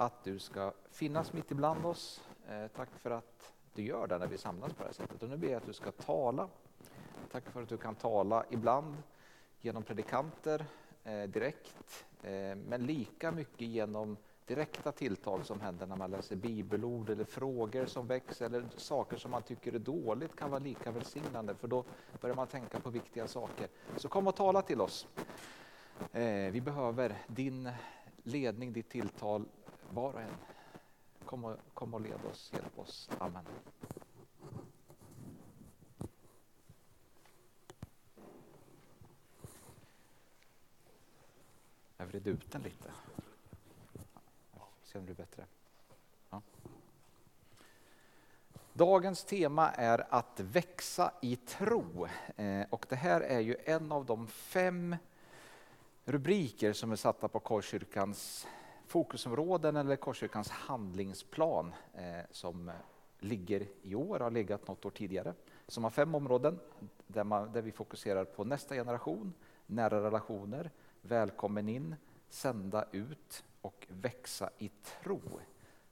att 0.00 0.24
du 0.24 0.38
ska 0.38 0.72
finnas 0.90 1.32
mitt 1.32 1.50
ibland 1.50 1.86
oss. 1.86 2.20
Eh, 2.48 2.66
tack 2.76 2.88
för 2.98 3.10
att 3.10 3.52
du 3.74 3.82
gör 3.82 4.06
det 4.06 4.18
när 4.18 4.26
vi 4.26 4.38
samlas 4.38 4.72
på 4.72 4.82
det 4.82 4.88
här 4.88 4.94
sättet. 4.94 5.22
Och 5.22 5.28
nu 5.28 5.36
ber 5.36 5.48
jag 5.48 5.56
att 5.56 5.66
du 5.66 5.72
ska 5.72 5.90
tala. 5.90 6.48
Tack 7.32 7.50
för 7.50 7.62
att 7.62 7.68
du 7.68 7.76
kan 7.76 7.94
tala 7.94 8.44
ibland 8.50 8.96
genom 9.60 9.82
predikanter 9.82 10.66
eh, 11.04 11.22
direkt, 11.22 12.06
eh, 12.22 12.56
men 12.56 12.86
lika 12.86 13.32
mycket 13.32 13.68
genom 13.68 14.16
direkta 14.46 14.92
tilltal 14.92 15.44
som 15.44 15.60
händer 15.60 15.86
när 15.86 15.96
man 15.96 16.10
läser 16.10 16.36
bibelord 16.36 17.10
eller 17.10 17.24
frågor 17.24 17.86
som 17.86 18.06
väcks 18.06 18.42
eller 18.42 18.64
saker 18.76 19.16
som 19.16 19.30
man 19.30 19.42
tycker 19.42 19.72
är 19.72 19.78
dåligt 19.78 20.36
kan 20.36 20.50
vara 20.50 20.60
lika 20.60 20.90
välsignande 20.90 21.54
för 21.54 21.68
då 21.68 21.84
börjar 22.20 22.36
man 22.36 22.46
tänka 22.46 22.80
på 22.80 22.90
viktiga 22.90 23.28
saker. 23.28 23.68
Så 23.96 24.08
kom 24.08 24.26
och 24.26 24.36
tala 24.36 24.62
till 24.62 24.80
oss. 24.80 25.06
Vi 26.52 26.60
behöver 26.60 27.18
din 27.26 27.70
ledning, 28.22 28.72
ditt 28.72 28.88
tilltal 28.88 29.44
var 29.90 30.12
och 30.12 30.20
en. 30.20 30.34
Kom 31.24 31.44
och, 31.44 31.56
kom 31.74 31.94
och 31.94 32.00
led 32.00 32.24
oss, 32.30 32.52
hjälp 32.52 32.78
oss. 32.78 33.10
Amen. 33.18 33.44
Jag 41.96 42.06
vred 42.06 42.26
ut 42.26 42.52
den 42.52 42.62
lite. 42.62 42.90
Se 44.82 44.98
om 44.98 45.06
det 45.06 45.14
blir 45.14 45.26
bättre. 45.26 45.44
Ja. 46.30 46.42
Dagens 48.72 49.24
tema 49.24 49.70
är 49.70 50.14
att 50.14 50.40
växa 50.40 51.12
i 51.22 51.36
tro. 51.36 52.08
Eh, 52.36 52.66
och 52.70 52.86
det 52.88 52.96
här 52.96 53.20
är 53.20 53.40
ju 53.40 53.56
en 53.64 53.92
av 53.92 54.06
de 54.06 54.26
fem 54.26 54.96
rubriker 56.04 56.72
som 56.72 56.92
är 56.92 56.96
satta 56.96 57.28
på 57.28 57.40
Korskyrkans 57.40 58.46
fokusområden 58.88 59.76
eller 59.76 59.96
Korskyrkans 59.96 60.50
handlingsplan 60.50 61.72
eh, 61.94 62.24
som 62.30 62.70
ligger 63.18 63.66
i 63.82 63.94
år, 63.94 64.20
har 64.20 64.30
legat 64.30 64.68
något 64.68 64.84
år 64.84 64.90
tidigare. 64.90 65.34
Som 65.66 65.84
har 65.84 65.90
fem 65.90 66.14
områden 66.14 66.58
där, 67.06 67.24
man, 67.24 67.52
där 67.52 67.62
vi 67.62 67.72
fokuserar 67.72 68.24
på 68.24 68.44
nästa 68.44 68.74
generation, 68.74 69.34
nära 69.66 70.04
relationer, 70.04 70.70
välkommen 71.00 71.68
in, 71.68 71.96
sända 72.28 72.84
ut 72.92 73.44
och 73.60 73.86
växa 73.88 74.50
i 74.58 74.68
tro. 74.68 75.20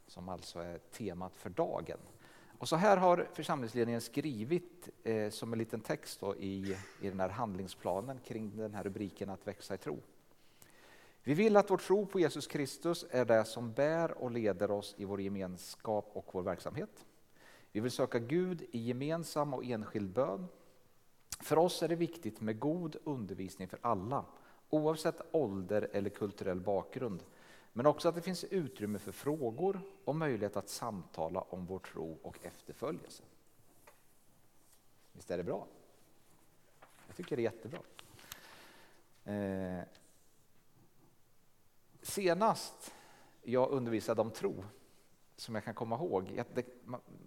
Som 0.06 0.28
alltså 0.28 0.58
är 0.58 0.78
temat 0.78 1.36
för 1.36 1.50
dagen. 1.50 1.98
Och 2.58 2.68
så 2.68 2.76
här 2.76 2.96
har 2.96 3.28
församlingsledningen 3.32 4.00
skrivit 4.00 4.88
eh, 5.02 5.30
som 5.30 5.52
en 5.52 5.58
liten 5.58 5.80
text 5.80 6.22
i, 6.38 6.76
i 7.00 7.08
den 7.08 7.20
här 7.20 7.28
handlingsplanen 7.28 8.18
kring 8.24 8.56
den 8.56 8.74
här 8.74 8.82
rubriken 8.84 9.30
att 9.30 9.46
växa 9.46 9.74
i 9.74 9.78
tro. 9.78 9.98
Vi 11.26 11.34
vill 11.34 11.56
att 11.56 11.70
vår 11.70 11.76
tro 11.76 12.06
på 12.06 12.20
Jesus 12.20 12.46
Kristus 12.46 13.04
är 13.10 13.24
det 13.24 13.44
som 13.44 13.72
bär 13.72 14.12
och 14.12 14.30
leder 14.30 14.70
oss 14.70 14.94
i 14.98 15.04
vår 15.04 15.20
gemenskap 15.20 16.10
och 16.12 16.28
vår 16.32 16.42
verksamhet. 16.42 17.04
Vi 17.72 17.80
vill 17.80 17.90
söka 17.90 18.18
Gud 18.18 18.62
i 18.72 18.78
gemensam 18.78 19.54
och 19.54 19.64
enskild 19.64 20.10
bön. 20.10 20.46
För 21.40 21.58
oss 21.58 21.82
är 21.82 21.88
det 21.88 21.96
viktigt 21.96 22.40
med 22.40 22.58
god 22.58 22.96
undervisning 23.04 23.68
för 23.68 23.78
alla, 23.82 24.24
oavsett 24.70 25.20
ålder 25.30 25.88
eller 25.92 26.10
kulturell 26.10 26.60
bakgrund. 26.60 27.22
Men 27.72 27.86
också 27.86 28.08
att 28.08 28.14
det 28.14 28.22
finns 28.22 28.44
utrymme 28.44 28.98
för 28.98 29.12
frågor 29.12 29.80
och 30.04 30.16
möjlighet 30.16 30.56
att 30.56 30.68
samtala 30.68 31.40
om 31.40 31.66
vår 31.66 31.78
tro 31.78 32.18
och 32.22 32.38
efterföljelse. 32.42 33.22
Visst 35.12 35.30
är 35.30 35.36
det 35.36 35.44
bra? 35.44 35.66
Jag 37.06 37.16
tycker 37.16 37.36
det 37.36 37.42
är 37.42 37.52
jättebra. 37.52 37.80
Eh, 39.24 39.84
Senast 42.06 42.94
jag 43.42 43.70
undervisade 43.70 44.20
om 44.20 44.30
tro, 44.30 44.64
som 45.36 45.54
jag 45.54 45.64
kan 45.64 45.74
komma 45.74 45.96
ihåg, 45.96 46.42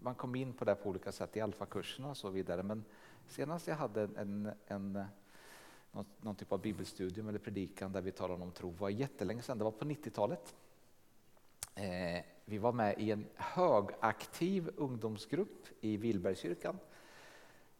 man 0.01 0.15
kom 0.15 0.35
in 0.35 0.53
på 0.53 0.65
det 0.65 0.75
på 0.75 0.89
olika 0.89 1.11
sätt 1.11 1.37
i 1.37 1.41
alfakurserna 1.41 2.09
och 2.09 2.17
så 2.17 2.29
vidare, 2.29 2.63
men 2.63 2.83
senast 3.27 3.67
jag 3.67 3.75
hade 3.75 4.01
en, 4.01 4.51
en 4.67 5.05
någon, 5.91 6.05
någon, 6.21 6.35
typ 6.35 6.51
av 6.51 6.61
bibelstudium 6.61 7.27
eller 7.27 7.39
predikan 7.39 7.91
där 7.91 8.01
vi 8.01 8.11
talade 8.11 8.43
om 8.43 8.51
tro 8.51 8.69
var 8.69 8.89
jättelänge 8.89 9.41
sedan, 9.41 9.57
det 9.57 9.63
var 9.63 9.71
på 9.71 9.85
90-talet. 9.85 10.55
Eh, 11.75 12.23
vi 12.45 12.57
var 12.57 12.71
med 12.71 12.99
i 12.99 13.11
en 13.11 13.25
högaktiv 13.35 14.69
ungdomsgrupp 14.77 15.67
i 15.81 15.97
Vilbergskyrkan 15.97 16.79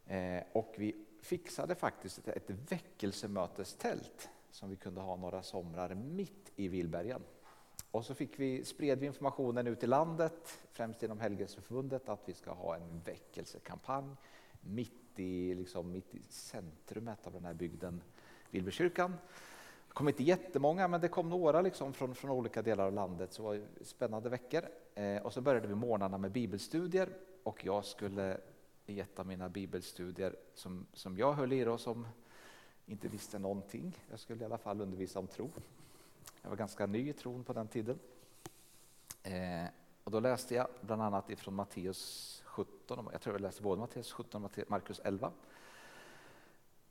eh, 0.06 0.44
och 0.52 0.74
vi 0.78 1.06
fixade 1.22 1.76
faktiskt 1.76 2.18
ett, 2.18 2.28
ett 2.28 2.72
väckelsemötestält 2.72 4.30
som 4.52 4.70
vi 4.70 4.76
kunde 4.76 5.02
ha 5.02 5.16
några 5.16 5.44
somrar 5.44 5.96
mitt 5.96 6.52
i 6.56 6.68
Vilbergen. 6.68 7.22
Och 7.92 8.06
så 8.06 8.14
fick 8.14 8.40
vi, 8.40 8.66
spred 8.66 9.00
vi 9.00 9.06
informationen 9.06 9.68
ut 9.68 9.84
i 9.84 9.88
landet, 9.88 10.60
främst 10.72 11.02
genom 11.02 11.20
Helgelseförbundet, 11.20 12.10
att 12.10 12.22
vi 12.26 12.34
ska 12.34 12.52
ha 12.52 12.76
en 12.76 13.02
väckelsekampanj 13.06 14.16
mitt 14.62 15.20
i, 15.20 15.56
liksom, 15.56 15.92
mitt 15.92 16.16
i 16.16 16.22
centrumet 16.30 17.28
av 17.28 17.34
den 17.34 17.46
här 17.46 17.54
bygden, 17.54 18.02
Vilbergskyrkan. 18.50 19.12
Det 19.88 19.94
kom 19.94 20.08
inte 20.08 20.24
jättemånga, 20.24 20.88
men 20.88 21.02
det 21.02 21.08
kom 21.08 21.30
några 21.30 21.62
liksom 21.62 21.94
från, 21.94 22.16
från 22.16 22.32
olika 22.32 22.62
delar 22.62 22.86
av 22.86 22.94
landet. 22.94 23.34
Så 23.34 23.54
det 23.54 23.60
var 23.60 23.68
spännande 23.82 24.30
veckor. 24.30 24.64
Eh, 24.96 25.22
och 25.22 25.34
så 25.34 25.42
började 25.42 25.68
vi 25.68 25.76
morgnarna 25.76 26.18
med 26.18 26.32
bibelstudier 26.32 27.10
och 27.44 27.66
jag 27.66 27.86
skulle 27.86 28.38
i 28.86 29.00
ett 29.00 29.20
av 29.20 29.28
mina 29.28 29.50
bibelstudier 29.50 30.36
som, 30.54 30.86
som 30.94 31.18
jag 31.18 31.34
höll 31.34 31.54
i 31.54 31.64
då, 31.64 31.78
som 31.78 32.08
inte 32.90 33.08
visste 33.08 33.40
någonting. 33.40 33.98
Jag 34.10 34.20
skulle 34.20 34.42
i 34.42 34.46
alla 34.46 34.58
fall 34.58 34.82
undervisa 34.82 35.20
om 35.20 35.28
tro. 35.28 35.50
Jag 36.42 36.50
var 36.50 36.58
ganska 36.58 36.86
ny 36.86 37.10
i 37.10 37.14
tron 37.14 37.44
på 37.44 37.54
den 37.54 37.68
tiden. 37.68 38.00
Eh, 39.24 39.66
och 40.04 40.12
då 40.12 40.20
läste 40.20 40.56
jag 40.56 40.68
bland 40.82 41.02
annat 41.02 41.30
ifrån 41.30 41.54
Matteus 41.54 42.44
17, 42.46 43.10
jag 43.12 43.22
tror 43.22 43.36
jag 43.36 43.42
läste 43.42 43.62
både 43.62 43.80
Matteus 43.80 44.12
17 44.12 44.46
och 44.46 44.60
Markus 44.68 45.02
11. 45.04 45.32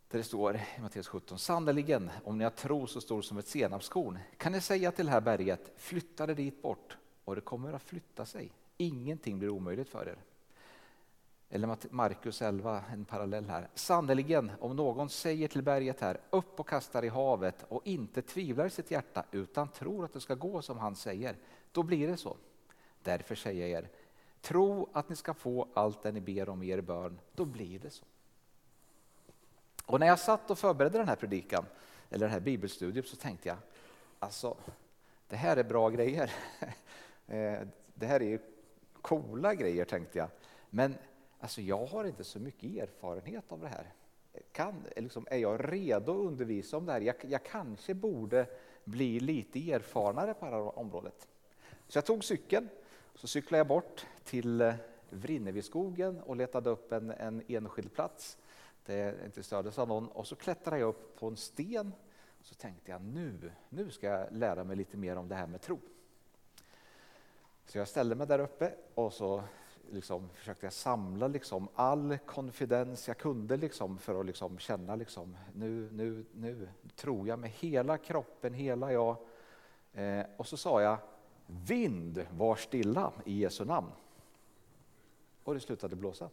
Där 0.09 0.19
det 0.19 0.25
står 0.25 0.57
i 0.57 0.81
Matteus 0.81 1.09
17, 1.09 1.39
sannerligen 1.39 2.11
om 2.25 2.39
ni 2.39 2.45
har 2.45 2.51
tro 2.51 2.87
så 2.87 3.01
stor 3.01 3.23
som 3.23 3.39
ett 3.39 3.49
senapskorn 3.49 4.19
kan 4.37 4.53
ni 4.53 4.61
säga 4.61 4.93
till 4.93 5.07
det 5.07 5.13
här 5.13 5.21
berget, 5.21 5.73
flytta 5.77 6.27
det 6.27 6.35
dit 6.35 6.63
bort 6.63 6.97
och 7.25 7.35
det 7.35 7.41
kommer 7.41 7.73
att 7.73 7.83
flytta 7.83 8.27
sig. 8.27 8.53
Ingenting 8.77 9.39
blir 9.39 9.49
omöjligt 9.49 9.89
för 9.89 10.09
er. 10.09 10.19
Eller 11.51 11.77
Markus 11.91 12.43
11, 12.43 12.85
en 12.93 13.05
parallell 13.05 13.49
här. 13.49 13.69
Sannerligen, 13.75 14.53
om 14.61 14.77
någon 14.77 15.09
säger 15.09 15.49
till 15.49 15.63
berget 15.63 16.01
här, 16.01 16.21
upp 16.31 16.61
och 16.61 16.69
kastar 16.69 17.05
i 17.05 17.09
havet 17.09 17.65
och 17.69 17.87
inte 17.87 18.23
tvivlar 18.23 18.67
i 18.67 18.71
sitt 18.71 18.91
hjärta 18.91 19.25
utan 19.31 19.69
tror 19.69 20.05
att 20.05 20.13
det 20.13 20.21
ska 20.21 20.35
gå 20.35 20.63
som 20.63 20.79
han 20.79 20.97
säger, 20.97 21.37
då 21.73 21.83
blir 21.83 22.09
det 22.09 22.17
så. 22.17 22.37
Därför 23.03 23.35
säger 23.35 23.67
jag 23.67 23.85
er, 23.85 23.89
tro 24.41 24.89
att 24.93 25.09
ni 25.09 25.17
ska 25.17 25.35
få 25.35 25.69
allt 25.75 26.03
det 26.03 26.13
ni 26.13 26.21
ber 26.21 26.49
om 26.49 26.63
i 26.63 26.69
er 26.69 26.81
bön, 26.81 27.19
då 27.35 27.45
blir 27.45 27.79
det 27.79 27.91
så. 27.91 28.05
Och 29.87 30.01
när 30.01 30.07
jag 30.07 30.19
satt 30.19 30.51
och 30.51 30.59
förberedde 30.59 30.99
den 30.99 31.09
här 31.09 31.17
predikan, 31.17 31.65
eller 32.11 32.27
den 32.27 32.33
här 32.33 32.41
bibelstudiet, 32.41 33.07
så 33.07 33.17
tänkte 33.17 33.49
jag, 33.49 33.59
alltså, 34.19 34.57
det 35.29 35.37
här 35.37 35.57
är 35.57 35.65
bra 35.65 35.89
grejer. 35.89 36.33
Eh, 37.31 37.61
det 37.95 38.07
här 38.07 38.23
är 38.23 38.41
coola 39.03 39.55
grejer, 39.55 39.85
tänkte 39.85 40.19
jag. 40.19 40.29
Men 40.71 40.95
alltså, 41.41 41.61
jag 41.61 41.87
har 41.87 42.05
inte 42.05 42.25
så 42.25 42.39
mycket 42.39 42.83
erfarenhet 42.83 43.53
av 43.53 43.61
det 43.61 43.69
här. 43.69 43.93
Kan, 44.53 44.85
liksom, 44.97 45.27
är 45.31 45.37
jag 45.39 45.73
redo 45.73 46.13
att 46.13 46.27
undervisa 46.27 46.77
om 46.77 46.87
det 46.87 46.93
här? 46.93 47.01
Jag, 47.01 47.17
jag 47.21 47.45
kanske 47.45 47.95
borde 47.95 48.47
bli 48.85 49.21
lite 49.21 49.73
erfarnare 49.73 50.35
på 50.35 50.45
det 50.45 50.51
här 50.51 50.79
området. 50.79 51.29
Så 51.89 51.97
jag 51.97 52.07
tog 52.07 52.25
cykeln 52.25 52.69
så 53.15 53.29
cyklade 53.29 53.59
jag 53.59 53.67
bort 53.67 54.07
till 54.25 54.61
eh, 54.61 54.75
Vrinneviskogen 55.11 56.21
och 56.21 56.37
letade 56.37 56.71
upp 56.71 56.93
en, 56.93 57.11
en 57.11 57.43
enskild 57.49 57.93
plats 57.93 58.39
Det 58.87 59.25
inte 59.25 59.43
stördes 59.43 59.79
av 59.79 59.89
någon 59.89 60.09
och 60.09 60.27
så 60.27 60.37
klättrade 60.37 60.79
jag 60.79 60.89
upp 60.89 61.17
på 61.17 61.27
en 61.27 61.37
sten 61.37 61.93
och 62.41 62.47
så 62.47 62.55
tänkte 62.55 62.91
jag 62.91 63.03
nu, 63.03 63.53
nu 63.69 63.91
ska 63.91 64.07
jag 64.07 64.27
lära 64.33 64.65
mig 64.65 64.77
lite 64.77 64.97
mer 64.97 65.17
om 65.17 65.29
det 65.29 65.35
här 65.35 65.47
med 65.47 65.61
tro. 65.61 65.79
Så 67.67 67.79
jag 67.79 67.89
ställde 67.89 68.15
mig 68.15 68.27
där 68.27 68.39
uppe 68.39 68.75
och 68.95 69.13
så 69.13 69.43
liksom 69.93 70.29
försökte 70.35 70.67
jag 70.67 70.73
samla 70.73 71.29
liksom 71.29 71.69
all 71.75 72.19
konfidens 72.27 73.09
jag 73.09 73.19
kunde 73.19 73.57
liksom 73.57 73.99
för 73.99 74.21
att 74.21 74.27
liksom 74.27 74.59
känna 74.59 74.97
liksom, 74.97 75.37
nu, 75.55 75.91
nu, 75.93 76.25
nu 76.33 76.69
tror 76.97 77.29
jag 77.29 77.39
med 77.39 77.51
hela 77.51 77.99
kroppen, 77.99 78.55
hela 78.55 78.93
jag. 78.93 79.17
Eh, 79.93 80.25
och 80.37 80.47
så 80.47 80.57
sa 80.57 80.83
jag 80.83 80.99
Vind, 81.51 82.27
var 82.31 82.57
stilla 82.57 83.13
i 83.25 83.39
Jesu 83.39 83.65
namn. 83.65 83.91
Och 85.45 85.55
det 85.55 85.61
slutade 85.61 85.97
blåsa. 85.97 86.31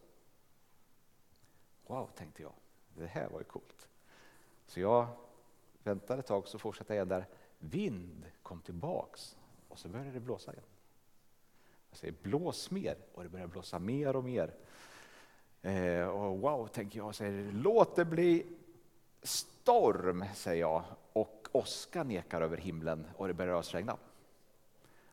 Wow, 1.87 2.09
tänkte 2.15 2.41
jag. 2.41 2.53
Det 2.95 3.05
här 3.05 3.29
var 3.29 3.39
ju 3.39 3.45
coolt. 3.45 3.87
Så 4.67 4.79
jag 4.79 5.07
väntade 5.83 6.19
ett 6.19 6.25
tag 6.25 6.47
så 6.47 6.59
fortsatte 6.59 6.95
jag 6.95 7.07
där. 7.07 7.27
Vind 7.59 8.25
kom 8.43 8.61
tillbaks 8.61 9.37
och 9.69 9.79
så 9.79 9.89
började 9.89 10.11
det 10.11 10.19
blåsa 10.19 10.53
igen. 10.53 10.65
Jag 11.95 11.99
säger 11.99 12.15
blås 12.21 12.71
mer 12.71 12.97
och 13.13 13.23
det 13.23 13.29
börjar 13.29 13.47
blåsa 13.47 13.79
mer 13.79 14.15
och 14.15 14.23
mer. 14.23 14.53
Eh, 15.61 16.07
och 16.07 16.39
wow, 16.39 16.67
tänker 16.67 16.99
jag. 16.99 17.15
Säger, 17.15 17.51
Låt 17.51 17.95
det 17.95 18.05
bli 18.05 18.45
storm, 19.21 20.25
säger 20.35 20.61
jag. 20.61 20.83
Och 21.13 21.47
åska 21.51 22.03
nekar 22.03 22.41
över 22.41 22.57
himlen 22.57 23.07
och 23.15 23.27
det 23.27 23.33
börjar 23.33 23.55
ösregna. 23.55 23.97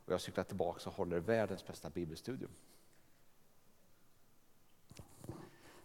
och 0.05 0.13
jag 0.13 0.21
cyklar 0.21 0.45
tillbaka 0.45 0.89
och 0.91 0.95
håller 0.95 1.19
världens 1.19 1.67
bästa 1.67 1.91
bibelstudium. 1.91 2.51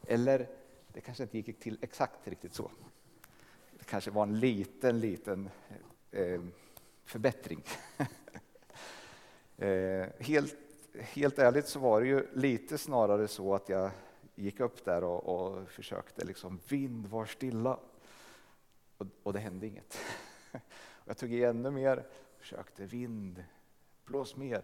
Eller 0.08 0.50
det 0.94 1.02
kanske 1.02 1.24
inte 1.24 1.38
gick 1.38 1.60
till 1.60 1.78
exakt 1.82 2.28
riktigt 2.28 2.54
så. 2.54 2.72
Det 3.80 3.86
kanske 3.86 4.12
var 4.12 4.24
en 4.24 4.40
liten, 4.40 5.00
liten 5.00 5.50
eh, 6.12 6.42
förbättring. 7.06 7.64
eh, 9.58 10.08
helt, 10.20 10.67
helt 11.02 11.40
ärligt 11.40 11.68
så 11.68 11.80
var 11.80 12.02
det 12.02 12.08
ju 12.08 12.28
lite 12.34 12.78
snarare 12.78 13.28
så 13.28 13.56
att 13.56 13.70
jag 13.70 13.92
gick 14.36 14.60
upp 14.60 14.86
där 14.86 15.04
och, 15.04 15.26
och 15.26 15.70
försökte 15.70 16.26
liksom 16.26 16.60
vind 16.68 17.08
var 17.08 17.26
stilla. 17.26 17.80
Och, 18.98 19.08
och 19.24 19.34
det 19.34 19.40
hände 19.40 19.68
inget. 19.68 19.98
jag 21.06 21.18
tog 21.18 21.34
i 21.34 21.44
ännu 21.44 21.72
mer, 21.72 22.06
försökte 22.38 22.86
vind, 22.86 23.44
blås 24.06 24.36
mer. 24.36 24.62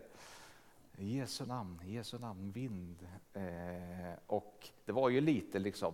I 0.98 1.18
Jesu 1.18 1.46
namn, 1.46 1.82
Jesu 1.86 2.20
namn, 2.20 2.52
vind. 2.52 3.08
Eh, 3.34 4.14
och 4.28 4.70
det 4.86 4.92
var 4.92 5.10
ju 5.10 5.22
lite 5.22 5.60
liksom 5.60 5.94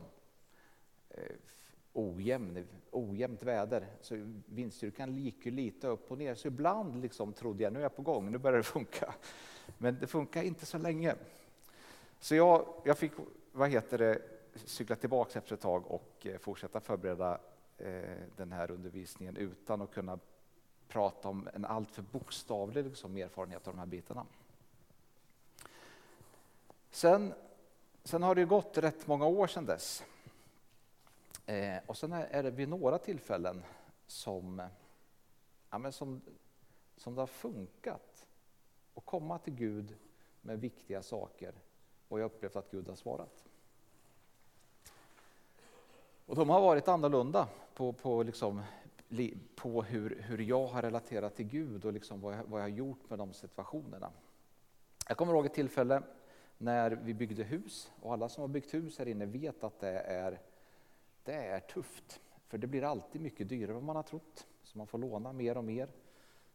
eh, 1.09 1.35
ojämn, 1.99 2.67
ojämnt 2.91 3.43
väder, 3.43 3.87
så 4.01 4.33
vindstyrkan 4.45 5.15
gick 5.15 5.45
ju 5.45 5.51
lite 5.51 5.87
upp 5.87 6.11
och 6.11 6.17
ner. 6.17 6.35
Så 6.35 6.47
ibland 6.47 7.01
liksom 7.01 7.33
trodde 7.33 7.63
jag 7.63 7.73
nu 7.73 7.79
är 7.79 7.83
jag 7.83 7.95
på 7.95 8.01
gång, 8.01 8.31
nu 8.31 8.37
börjar 8.37 8.57
det 8.57 8.63
funka. 8.63 9.13
Men 9.77 9.97
det 9.99 10.07
funkar 10.07 10.43
inte 10.43 10.65
så 10.65 10.77
länge. 10.77 11.15
Så 12.19 12.35
jag, 12.35 12.65
jag 12.83 12.97
fick 12.97 13.11
vad 13.51 13.69
heter 13.69 13.97
det, 13.97 14.21
cykla 14.55 14.95
tillbaka 14.95 15.39
efter 15.39 15.53
ett 15.53 15.61
tag 15.61 15.87
och 15.87 16.27
eh, 16.27 16.37
fortsätta 16.37 16.79
förbereda 16.79 17.39
eh, 17.77 18.01
den 18.35 18.51
här 18.51 18.71
undervisningen 18.71 19.37
utan 19.37 19.81
att 19.81 19.91
kunna 19.91 20.19
prata 20.87 21.29
om 21.29 21.49
en 21.53 21.65
alltför 21.65 22.01
bokstavlig 22.01 22.85
liksom, 22.85 23.17
erfarenhet 23.17 23.67
av 23.67 23.73
de 23.73 23.79
här 23.79 23.85
bitarna. 23.85 24.25
Sen, 26.91 27.33
sen 28.03 28.23
har 28.23 28.35
det 28.35 28.45
gått 28.45 28.77
rätt 28.77 29.07
många 29.07 29.25
år 29.25 29.47
sedan 29.47 29.65
dess. 29.65 30.03
Eh, 31.49 31.77
och 31.85 31.97
sen 31.97 32.13
är 32.13 32.43
det 32.43 32.51
vid 32.51 32.69
några 32.69 32.97
tillfällen 32.97 33.63
som, 34.07 34.61
ja, 35.69 35.77
men 35.77 35.91
som, 35.91 36.21
som 36.97 37.15
det 37.15 37.21
har 37.21 37.27
funkat 37.27 38.25
att 38.95 39.05
komma 39.05 39.39
till 39.39 39.53
Gud 39.53 39.95
med 40.41 40.59
viktiga 40.59 41.01
saker 41.01 41.53
och 42.07 42.19
jag 42.19 42.23
har 42.23 42.29
upplevt 42.29 42.55
att 42.55 42.71
Gud 42.71 42.87
har 42.87 42.95
svarat. 42.95 43.45
Och 46.25 46.35
de 46.35 46.49
har 46.49 46.61
varit 46.61 46.87
annorlunda 46.87 47.47
på, 47.73 47.93
på, 47.93 48.23
liksom, 48.23 48.61
på 49.55 49.83
hur, 49.83 50.21
hur 50.21 50.37
jag 50.37 50.67
har 50.67 50.81
relaterat 50.81 51.35
till 51.35 51.47
Gud 51.47 51.85
och 51.85 51.93
liksom 51.93 52.21
vad, 52.21 52.33
jag, 52.33 52.43
vad 52.43 52.59
jag 52.61 52.65
har 52.65 52.77
gjort 52.77 53.09
med 53.09 53.19
de 53.19 53.33
situationerna. 53.33 54.11
Jag 55.07 55.17
kommer 55.17 55.33
ihåg 55.33 55.45
ett 55.45 55.53
tillfälle 55.53 56.03
när 56.57 56.91
vi 56.91 57.13
byggde 57.13 57.43
hus 57.43 57.91
och 58.01 58.13
alla 58.13 58.29
som 58.29 58.41
har 58.41 58.47
byggt 58.47 58.73
hus 58.73 58.99
här 58.99 59.07
inne 59.07 59.25
vet 59.25 59.63
att 59.63 59.79
det 59.79 59.99
är, 59.99 60.39
det 61.23 61.33
är 61.33 61.59
tufft. 61.59 62.19
För 62.47 62.57
det 62.57 62.67
blir 62.67 62.83
alltid 62.83 63.21
mycket 63.21 63.49
dyrare 63.49 63.77
än 63.77 63.85
man 63.85 63.95
har 63.95 64.03
trott. 64.03 64.47
Så 64.63 64.77
man 64.77 64.87
får 64.87 64.97
låna 64.97 65.33
mer 65.33 65.57
och 65.57 65.63
mer. 65.63 65.89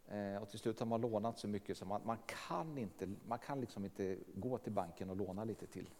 Eh, 0.08 0.42
och 0.42 0.48
till 0.48 0.58
slut 0.58 0.78
har 0.78 0.86
man 0.86 1.00
lånat 1.00 1.38
så 1.38 1.48
mycket 1.48 1.76
så 1.78 1.84
man, 1.84 2.00
man 2.04 2.18
kan, 2.26 2.78
inte, 2.78 3.08
man 3.28 3.38
kan 3.38 3.60
liksom 3.60 3.84
inte 3.84 4.18
gå 4.34 4.58
till 4.58 4.72
banken 4.72 5.10
och 5.10 5.16
låna 5.16 5.44
lite 5.44 5.66
till. 5.66 5.90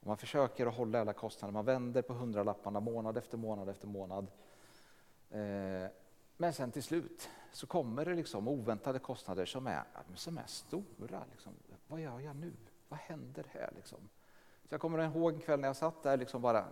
Och 0.00 0.06
man 0.06 0.16
försöker 0.16 0.66
att 0.66 0.74
hålla 0.74 1.00
alla 1.00 1.12
kostnader, 1.12 1.52
man 1.52 1.64
vänder 1.64 2.02
på 2.02 2.12
hundralapparna 2.12 2.80
månad 2.80 3.16
efter 3.16 3.38
månad 3.38 3.68
efter 3.68 3.86
månad. 3.86 4.26
Eh, 5.30 5.90
men 6.36 6.52
sen 6.52 6.70
till 6.72 6.82
slut 6.82 7.28
så 7.52 7.66
kommer 7.66 8.04
det 8.04 8.14
liksom 8.14 8.48
oväntade 8.48 8.98
kostnader 8.98 9.46
som 9.46 9.66
är, 9.66 9.82
som 10.14 10.38
är 10.38 10.46
stora. 10.46 11.24
Liksom. 11.30 11.52
Vad 11.86 12.00
gör 12.00 12.20
jag 12.20 12.36
nu? 12.36 12.52
Vad 12.88 12.98
händer 12.98 13.46
här? 13.50 13.72
Liksom? 13.76 13.98
Så 14.68 14.74
jag 14.74 14.80
kommer 14.80 14.98
ihåg 14.98 15.34
en 15.34 15.40
kväll 15.40 15.60
när 15.60 15.68
jag 15.68 15.76
satt 15.76 16.02
där 16.02 16.16
liksom 16.16 16.42
bara 16.42 16.64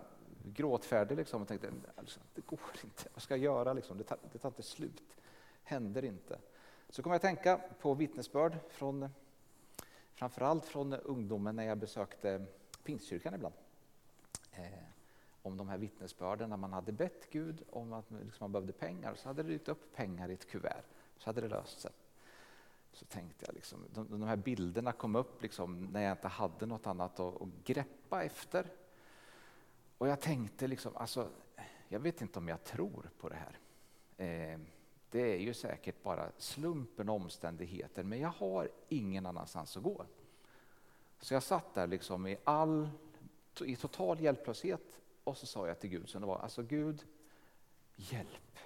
gråtfärdig 0.53 1.17
liksom, 1.17 1.41
och 1.41 1.47
tänkte 1.47 1.71
alltså, 1.95 2.19
det 2.33 2.45
går 2.45 2.59
inte, 2.83 3.03
vad 3.13 3.21
ska 3.21 3.33
jag 3.33 3.43
göra? 3.43 3.73
Liksom? 3.73 3.97
Det, 3.97 4.03
tar, 4.03 4.17
det 4.31 4.37
tar 4.37 4.49
inte 4.49 4.63
slut, 4.63 5.17
händer 5.63 6.05
inte. 6.05 6.39
Så 6.89 7.03
kom 7.03 7.11
jag 7.11 7.15
att 7.15 7.21
tänka 7.21 7.61
på 7.79 7.93
vittnesbörd 7.93 8.57
från 8.69 9.09
framförallt 10.13 10.65
från 10.65 10.93
ungdomen 10.93 11.55
när 11.55 11.63
jag 11.63 11.77
besökte 11.77 12.45
Pingstkyrkan 12.83 13.33
ibland. 13.33 13.55
Eh, 14.51 14.63
om 15.41 15.57
de 15.57 15.69
här 15.69 15.77
vittnesbörden 15.77 16.49
när 16.49 16.57
man 16.57 16.73
hade 16.73 16.91
bett 16.91 17.29
Gud 17.31 17.63
om 17.69 17.93
att 17.93 18.11
liksom 18.11 18.37
man 18.39 18.51
behövde 18.51 18.73
pengar 18.73 19.15
så 19.15 19.29
hade 19.29 19.43
det 19.43 19.49
dykt 19.49 19.69
upp 19.69 19.95
pengar 19.95 20.29
i 20.29 20.33
ett 20.33 20.47
kuvert. 20.47 20.83
Så 21.17 21.29
hade 21.29 21.41
det 21.41 21.47
löst 21.47 21.79
sig. 21.79 21.91
Så 22.93 23.05
tänkte 23.05 23.45
jag, 23.45 23.55
liksom, 23.55 23.79
de, 23.93 24.07
de 24.11 24.23
här 24.23 24.35
bilderna 24.35 24.91
kom 24.91 25.15
upp 25.15 25.41
liksom, 25.41 25.85
när 25.85 26.01
jag 26.01 26.11
inte 26.11 26.27
hade 26.27 26.65
något 26.65 26.87
annat 26.87 27.19
att, 27.19 27.41
att 27.41 27.49
greppa 27.63 28.23
efter. 28.23 28.67
Och 29.97 30.07
jag 30.07 30.21
tänkte, 30.21 30.67
liksom, 30.67 30.95
alltså, 30.95 31.29
jag 31.87 31.99
vet 31.99 32.21
inte 32.21 32.39
om 32.39 32.47
jag 32.47 32.63
tror 32.63 33.09
på 33.19 33.29
det 33.29 33.35
här. 33.35 33.59
Eh, 34.17 34.59
det 35.09 35.33
är 35.33 35.37
ju 35.39 35.53
säkert 35.53 36.03
bara 36.03 36.31
slumpen 36.37 37.09
och 37.09 37.15
omständigheter, 37.15 38.03
men 38.03 38.19
jag 38.19 38.29
har 38.29 38.69
ingen 38.89 39.25
annanstans 39.25 39.77
att 39.77 39.83
gå. 39.83 40.05
Så 41.19 41.33
jag 41.33 41.43
satt 41.43 41.73
där 41.73 41.87
liksom 41.87 42.27
i, 42.27 42.37
all, 42.43 42.89
i 43.65 43.75
total 43.75 44.19
hjälplöshet 44.19 45.01
och 45.23 45.37
så 45.37 45.45
sa 45.45 45.67
jag 45.67 45.79
till 45.79 45.89
Gud 45.89 46.09
som 46.09 46.21
det 46.21 46.27
var, 46.27 46.39
alltså 46.39 46.63
Gud, 46.63 47.05
hjälp. 47.95 48.59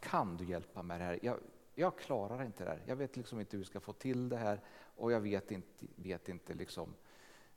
Kan 0.00 0.36
du 0.36 0.44
hjälpa 0.44 0.82
mig 0.82 0.98
med 0.98 1.00
det 1.00 1.04
här? 1.04 1.18
Jag, 1.22 1.38
jag 1.74 1.98
klarar 1.98 2.44
inte 2.44 2.64
det 2.64 2.70
här. 2.70 2.82
Jag 2.86 2.96
vet 2.96 3.16
liksom 3.16 3.40
inte 3.40 3.56
hur 3.56 3.58
vi 3.58 3.64
ska 3.70 3.80
få 3.80 3.92
till 3.92 4.28
det 4.28 4.36
här 4.36 4.60
och 4.96 5.12
jag 5.12 5.20
vet 5.20 5.50
inte, 5.50 5.86
vet 5.96 6.28
inte 6.28 6.54
liksom 6.54 6.94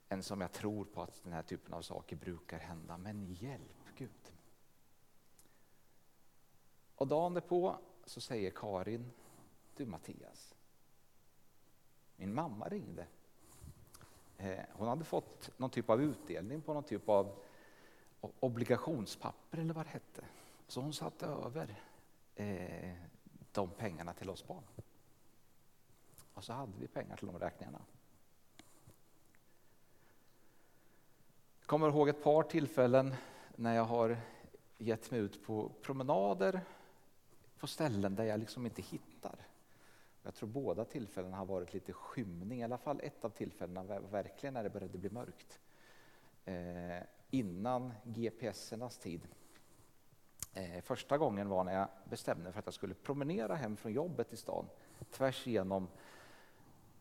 än 0.08 0.22
som 0.22 0.40
jag 0.40 0.52
tror 0.52 0.84
på 0.84 1.02
att 1.02 1.22
den 1.22 1.32
här 1.32 1.42
typen 1.42 1.74
av 1.74 1.82
saker 1.82 2.16
brukar 2.16 2.58
hända. 2.58 2.96
Men 2.96 3.34
hjälp 3.34 3.84
Gud. 3.96 4.32
Och 6.96 7.06
dagen 7.06 7.34
därpå 7.34 7.76
så 8.04 8.20
säger 8.20 8.50
Karin, 8.50 9.10
du 9.76 9.86
Mattias, 9.86 10.54
min 12.16 12.34
mamma 12.34 12.68
ringde. 12.68 13.06
Eh, 14.36 14.60
hon 14.72 14.88
hade 14.88 15.04
fått 15.04 15.50
någon 15.58 15.70
typ 15.70 15.90
av 15.90 16.02
utdelning 16.02 16.62
på 16.62 16.74
någon 16.74 16.84
typ 16.84 17.08
av 17.08 17.42
obligationspapper 18.40 19.58
eller 19.58 19.74
vad 19.74 19.86
det 19.86 19.90
hette. 19.90 20.24
Så 20.68 20.80
hon 20.80 20.92
satte 20.92 21.26
över 21.26 21.82
eh, 22.34 22.94
de 23.52 23.70
pengarna 23.70 24.12
till 24.12 24.30
oss 24.30 24.46
barn. 24.46 24.64
Och 26.34 26.44
så 26.44 26.52
hade 26.52 26.72
vi 26.78 26.86
pengar 26.86 27.16
till 27.16 27.26
de 27.26 27.38
räkningarna. 27.38 27.80
Jag 31.64 31.68
kommer 31.68 31.88
ihåg 31.88 32.08
ett 32.08 32.22
par 32.22 32.42
tillfällen 32.42 33.14
när 33.56 33.74
jag 33.74 33.84
har 33.84 34.16
gett 34.78 35.10
mig 35.10 35.20
ut 35.20 35.46
på 35.46 35.72
promenader 35.82 36.60
på 37.58 37.66
ställen 37.66 38.14
där 38.14 38.24
jag 38.24 38.40
liksom 38.40 38.66
inte 38.66 38.82
hittar. 38.82 39.46
Jag 40.22 40.34
tror 40.34 40.48
båda 40.48 40.84
tillfällena 40.84 41.36
har 41.36 41.44
varit 41.44 41.74
lite 41.74 41.92
skymning, 41.92 42.60
i 42.60 42.64
alla 42.64 42.78
fall 42.78 43.00
ett 43.02 43.24
av 43.24 43.30
tillfällena 43.30 43.82
var 43.82 44.00
verkligen 44.00 44.54
när 44.54 44.62
det 44.62 44.70
började 44.70 44.98
bli 44.98 45.10
mörkt. 45.10 45.60
Eh, 46.44 47.02
innan 47.30 47.92
GPSernas 48.04 48.98
tid. 48.98 49.20
Eh, 50.54 50.82
första 50.82 51.18
gången 51.18 51.48
var 51.48 51.64
när 51.64 51.74
jag 51.74 51.88
bestämde 52.04 52.44
mig 52.44 52.52
för 52.52 52.58
att 52.58 52.66
jag 52.66 52.74
skulle 52.74 52.94
promenera 52.94 53.54
hem 53.54 53.76
från 53.76 53.92
jobbet 53.92 54.32
i 54.32 54.36
stan 54.36 54.66
tvärs 55.10 55.46
igenom 55.46 55.88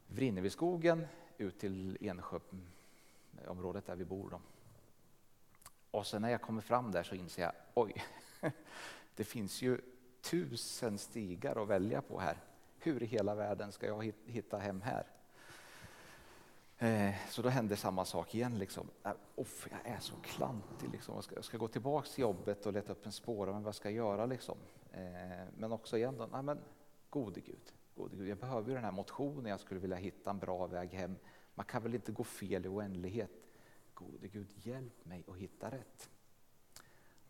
Vrinneviskogen 0.08 1.08
ut 1.38 1.60
till 1.60 1.98
Ensjöområdet 2.02 3.86
där 3.86 3.96
vi 3.96 4.06
bor. 4.06 4.30
Då. 4.30 4.40
Och 5.94 6.08
sen 6.08 6.22
när 6.22 6.30
jag 6.30 6.42
kommer 6.42 6.62
fram 6.62 6.92
där 6.92 7.04
så 7.04 7.16
inser 7.16 7.42
jag, 7.42 7.52
oj, 7.74 8.04
det 9.16 9.24
finns 9.24 9.62
ju 9.62 9.82
tusen 10.22 10.98
stigar 10.98 11.64
att 11.64 11.68
välja 11.68 12.02
på 12.02 12.20
här. 12.20 12.38
Hur 12.80 13.04
i 13.04 13.06
hela 13.06 13.36
världen 13.36 13.72
ska 13.72 13.88
jag 13.88 14.14
hitta 14.26 14.58
hem 14.58 14.82
här? 14.82 15.08
Eh, 16.78 17.16
så 17.30 17.42
då 17.42 17.50
händer 17.50 17.76
samma 17.76 18.06
sak 18.06 18.36
igen. 18.36 18.60
Liksom. 18.60 18.88
Äh, 19.04 19.12
Off, 19.36 19.68
jag 19.72 19.94
är 19.94 20.00
så 20.00 20.16
klantig. 20.16 20.90
Liksom. 20.92 21.16
Jag, 21.16 21.24
ska, 21.24 21.36
jag 21.36 21.46
ska 21.46 21.58
gå 21.58 21.68
tillbaka 21.68 22.08
till 22.08 22.22
jobbet 22.22 22.66
och 22.66 22.74
leta 22.74 22.92
upp 22.92 23.06
en 23.06 23.12
spårare, 23.12 23.54
men 23.54 23.64
vad 23.64 23.76
ska 23.76 23.90
jag 23.90 23.96
göra? 23.96 24.26
Liksom? 24.26 24.58
Eh, 24.92 25.48
men 25.58 25.72
också 25.72 25.98
igen, 25.98 26.18
då, 26.18 26.26
nej, 26.32 26.44
men, 26.44 26.60
gode 27.10 27.40
Gud, 27.40 27.74
gode 27.96 28.16
Gud, 28.16 28.28
jag 28.28 28.38
behöver 28.38 28.70
ju 28.70 28.76
den 28.76 28.84
här 28.84 28.92
motionen, 28.92 29.46
jag 29.46 29.60
skulle 29.60 29.80
vilja 29.80 29.98
hitta 29.98 30.30
en 30.30 30.40
bra 30.40 30.68
väg 30.68 30.90
hem. 30.90 31.16
Man 31.56 31.66
kan 31.66 31.84
väl 31.84 31.96
inte 31.96 32.12
gå 32.12 32.24
fel 32.24 32.66
i 32.66 32.70
oändlighet? 32.70 33.32
Gode 34.12 34.28
Gud, 34.28 34.48
hjälp 34.56 35.06
mig 35.06 35.24
att 35.28 35.38
hitta 35.38 35.72
rätt. 35.72 36.10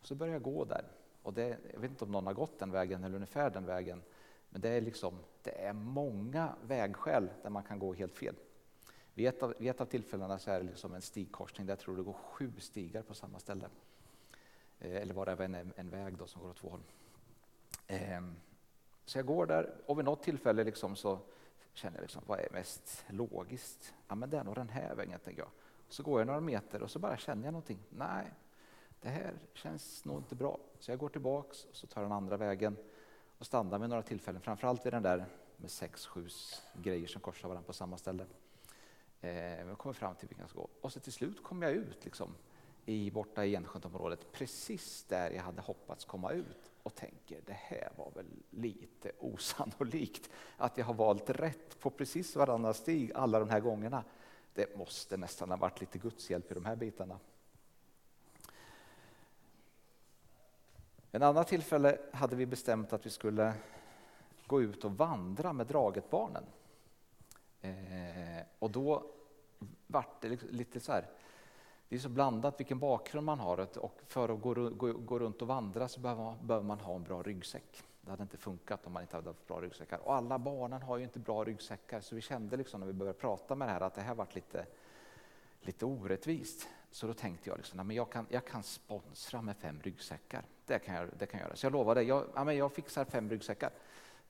Och 0.00 0.06
så 0.06 0.14
börjar 0.14 0.32
jag 0.32 0.42
gå 0.42 0.64
där. 0.64 0.84
Och 1.22 1.34
det, 1.34 1.58
jag 1.72 1.80
vet 1.80 1.90
inte 1.90 2.04
om 2.04 2.12
någon 2.12 2.26
har 2.26 2.34
gått 2.34 2.58
den 2.58 2.70
vägen 2.70 3.04
eller 3.04 3.14
ungefär 3.14 3.50
den 3.50 3.66
vägen. 3.66 4.02
Men 4.50 4.60
det 4.60 4.68
är, 4.68 4.80
liksom, 4.80 5.18
det 5.42 5.64
är 5.64 5.72
många 5.72 6.56
vägskäl 6.62 7.30
där 7.42 7.50
man 7.50 7.62
kan 7.62 7.78
gå 7.78 7.94
helt 7.94 8.16
fel. 8.16 8.34
Vid 9.14 9.26
ett 9.26 9.42
av, 9.42 9.54
vid 9.58 9.70
ett 9.70 9.80
av 9.80 9.86
tillfällena 9.86 10.38
så 10.38 10.50
är 10.50 10.58
det 10.58 10.66
liksom 10.66 10.94
en 10.94 11.02
stigkorsning 11.02 11.66
där 11.66 11.72
jag 11.72 11.78
tror 11.78 11.96
det 11.96 12.02
går 12.02 12.12
sju 12.12 12.52
stigar 12.58 13.02
på 13.02 13.14
samma 13.14 13.38
ställe. 13.38 13.68
Eh, 14.78 14.96
eller 14.96 15.14
var 15.14 15.26
det 15.26 15.44
en, 15.44 15.72
en 15.76 15.90
väg 15.90 16.16
då 16.16 16.26
som 16.26 16.42
går 16.42 16.50
åt 16.50 16.56
två 16.56 16.68
håll. 16.68 16.82
Eh, 17.86 18.20
så 19.04 19.18
jag 19.18 19.26
går 19.26 19.46
där 19.46 19.74
och 19.86 19.98
vid 19.98 20.04
något 20.04 20.22
tillfälle 20.22 20.64
liksom 20.64 20.96
så 20.96 21.18
känner 21.72 21.96
jag 21.96 22.02
liksom, 22.02 22.22
vad 22.26 22.40
är 22.40 22.48
mest 22.52 23.04
logiskt? 23.08 23.94
Ja, 24.08 24.14
men 24.14 24.30
det 24.30 24.38
är 24.38 24.44
nog 24.44 24.54
den 24.54 24.68
här 24.68 24.94
vägen, 24.94 25.20
tänker 25.20 25.42
jag. 25.42 25.50
Så 25.88 26.02
går 26.02 26.20
jag 26.20 26.26
några 26.26 26.40
meter 26.40 26.82
och 26.82 26.90
så 26.90 26.98
bara 26.98 27.16
känner 27.16 27.44
jag 27.44 27.52
någonting. 27.52 27.78
Nej, 27.90 28.32
det 29.00 29.08
här 29.08 29.34
känns 29.54 30.04
nog 30.04 30.18
inte 30.18 30.34
bra. 30.34 30.58
Så 30.78 30.90
jag 30.90 30.98
går 30.98 31.08
tillbaks 31.08 31.64
och 31.64 31.76
så 31.76 31.86
tar 31.86 32.02
den 32.02 32.12
andra 32.12 32.36
vägen 32.36 32.76
och 33.38 33.46
stannar 33.46 33.78
med 33.78 33.90
några 33.90 34.02
tillfällen, 34.02 34.40
framförallt 34.40 34.86
vid 34.86 34.92
den 34.92 35.02
där 35.02 35.26
med 35.56 35.70
sex, 35.70 36.06
sju 36.06 36.28
grejer 36.82 37.06
som 37.06 37.20
korsar 37.20 37.48
varandra 37.48 37.66
på 37.66 37.72
samma 37.72 37.96
ställe. 37.96 38.26
Eh, 39.20 39.60
jag 39.60 39.78
kommer 39.78 39.92
fram 39.92 40.14
till 40.14 40.28
vilken 40.28 40.42
jag 40.42 40.50
ska 40.50 40.60
gå. 40.60 40.68
Och 40.80 40.92
så 40.92 41.00
till 41.00 41.12
slut 41.12 41.42
kommer 41.42 41.66
jag 41.66 41.76
ut 41.76 42.04
liksom, 42.04 42.34
i, 42.86 43.10
borta 43.10 43.44
i 43.44 43.54
Enskönsområdet, 43.54 44.32
precis 44.32 45.04
där 45.04 45.30
jag 45.30 45.42
hade 45.42 45.62
hoppats 45.62 46.04
komma 46.04 46.32
ut 46.32 46.72
och 46.82 46.94
tänker 46.94 47.40
det 47.46 47.52
här 47.52 47.92
var 47.96 48.10
väl 48.14 48.26
lite 48.50 49.12
osannolikt 49.18 50.30
att 50.56 50.78
jag 50.78 50.84
har 50.84 50.94
valt 50.94 51.30
rätt 51.30 51.80
på 51.80 51.90
precis 51.90 52.36
varannan 52.36 52.74
stig 52.74 53.12
alla 53.14 53.38
de 53.38 53.48
här 53.48 53.60
gångerna. 53.60 54.04
Det 54.54 54.76
måste 54.76 55.16
nästan 55.16 55.50
ha 55.50 55.56
varit 55.56 55.80
lite 55.80 55.98
Guds 55.98 56.30
hjälp 56.30 56.50
i 56.50 56.54
de 56.54 56.64
här 56.64 56.76
bitarna. 56.76 57.18
En 61.10 61.22
annan 61.22 61.44
tillfälle 61.44 61.98
hade 62.12 62.36
vi 62.36 62.46
bestämt 62.46 62.92
att 62.92 63.06
vi 63.06 63.10
skulle 63.10 63.54
gå 64.46 64.62
ut 64.62 64.84
och 64.84 64.92
vandra 64.92 65.52
med 65.52 65.66
Dragetbarnen. 65.66 66.44
Eh, 67.60 68.46
och 68.58 68.70
då 68.70 69.10
vart 69.86 70.22
det 70.22 70.28
liksom 70.28 70.48
lite 70.50 70.80
så 70.80 70.92
här, 70.92 71.06
det 71.88 71.96
är 71.96 72.00
så 72.00 72.08
blandat 72.08 72.60
vilken 72.60 72.78
bakgrund 72.78 73.26
man 73.26 73.40
har 73.40 73.78
och 73.78 74.00
för 74.06 74.28
att 74.28 74.40
gå, 74.40 74.54
gå, 74.54 74.92
gå 74.92 75.18
runt 75.18 75.42
och 75.42 75.48
vandra 75.48 75.88
så 75.88 76.00
behöver 76.00 76.24
man, 76.24 76.46
behöver 76.46 76.66
man, 76.66 76.80
ha 76.80 76.94
en 76.94 77.02
bra 77.02 77.22
ryggsäck. 77.22 77.82
Det 78.04 78.10
hade 78.10 78.22
inte 78.22 78.36
funkat 78.36 78.86
om 78.86 78.92
man 78.92 79.02
inte 79.02 79.16
hade 79.16 79.28
haft 79.28 79.46
bra 79.46 79.60
ryggsäckar. 79.60 79.98
Och 79.98 80.14
alla 80.14 80.38
barnen 80.38 80.82
har 80.82 80.96
ju 80.96 81.04
inte 81.04 81.18
bra 81.18 81.44
ryggsäckar 81.44 82.00
så 82.00 82.14
vi 82.14 82.20
kände 82.20 82.56
liksom 82.56 82.80
när 82.80 82.86
vi 82.86 82.92
började 82.92 83.18
prata 83.18 83.54
med 83.54 83.68
det 83.68 83.72
här 83.72 83.80
att 83.80 83.94
det 83.94 84.00
här 84.00 84.14
varit 84.14 84.34
lite, 84.34 84.66
lite 85.60 85.86
orättvist. 85.86 86.68
Så 86.90 87.06
då 87.06 87.14
tänkte 87.14 87.50
jag 87.50 87.56
liksom, 87.56 87.86
men 87.86 87.96
jag, 87.96 88.10
kan, 88.10 88.26
jag 88.30 88.44
kan 88.44 88.62
sponsra 88.62 89.42
med 89.42 89.56
fem 89.56 89.80
ryggsäckar. 89.82 90.44
Det 90.66 90.78
kan 90.78 90.94
jag, 90.94 91.08
det 91.18 91.26
kan 91.26 91.40
jag 91.40 91.46
göra. 91.46 91.56
Så 91.56 91.66
jag 91.66 91.72
lovade, 91.72 92.02
jag, 92.02 92.26
ja, 92.34 92.44
men 92.44 92.56
jag 92.56 92.72
fixar 92.72 93.04
fem 93.04 93.30
ryggsäckar. 93.30 93.70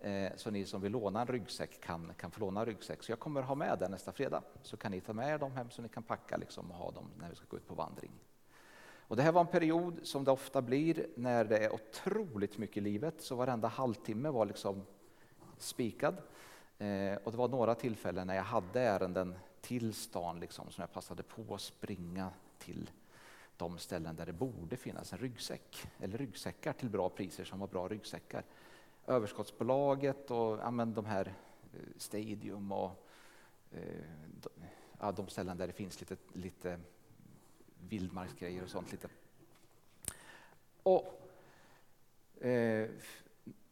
Eh, 0.00 0.32
så 0.36 0.50
ni 0.50 0.64
som 0.64 0.80
vill 0.80 0.92
låna 0.92 1.20
en 1.20 1.26
ryggsäck 1.26 1.80
kan, 1.80 2.14
kan 2.16 2.30
få 2.30 2.40
låna 2.40 2.60
en 2.60 2.66
ryggsäck. 2.66 3.02
Så 3.02 3.12
jag 3.12 3.18
kommer 3.18 3.42
ha 3.42 3.54
med 3.54 3.78
den 3.78 3.90
nästa 3.90 4.12
fredag. 4.12 4.42
Så 4.62 4.76
kan 4.76 4.90
ni 4.92 5.00
ta 5.00 5.12
med 5.12 5.34
er 5.34 5.38
dem 5.38 5.52
hem 5.52 5.70
så 5.70 5.82
ni 5.82 5.88
kan 5.88 6.02
packa 6.02 6.36
liksom 6.36 6.70
och 6.70 6.76
ha 6.76 6.90
dem 6.90 7.10
när 7.18 7.28
vi 7.28 7.36
ska 7.36 7.46
gå 7.48 7.56
ut 7.56 7.66
på 7.66 7.74
vandring. 7.74 8.10
Och 9.08 9.16
det 9.16 9.22
här 9.22 9.32
var 9.32 9.40
en 9.40 9.46
period 9.46 10.00
som 10.02 10.24
det 10.24 10.30
ofta 10.30 10.62
blir 10.62 11.06
när 11.14 11.44
det 11.44 11.58
är 11.58 11.74
otroligt 11.74 12.58
mycket 12.58 12.76
i 12.76 12.80
livet. 12.80 13.14
Så 13.18 13.36
varenda 13.36 13.68
halvtimme 13.68 14.28
var 14.28 14.46
liksom 14.46 14.82
spikad. 15.58 16.16
Eh, 16.78 17.14
och 17.24 17.32
det 17.32 17.38
var 17.38 17.48
några 17.48 17.74
tillfällen 17.74 18.26
när 18.26 18.34
jag 18.34 18.42
hade 18.42 18.80
ärenden 18.80 19.34
till 19.60 19.94
stan 19.94 20.40
liksom, 20.40 20.70
som 20.70 20.82
jag 20.82 20.92
passade 20.92 21.22
på 21.22 21.54
att 21.54 21.60
springa 21.60 22.30
till 22.58 22.90
de 23.56 23.78
ställen 23.78 24.16
där 24.16 24.26
det 24.26 24.32
borde 24.32 24.76
finnas 24.76 25.12
en 25.12 25.18
ryggsäck 25.18 25.86
eller 25.98 26.18
ryggsäckar 26.18 26.72
till 26.72 26.90
bra 26.90 27.08
priser 27.08 27.44
som 27.44 27.58
var 27.58 27.66
bra 27.66 27.88
ryggsäckar 27.88 28.44
överskottsbolaget 29.06 30.30
och 30.30 30.58
ja, 30.58 30.70
de 30.70 31.04
här 31.04 31.26
eh, 31.72 31.80
Stadium 31.96 32.72
och 32.72 33.06
eh, 33.72 34.04
ja, 35.00 35.12
de 35.12 35.28
ställen 35.28 35.56
där 35.56 35.66
det 35.66 35.72
finns 35.72 36.00
lite, 36.00 36.16
lite 36.32 36.80
vildmarksgrejer 37.88 38.62
och 38.62 38.70
sånt. 38.70 38.92
Lite. 38.92 39.08
Och, 40.82 41.20
eh, 42.44 42.88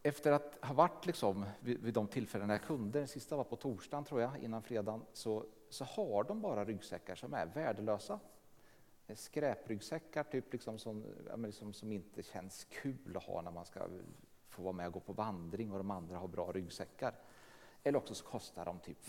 efter 0.02 0.32
att 0.32 0.58
ha 0.62 0.74
varit 0.74 1.06
liksom 1.06 1.44
vid, 1.60 1.80
vid, 1.80 1.94
de 1.94 2.06
tillfällen 2.06 2.50
jag 2.50 2.62
kunde, 2.62 2.98
den 2.98 3.08
sista 3.08 3.36
var 3.36 3.44
på 3.44 3.56
torsdagen 3.56 4.04
tror 4.04 4.20
jag, 4.20 4.38
innan 4.38 4.62
fredagen, 4.62 5.02
så, 5.12 5.44
så 5.68 5.84
har 5.84 6.24
de 6.24 6.40
bara 6.40 6.64
ryggsäckar 6.64 7.14
som 7.14 7.34
är 7.34 7.46
värdelösa. 7.46 8.20
Eh, 9.06 9.16
skräpryggsäckar 9.16 10.22
typ 10.22 10.52
liksom 10.52 10.78
som, 10.78 11.04
ja, 11.28 11.36
liksom, 11.36 11.72
som 11.72 11.92
inte 11.92 12.22
känns 12.22 12.66
kul 12.70 13.16
att 13.16 13.22
ha 13.22 13.42
när 13.42 13.50
man 13.50 13.64
ska 13.64 13.88
få 14.48 14.62
vara 14.62 14.72
med 14.72 14.86
och 14.86 14.92
gå 14.92 15.00
på 15.00 15.12
vandring 15.12 15.72
och 15.72 15.78
de 15.78 15.90
andra 15.90 16.18
har 16.18 16.28
bra 16.28 16.52
ryggsäckar. 16.52 17.14
Eller 17.82 17.98
också 17.98 18.14
så 18.14 18.24
kostar 18.24 18.64
de 18.64 18.78
typ 18.78 19.04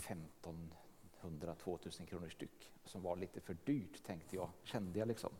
100-2000 1.23 2.05
kronor 2.05 2.29
styck 2.29 2.71
som 2.85 3.01
var 3.01 3.15
lite 3.15 3.41
för 3.41 3.57
dyrt 3.65 4.03
tänkte 4.03 4.35
jag, 4.35 4.49
kände 4.63 4.99
jag 4.99 5.07
liksom. 5.07 5.31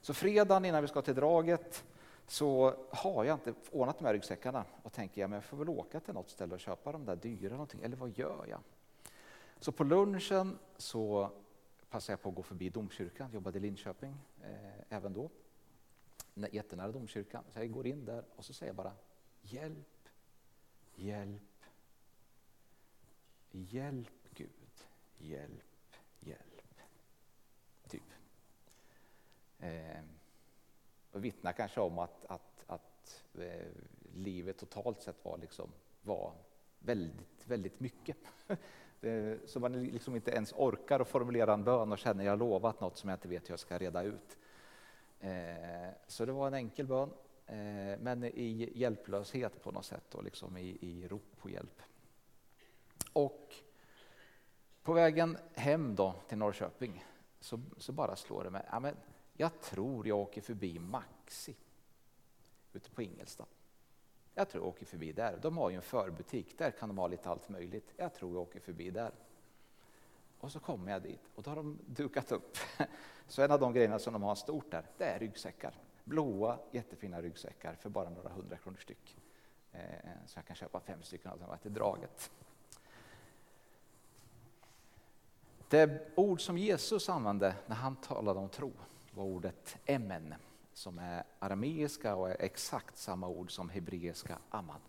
Så 0.00 0.14
fredagen 0.14 0.64
innan 0.64 0.82
vi 0.82 0.88
ska 0.88 1.02
till 1.02 1.14
draget 1.14 1.84
så 2.26 2.74
har 2.90 3.24
jag 3.24 3.36
inte 3.36 3.54
ordnat 3.70 3.98
de 3.98 4.04
här 4.04 4.12
ryggsäckarna 4.12 4.64
och 4.82 4.92
tänker 4.92 5.20
jag 5.20 5.30
men 5.30 5.34
jag 5.34 5.44
får 5.44 5.56
väl 5.56 5.68
åka 5.68 6.00
till 6.00 6.14
något 6.14 6.30
ställe 6.30 6.54
och 6.54 6.60
köpa 6.60 6.92
de 6.92 7.04
där 7.04 7.16
dyra 7.16 7.50
någonting, 7.50 7.82
eller 7.82 7.96
vad 7.96 8.18
gör 8.18 8.46
jag? 8.48 8.60
Så 9.58 9.72
på 9.72 9.84
lunchen 9.84 10.58
så 10.76 11.30
passade 11.90 12.12
jag 12.12 12.22
på 12.22 12.28
att 12.28 12.34
gå 12.34 12.42
förbi 12.42 12.68
domkyrkan, 12.68 13.32
jobbade 13.32 13.58
i 13.58 13.60
Linköping 13.60 14.16
eh, 14.42 14.96
även 14.96 15.12
då, 15.12 15.30
jättenära 16.50 16.92
domkyrkan. 16.92 17.44
Så 17.50 17.58
jag 17.58 17.72
går 17.72 17.86
in 17.86 18.04
där 18.04 18.24
och 18.36 18.44
så 18.44 18.52
säger 18.52 18.68
jag 18.68 18.76
bara 18.76 18.92
Hjälp, 19.42 20.08
hjälp, 20.94 21.64
hjälp 23.50 24.19
hjälp, 25.20 25.96
hjälp. 26.20 26.80
Typ. 27.88 28.02
Eh, 29.58 30.00
och 31.12 31.24
vittnar 31.24 31.52
kanske 31.52 31.80
om 31.80 31.98
att, 31.98 32.24
att, 32.26 32.64
att 32.66 33.24
eh, 33.38 33.66
livet 34.14 34.58
totalt 34.58 35.02
sett 35.02 35.24
var, 35.24 35.38
liksom, 35.38 35.72
var 36.02 36.32
väldigt, 36.78 37.46
väldigt 37.46 37.80
mycket. 37.80 38.16
Eh, 39.02 39.36
så 39.46 39.60
man 39.60 39.84
liksom 39.84 40.16
inte 40.16 40.30
ens 40.30 40.52
orkar 40.52 41.00
att 41.00 41.08
formulera 41.08 41.52
en 41.54 41.64
bön 41.64 41.92
och 41.92 41.98
känner 41.98 42.24
jag 42.24 42.38
lovat 42.38 42.80
något 42.80 42.96
som 42.96 43.10
jag 43.10 43.16
inte 43.16 43.28
vet 43.28 43.48
hur 43.48 43.52
jag 43.52 43.58
ska 43.58 43.78
reda 43.78 44.02
ut. 44.02 44.38
Eh, 45.20 45.90
så 46.06 46.24
det 46.24 46.32
var 46.32 46.46
en 46.46 46.54
enkel 46.54 46.86
bön 46.86 47.10
eh, 47.46 47.98
men 48.00 48.24
i 48.24 48.72
hjälplöshet 48.74 49.62
på 49.62 49.72
något 49.72 49.84
sätt 49.84 50.14
och 50.14 50.24
liksom 50.24 50.56
i, 50.56 50.78
i 50.80 51.08
rop 51.08 51.36
på 51.36 51.50
hjälp. 51.50 51.82
Och 53.12 53.54
på 54.82 54.92
vägen 54.92 55.38
hem 55.54 55.96
då 55.96 56.14
till 56.28 56.38
Norrköping 56.38 57.04
så, 57.40 57.60
så 57.76 57.92
bara 57.92 58.16
slår 58.16 58.44
det 58.44 58.50
mig, 58.50 58.66
ja, 58.70 58.80
men 58.80 58.96
jag 59.32 59.60
tror 59.60 60.08
jag 60.08 60.18
åker 60.18 60.40
förbi 60.40 60.78
Maxi 60.78 61.56
ute 62.72 62.90
på 62.90 63.02
Ingelstad. 63.02 63.46
Jag 64.34 64.48
tror 64.48 64.64
jag 64.64 64.68
åker 64.68 64.86
förbi 64.86 65.12
där. 65.12 65.38
De 65.42 65.56
har 65.56 65.70
ju 65.70 65.76
en 65.76 65.82
förbutik, 65.82 66.58
där 66.58 66.70
kan 66.70 66.88
de 66.88 66.98
ha 66.98 67.06
lite 67.06 67.28
allt 67.28 67.48
möjligt. 67.48 67.92
Jag 67.96 68.14
tror 68.14 68.34
jag 68.34 68.42
åker 68.42 68.60
förbi 68.60 68.90
där. 68.90 69.12
Och 70.38 70.52
så 70.52 70.60
kommer 70.60 70.92
jag 70.92 71.02
dit 71.02 71.20
och 71.34 71.42
då 71.42 71.50
har 71.50 71.56
de 71.56 71.78
dukat 71.86 72.32
upp. 72.32 72.56
Så 73.26 73.42
en 73.42 73.50
av 73.50 73.60
de 73.60 73.72
grejerna 73.72 73.98
som 73.98 74.12
de 74.12 74.22
har 74.22 74.34
stort 74.34 74.70
där, 74.70 74.86
det 74.98 75.04
är 75.04 75.18
ryggsäckar 75.18 75.74
blåa 76.10 76.58
jättefina 76.70 77.22
ryggsäckar 77.22 77.74
för 77.74 77.90
bara 77.90 78.10
några 78.10 78.28
hundra 78.28 78.56
kronor 78.56 78.78
styck. 78.78 79.16
Eh, 79.72 79.80
så 80.26 80.38
jag 80.38 80.46
kan 80.46 80.56
köpa 80.56 80.80
fem 80.80 81.02
stycken 81.02 81.30
av 81.30 81.38
dem 81.38 81.58
till 81.62 81.74
draget. 81.74 82.30
Det 85.70 86.00
ord 86.14 86.40
som 86.40 86.58
Jesus 86.58 87.08
använde 87.08 87.54
när 87.66 87.76
han 87.76 87.96
talade 87.96 88.40
om 88.40 88.48
tro 88.48 88.72
var 89.14 89.24
ordet 89.24 89.76
emen 89.84 90.34
som 90.72 90.98
är 90.98 91.24
arameiska 91.38 92.14
och 92.14 92.30
är 92.30 92.36
exakt 92.40 92.98
samma 92.98 93.28
ord 93.28 93.52
som 93.52 93.68
hebreiska 93.68 94.38
amman. 94.48 94.80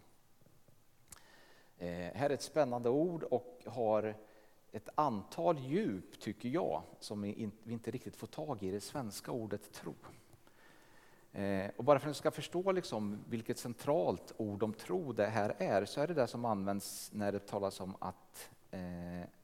Eh, 1.78 1.88
här 1.88 2.30
är 2.30 2.34
ett 2.34 2.42
spännande 2.42 2.90
ord 2.90 3.24
och 3.24 3.62
har 3.66 4.16
ett 4.72 4.90
antal 4.96 5.60
djup, 5.60 6.20
tycker 6.20 6.50
jag, 6.50 6.82
som 7.00 7.22
vi 7.22 7.50
inte 7.66 7.92
riktigt 7.92 8.16
får 8.16 8.28
tag 8.28 8.64
i 8.64 8.72
det 8.72 8.82
svenska 8.82 9.32
ordet 9.32 9.74
tro. 9.74 9.96
Eh, 11.32 11.72
och 11.78 11.84
bara 11.84 12.00
för 12.00 12.08
att 12.08 12.16
ni 12.16 12.20
ska 12.20 12.32
förstå 12.32 12.72
liksom 12.72 13.20
vilket 13.30 13.58
centralt 13.58 14.34
ord 14.38 14.64
om 14.64 14.74
tro 14.74 15.14
det 15.14 15.28
här 15.28 15.56
är, 15.58 15.86
så 15.86 16.02
är 16.02 16.08
det 16.08 16.14
det 16.14 16.28
som 16.28 16.46
används 16.46 17.12
när 17.14 17.32
det 17.32 17.48
talas 17.48 17.80
om 17.80 17.96
att 18.00 18.16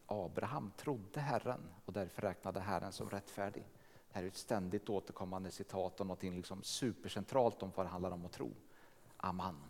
Abraham 0.07 0.71
trodde 0.77 1.19
Herren 1.19 1.73
och 1.85 1.93
därför 1.93 2.21
räknade 2.21 2.59
Herren 2.59 2.91
som 2.91 3.09
rättfärdig. 3.09 3.63
Det 4.07 4.15
här 4.15 4.23
är 4.23 4.27
ett 4.27 4.35
ständigt 4.35 4.89
återkommande 4.89 5.51
citat 5.51 6.01
om 6.01 6.07
något 6.07 6.23
liksom 6.23 6.63
supercentralt 6.63 7.63
om 7.63 7.71
vad 7.75 7.85
det 7.85 7.89
handlar 7.89 8.11
om 8.11 8.25
att 8.25 8.31
tro. 8.31 8.53
Aman. 9.17 9.63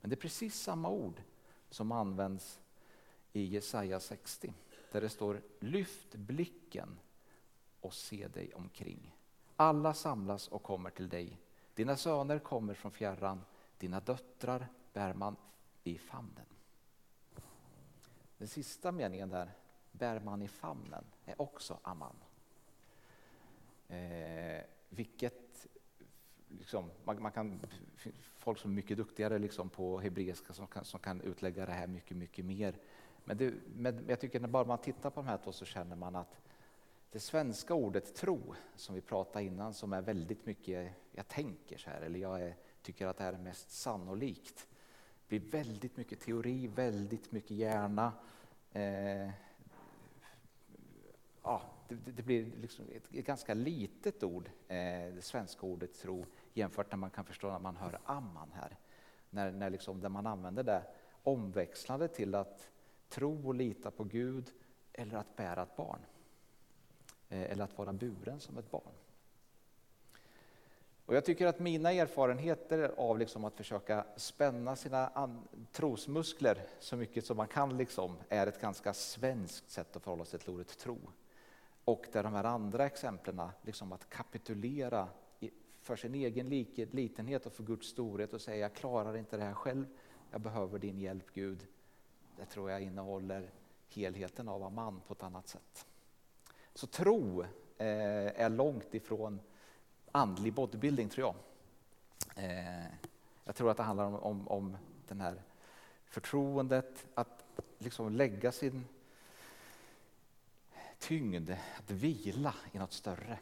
Men 0.00 0.10
det 0.10 0.14
är 0.14 0.20
precis 0.20 0.60
samma 0.60 0.88
ord 0.88 1.22
som 1.70 1.92
används 1.92 2.60
i 3.32 3.44
Jesaja 3.44 4.00
60, 4.00 4.54
där 4.92 5.00
det 5.00 5.08
står 5.08 5.42
Lyft 5.60 6.14
blicken 6.14 6.98
och 7.80 7.94
se 7.94 8.28
dig 8.28 8.54
omkring. 8.54 9.16
Alla 9.56 9.94
samlas 9.94 10.48
och 10.48 10.62
kommer 10.62 10.90
till 10.90 11.08
dig. 11.08 11.40
Dina 11.74 11.96
söner 11.96 12.38
kommer 12.38 12.74
från 12.74 12.92
fjärran, 12.92 13.44
dina 13.78 14.00
döttrar 14.00 14.68
bär 14.92 15.14
man 15.14 15.36
i 15.84 15.98
famnen. 15.98 16.53
Den 18.44 18.48
sista 18.48 18.92
meningen 18.92 19.28
där, 19.28 19.50
bär 19.92 20.20
man 20.20 20.42
i 20.42 20.48
famnen, 20.48 21.04
är 21.24 21.42
också 21.42 21.78
Amman. 21.82 22.16
Eh, 23.88 24.62
vilket 24.88 25.66
liksom, 26.48 26.90
man, 27.04 27.22
man, 27.22 27.32
kan, 27.32 27.60
folk 28.38 28.58
som 28.58 28.70
är 28.70 28.74
mycket 28.74 28.96
duktigare 28.96 29.38
liksom 29.38 29.68
på 29.68 30.00
hebreiska 30.00 30.52
som 30.52 30.66
kan, 30.66 30.84
som 30.84 31.00
kan 31.00 31.20
utlägga 31.20 31.66
det 31.66 31.72
här 31.72 31.86
mycket, 31.86 32.16
mycket 32.16 32.44
mer. 32.44 32.74
Men, 33.24 33.36
det, 33.36 33.54
men 33.76 34.04
jag 34.08 34.20
tycker 34.20 34.40
när 34.40 34.48
bara 34.48 34.64
man 34.64 34.78
tittar 34.78 35.10
på 35.10 35.20
de 35.20 35.26
här 35.26 35.38
två 35.38 35.52
så 35.52 35.64
känner 35.64 35.96
man 35.96 36.16
att 36.16 36.40
det 37.10 37.20
svenska 37.20 37.74
ordet 37.74 38.14
tro, 38.14 38.54
som 38.76 38.94
vi 38.94 39.00
pratade 39.00 39.44
innan, 39.44 39.74
som 39.74 39.92
är 39.92 40.02
väldigt 40.02 40.46
mycket, 40.46 40.92
jag 41.12 41.28
tänker 41.28 41.78
så 41.78 41.90
här, 41.90 42.00
eller 42.00 42.18
jag 42.18 42.42
är, 42.42 42.56
tycker 42.82 43.06
att 43.06 43.16
det 43.16 43.24
här 43.24 43.32
är 43.32 43.38
mest 43.38 43.70
sannolikt, 43.70 44.68
blir 45.28 45.40
väldigt 45.40 45.96
mycket 45.96 46.20
teori, 46.20 46.66
väldigt 46.66 47.32
mycket 47.32 47.50
hjärna. 47.50 48.12
Eh, 48.72 49.30
ja, 51.42 51.62
det, 51.88 51.94
det, 51.94 52.22
blir 52.22 52.52
liksom 52.60 52.84
ett, 52.84 53.14
ett, 53.14 53.26
ganska 53.26 53.54
litet 53.54 54.22
ord, 54.22 54.50
eh, 54.68 54.76
det 55.14 55.22
svenska 55.24 55.66
ordet 55.66 55.94
tro, 55.94 56.26
jämfört 56.52 56.90
när 56.90 56.98
man 56.98 57.10
kan 57.10 57.24
förstå 57.24 57.50
när 57.50 57.58
man 57.58 57.76
hör 57.76 57.98
amman 58.04 58.52
här. 58.52 58.76
När, 59.30 59.52
när, 59.52 59.70
liksom, 59.70 60.00
när 60.00 60.08
man 60.08 60.26
använder 60.26 60.62
det 60.62 60.82
omväxlande 61.22 62.08
till 62.08 62.34
att 62.34 62.70
tro 63.08 63.46
och 63.46 63.54
lita 63.54 63.90
på 63.90 64.04
Gud 64.04 64.52
eller 64.92 65.16
att 65.16 65.36
bära 65.36 65.62
ett 65.62 65.76
barn. 65.76 66.00
Eh, 67.28 67.42
eller 67.42 67.64
att 67.64 67.78
vara 67.78 67.92
buren 67.92 68.40
som 68.40 68.58
ett 68.58 68.70
barn. 68.70 68.92
Och 71.06 71.14
jag 71.14 71.24
tycker 71.24 71.46
att 71.46 71.58
mina 71.58 71.92
erfarenheter 71.92 72.94
av 72.96 73.18
liksom 73.18 73.44
att 73.44 73.56
försöka 73.56 74.04
spänna 74.16 74.76
sina 74.76 75.28
trosmuskler 75.72 76.66
så 76.78 76.96
mycket 76.96 77.26
som 77.26 77.36
man 77.36 77.48
kan 77.48 77.76
liksom, 77.76 78.16
är 78.28 78.46
ett 78.46 78.60
ganska 78.60 78.94
svenskt 78.94 79.70
sätt 79.70 79.96
att 79.96 80.02
förhålla 80.02 80.24
sig 80.24 80.40
till 80.40 80.50
ordet 80.50 80.78
tro. 80.78 80.98
Och 81.84 82.06
där 82.12 82.22
de 82.22 82.32
här 82.32 82.44
andra 82.44 82.86
exemplen, 82.86 83.48
liksom 83.62 83.92
att 83.92 84.08
kapitulera 84.08 85.08
för 85.80 85.96
sin 85.96 86.14
egen 86.14 86.48
litenhet 86.90 87.46
och 87.46 87.52
för 87.52 87.62
Guds 87.62 87.88
storhet 87.88 88.32
och 88.32 88.40
säga 88.40 88.56
jag 88.56 88.74
klarar 88.74 89.16
inte 89.16 89.36
det 89.36 89.44
här 89.44 89.54
själv, 89.54 89.86
jag 90.30 90.40
behöver 90.40 90.78
din 90.78 90.98
hjälp 90.98 91.26
Gud. 91.34 91.66
Det 92.36 92.44
tror 92.44 92.70
jag 92.70 92.80
innehåller 92.80 93.50
helheten 93.88 94.48
av 94.48 94.72
man 94.72 95.00
på 95.06 95.12
ett 95.12 95.22
annat 95.22 95.48
sätt. 95.48 95.86
Så 96.74 96.86
tro 96.86 97.42
eh, 97.42 98.40
är 98.40 98.48
långt 98.48 98.94
ifrån 98.94 99.40
andlig 100.14 100.52
bodybuilding 100.52 101.08
tror 101.08 101.26
jag. 101.26 101.34
Eh, 102.44 102.86
jag 103.44 103.56
tror 103.56 103.70
att 103.70 103.76
det 103.76 103.82
handlar 103.82 104.04
om, 104.04 104.14
om, 104.14 104.48
om 104.48 104.76
den 105.08 105.20
här 105.20 105.42
förtroendet, 106.04 107.06
att 107.14 107.44
liksom 107.78 108.12
lägga 108.12 108.52
sin 108.52 108.84
tyngd, 110.98 111.50
att 111.50 111.90
vila 111.90 112.54
i 112.72 112.78
något 112.78 112.92
större. 112.92 113.38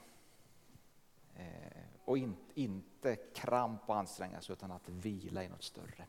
Eh, 1.37 1.83
och 2.05 2.19
in, 2.19 2.37
inte 2.55 3.17
kramp 3.17 3.81
och 3.87 3.97
anstränga 3.97 4.41
sig 4.41 4.53
utan 4.53 4.73
att 4.73 4.89
vila 4.89 5.45
i 5.45 5.49
något 5.49 5.63
större. 5.63 6.07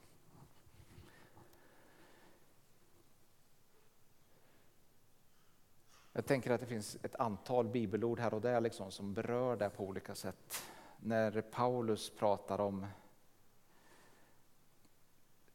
Jag 6.16 6.26
tänker 6.26 6.52
att 6.52 6.60
det 6.60 6.68
finns 6.68 6.98
ett 7.04 7.16
antal 7.16 7.68
bibelord 7.68 8.20
här 8.20 8.34
och 8.34 8.42
där 8.42 8.62
liksom 8.62 8.92
som 8.92 9.14
berör 9.14 9.56
det 9.56 9.70
på 9.70 9.84
olika 9.84 10.16
sätt. 10.16 10.64
När 10.98 11.42
Paulus 11.42 12.10
pratar 12.10 12.62
om 12.62 12.86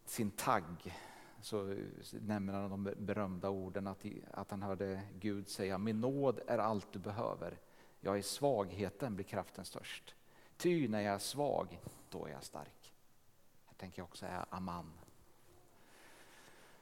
sin 0.05 0.31
tagg 0.31 0.95
så 1.41 1.77
nämner 2.13 2.53
han 2.53 2.71
de 2.71 2.95
berömda 2.99 3.49
orden 3.49 3.87
att, 3.87 4.05
att 4.31 4.51
han 4.51 4.63
hörde 4.63 5.01
Gud 5.15 5.49
säga 5.49 5.79
Min 5.79 6.01
nåd 6.01 6.41
är 6.47 6.59
allt 6.59 6.93
du 6.93 6.99
behöver. 6.99 7.59
Jag 8.01 8.19
i 8.19 8.23
svagheten 8.23 9.15
blir 9.15 9.25
kraften 9.25 9.65
störst. 9.65 10.15
Ty 10.57 10.89
när 10.89 11.01
jag 11.01 11.15
är 11.15 11.19
svag, 11.19 11.81
då 12.11 12.27
är 12.27 12.31
jag 12.31 12.45
stark. 12.45 12.95
Här 13.67 13.75
tänker 13.75 14.01
jag 14.01 14.05
också 14.05 14.27
är 14.27 14.45
Aman. 14.51 14.93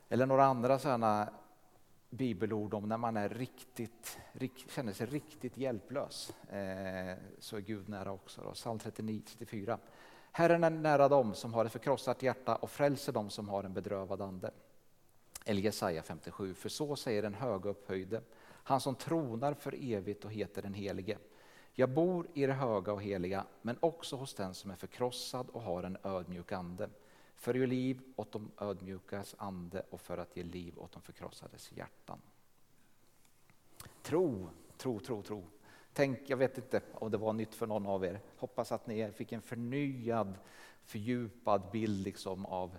Eller 0.08 0.26
några 0.26 0.44
andra 0.44 0.78
sådana 0.78 1.32
bibelord 2.10 2.74
om 2.74 2.88
när 2.88 2.96
man 2.96 3.16
är 3.16 3.28
riktigt, 3.28 4.18
rikt, 4.32 4.70
känner 4.70 4.92
sig 4.92 5.06
riktigt 5.06 5.56
hjälplös. 5.56 6.30
Eh, 6.50 7.16
så 7.38 7.56
är 7.56 7.60
Gud 7.60 7.88
nära 7.88 8.12
också. 8.12 8.40
Då. 8.42 8.52
Psalm 8.52 8.78
39, 8.78 9.22
34. 9.26 9.78
Herren 10.32 10.64
är 10.64 10.70
nära 10.70 11.08
dem 11.08 11.34
som 11.34 11.54
har 11.54 11.64
ett 11.64 11.72
förkrossat 11.72 12.22
hjärta 12.22 12.56
och 12.56 12.70
frälser 12.70 13.12
dem 13.12 13.30
som 13.30 13.48
har 13.48 13.64
en 13.64 13.72
bedrövad 13.72 14.20
ande. 14.20 14.50
Eller 15.44 15.60
Jesaja 15.60 16.02
57. 16.02 16.54
För 16.54 16.68
så 16.68 16.96
säger 16.96 17.22
den 17.22 17.34
höga 17.34 17.70
upphöjde, 17.70 18.22
han 18.46 18.80
som 18.80 18.94
tronar 18.94 19.54
för 19.54 19.74
evigt 19.94 20.24
och 20.24 20.32
heter 20.32 20.62
den 20.62 20.74
helige. 20.74 21.18
Jag 21.72 21.90
bor 21.90 22.26
i 22.34 22.46
det 22.46 22.52
höga 22.52 22.92
och 22.92 23.02
heliga, 23.02 23.44
men 23.62 23.76
också 23.80 24.16
hos 24.16 24.34
den 24.34 24.54
som 24.54 24.70
är 24.70 24.76
förkrossad 24.76 25.48
och 25.50 25.62
har 25.62 25.82
en 25.82 25.98
ödmjuk 26.02 26.52
ande 26.52 26.88
för 27.36 27.54
att 27.54 27.60
ge 27.60 27.66
liv 27.66 28.02
åt 28.16 28.32
de 28.32 28.50
ödmjukas 28.58 29.34
ande 29.38 29.82
och 29.90 30.00
för 30.00 30.18
att 30.18 30.36
ge 30.36 30.42
liv 30.42 30.78
åt 30.78 30.92
de 30.92 31.02
förkrossades 31.02 31.72
hjärtan. 31.72 32.20
Tro, 34.02 34.48
tro, 34.76 35.00
tro, 35.00 35.22
tro. 35.22 35.44
Tänk, 35.92 36.20
jag 36.26 36.36
vet 36.36 36.58
inte 36.58 36.80
om 36.94 37.10
det 37.10 37.16
var 37.16 37.32
nytt 37.32 37.54
för 37.54 37.66
någon 37.66 37.86
av 37.86 38.04
er. 38.04 38.20
Hoppas 38.36 38.72
att 38.72 38.86
ni 38.86 39.12
fick 39.12 39.32
en 39.32 39.42
förnyad, 39.42 40.38
fördjupad 40.84 41.62
bild 41.72 42.04
liksom 42.04 42.46
av 42.46 42.78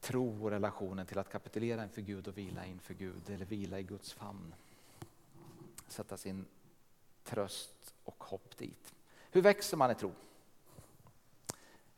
tro 0.00 0.44
och 0.44 0.50
relationen 0.50 1.06
till 1.06 1.18
att 1.18 1.32
kapitulera 1.32 1.84
inför 1.84 2.02
Gud 2.02 2.28
och 2.28 2.38
vila 2.38 2.66
inför 2.66 2.94
Gud, 2.94 3.30
eller 3.30 3.44
vila 3.44 3.78
i 3.78 3.82
Guds 3.82 4.12
famn. 4.12 4.54
Sätta 5.88 6.16
sin 6.16 6.44
tröst 7.24 7.94
och 8.04 8.24
hopp 8.24 8.56
dit. 8.56 8.94
Hur 9.30 9.42
växer 9.42 9.76
man 9.76 9.90
i 9.90 9.94
tro? 9.94 10.12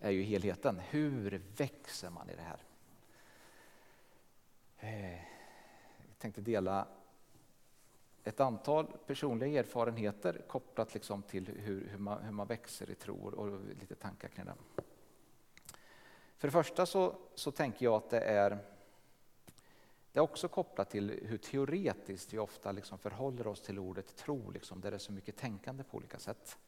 Är 0.03 0.11
ju 0.11 0.23
helheten. 0.23 0.79
Hur 0.79 1.43
växer 1.57 2.11
man 2.11 2.31
i 2.31 2.35
det 2.35 2.43
här? 2.43 2.59
Eh, 4.79 5.13
jag 6.09 6.19
tänkte 6.19 6.41
dela 6.41 6.87
ett 8.25 8.41
antal 8.41 8.87
personliga 9.07 9.61
erfarenheter 9.61 10.43
kopplat 10.49 10.95
liksom 10.95 11.23
till 11.23 11.47
hur, 11.47 11.89
hur, 11.89 11.99
man, 11.99 12.23
hur 12.23 12.33
man 12.33 12.47
växer 12.47 12.91
i 12.91 12.95
tro 12.95 13.29
och 13.29 13.61
lite 13.81 13.95
tankar 13.95 14.29
kring 14.29 14.45
det. 14.45 14.55
För 16.37 16.49
det 16.49 16.53
första 16.53 16.87
så, 16.87 17.17
så 17.35 17.51
tänker 17.51 17.85
jag 17.85 17.95
att 17.95 18.11
det 18.11 18.21
är, 18.21 18.59
det 20.13 20.19
är 20.19 20.23
också 20.23 20.49
kopplat 20.49 20.91
till 20.91 21.21
hur 21.23 21.39
teoretiskt 21.39 22.33
vi 22.33 22.39
ofta 22.39 22.73
liksom 22.73 22.99
förhåller 22.99 23.47
oss 23.47 23.61
till 23.61 23.79
ordet 23.79 24.17
tro, 24.17 24.51
liksom, 24.51 24.81
där 24.81 24.91
det 24.91 24.97
är 24.97 24.99
så 24.99 25.13
mycket 25.13 25.37
tänkande 25.37 25.85
på 25.85 25.97
olika 25.97 26.19
sätt. 26.19 26.59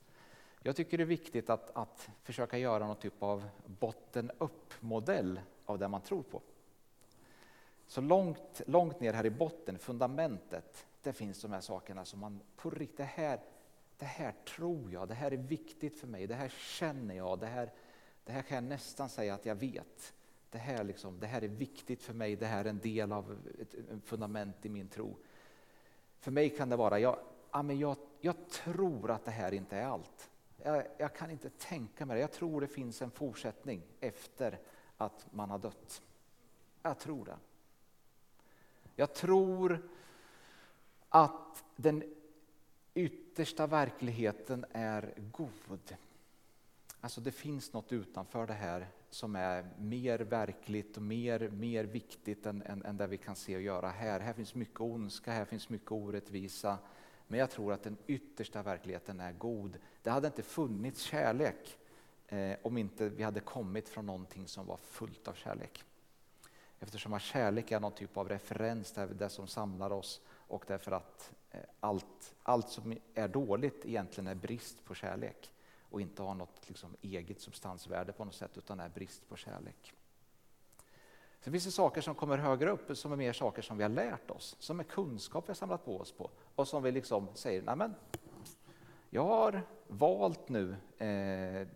Jag 0.66 0.76
tycker 0.76 0.98
det 0.98 1.04
är 1.04 1.06
viktigt 1.06 1.50
att, 1.50 1.76
att 1.76 2.10
försöka 2.22 2.58
göra 2.58 2.86
någon 2.86 2.96
typ 2.96 3.22
av 3.22 3.48
botten-upp-modell 3.66 5.40
av 5.64 5.78
det 5.78 5.88
man 5.88 6.00
tror 6.00 6.22
på. 6.22 6.42
Så 7.86 8.00
långt, 8.00 8.62
långt 8.66 9.00
ner 9.00 9.12
här 9.12 9.26
i 9.26 9.30
botten, 9.30 9.78
fundamentet, 9.78 10.86
där 11.02 11.12
finns 11.12 11.42
de 11.42 11.52
här 11.52 11.60
sakerna 11.60 12.04
som 12.04 12.20
man 12.20 12.40
på 12.56 12.70
riktigt, 12.70 12.96
det 12.96 13.04
här, 13.04 13.40
det 13.98 14.04
här 14.04 14.34
tror 14.56 14.92
jag, 14.92 15.08
det 15.08 15.14
här 15.14 15.30
är 15.30 15.36
viktigt 15.36 16.00
för 16.00 16.06
mig, 16.06 16.26
det 16.26 16.34
här 16.34 16.48
känner 16.48 17.14
jag, 17.14 17.38
det 17.38 17.46
här, 17.46 17.72
det 18.24 18.32
här 18.32 18.42
kan 18.42 18.54
jag 18.54 18.64
nästan 18.64 19.08
säga 19.08 19.34
att 19.34 19.46
jag 19.46 19.54
vet. 19.54 20.14
Det 20.50 20.58
här, 20.58 20.84
liksom, 20.84 21.20
det 21.20 21.26
här 21.26 21.44
är 21.44 21.48
viktigt 21.48 22.02
för 22.02 22.14
mig, 22.14 22.36
det 22.36 22.46
här 22.46 22.64
är 22.64 22.68
en 22.68 22.78
del 22.78 23.12
av 23.12 23.38
ett, 23.60 23.74
ett 23.74 24.04
fundament 24.04 24.66
i 24.66 24.68
min 24.68 24.88
tro. 24.88 25.16
För 26.18 26.30
mig 26.30 26.50
kan 26.50 26.68
det 26.68 26.76
vara, 26.76 26.98
jag, 26.98 27.18
ja, 27.52 27.62
men 27.62 27.78
jag, 27.78 27.96
jag 28.20 28.48
tror 28.48 29.10
att 29.10 29.24
det 29.24 29.30
här 29.30 29.54
inte 29.54 29.76
är 29.76 29.86
allt 29.86 30.30
jag, 30.64 30.84
jag, 30.98 31.14
kan 31.14 31.30
inte 31.30 31.50
tänka 31.50 32.06
mig 32.06 32.14
det. 32.14 32.20
Jag 32.20 32.32
tror 32.32 32.60
det 32.60 32.68
finns 32.68 33.02
en 33.02 33.10
fortsättning 33.10 33.82
efter 34.00 34.58
att 34.96 35.26
man 35.30 35.50
har 35.50 35.58
dött. 35.58 36.02
Jag 36.82 36.98
tror 36.98 37.24
det. 37.24 37.36
Jag 38.96 39.14
tror 39.14 39.88
att 41.08 41.64
den 41.76 42.14
yttersta 42.94 43.66
verkligheten 43.66 44.64
är 44.72 45.14
god. 45.32 45.96
Alltså 47.00 47.20
det 47.20 47.32
finns 47.32 47.72
något 47.72 47.92
utanför 47.92 48.46
det 48.46 48.52
här 48.52 48.86
som 49.10 49.36
är 49.36 49.70
mer 49.78 50.18
verkligt 50.18 50.96
och 50.96 51.02
mer, 51.02 51.48
mer 51.48 51.84
viktigt 51.84 52.46
än, 52.46 52.62
än, 52.62 52.84
än 52.84 52.96
det 52.96 53.06
vi 53.06 53.16
kan 53.16 53.36
se 53.36 53.56
och 53.56 53.62
göra 53.62 53.88
här. 53.88 54.20
Här 54.20 54.32
finns 54.32 54.54
mycket 54.54 54.80
ondska, 54.80 55.32
här 55.32 55.44
finns 55.44 55.68
mycket 55.68 55.92
orättvisa. 55.92 56.78
Men 57.26 57.40
jag 57.40 57.50
tror 57.50 57.72
att 57.72 57.82
den 57.82 57.96
yttersta 58.06 58.62
verkligheten 58.62 59.20
är 59.20 59.32
god. 59.32 59.78
Det 60.02 60.10
hade 60.10 60.26
inte 60.26 60.42
funnits 60.42 61.02
kärlek 61.02 61.78
eh, 62.28 62.56
om 62.62 62.78
inte 62.78 63.08
vi 63.08 63.22
hade 63.22 63.40
kommit 63.40 63.88
från 63.88 64.06
någonting 64.06 64.48
som 64.48 64.66
var 64.66 64.76
fullt 64.76 65.28
av 65.28 65.34
kärlek. 65.34 65.84
Eftersom 66.80 67.12
att 67.12 67.22
kärlek 67.22 67.70
är 67.70 67.80
någon 67.80 67.92
typ 67.92 68.16
av 68.16 68.28
referens, 68.28 68.92
där 68.92 69.06
det 69.06 69.28
som 69.28 69.46
samlar 69.46 69.92
oss 69.92 70.20
och 70.28 70.64
därför 70.66 70.92
att 70.92 71.32
eh, 71.50 71.60
allt, 71.80 72.34
allt 72.42 72.68
som 72.68 72.96
är 73.14 73.28
dåligt 73.28 73.86
egentligen 73.86 74.26
är 74.28 74.34
brist 74.34 74.84
på 74.84 74.94
kärlek 74.94 75.50
och 75.94 76.00
inte 76.00 76.22
har 76.22 76.34
något 76.34 76.68
liksom, 76.68 76.96
eget 77.02 77.40
substansvärde 77.40 78.12
på 78.12 78.24
något 78.24 78.34
sätt 78.34 78.58
utan 78.58 78.80
är 78.80 78.88
brist 78.88 79.28
på 79.28 79.36
kärlek. 79.36 79.92
Sen 81.40 81.52
finns 81.52 81.64
det 81.64 81.70
saker 81.70 82.00
som 82.00 82.14
kommer 82.14 82.38
högre 82.38 82.70
upp 82.70 82.96
som 82.96 83.12
är 83.12 83.16
mer 83.16 83.32
saker 83.32 83.62
som 83.62 83.76
vi 83.76 83.82
har 83.82 83.90
lärt 83.90 84.30
oss, 84.30 84.56
som 84.58 84.80
är 84.80 84.84
kunskap 84.84 85.44
vi 85.48 85.50
har 85.50 85.54
samlat 85.54 85.84
på 85.84 86.00
oss 86.00 86.12
på 86.12 86.30
och 86.54 86.68
som 86.68 86.82
vi 86.82 86.92
liksom 86.92 87.28
säger, 87.34 87.62
nej 87.62 87.76
men 87.76 87.94
jag 89.10 89.24
har 89.24 89.62
valt 89.88 90.48
nu 90.48 90.76
eh, 90.98 91.68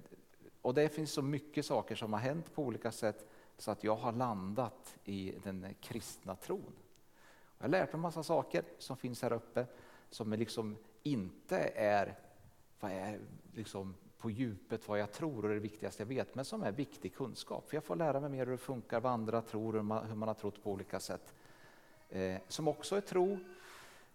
Och 0.62 0.74
det 0.74 0.88
finns 0.88 1.12
så 1.12 1.22
mycket 1.22 1.66
saker 1.66 1.94
som 1.94 2.12
har 2.12 2.20
hänt 2.20 2.54
på 2.54 2.62
olika 2.62 2.92
sätt 2.92 3.28
så 3.58 3.70
att 3.70 3.84
jag 3.84 3.96
har 3.96 4.12
landat 4.12 4.98
i 5.04 5.34
den 5.42 5.74
kristna 5.80 6.36
tron. 6.36 6.72
Jag 7.58 7.64
har 7.64 7.68
lärt 7.68 7.92
mig 7.92 8.02
massa 8.02 8.22
saker 8.22 8.64
som 8.78 8.96
finns 8.96 9.22
här 9.22 9.32
uppe 9.32 9.66
som 10.10 10.32
liksom 10.32 10.76
inte 11.02 11.58
är, 11.74 12.18
vad 12.80 12.90
är 12.90 13.20
liksom 13.54 13.94
på 14.18 14.30
djupet 14.30 14.88
vad 14.88 14.98
jag 14.98 15.12
tror 15.12 15.44
och 15.44 15.54
det 15.54 15.60
viktigaste 15.60 16.02
jag 16.02 16.08
vet, 16.08 16.34
men 16.34 16.44
som 16.44 16.62
är 16.62 16.72
viktig 16.72 17.14
kunskap. 17.14 17.68
För 17.68 17.76
jag 17.76 17.84
får 17.84 17.96
lära 17.96 18.20
mig 18.20 18.30
mer 18.30 18.46
hur 18.46 18.52
det 18.52 18.58
funkar, 18.58 19.00
vad 19.00 19.12
andra 19.12 19.42
tror, 19.42 19.72
hur 19.72 19.82
man, 19.82 20.06
hur 20.06 20.14
man 20.14 20.28
har 20.28 20.34
trott 20.34 20.62
på 20.62 20.70
olika 20.70 21.00
sätt. 21.00 21.34
Eh, 22.08 22.40
som 22.48 22.68
också 22.68 22.96
är 22.96 23.00
tro. 23.00 23.38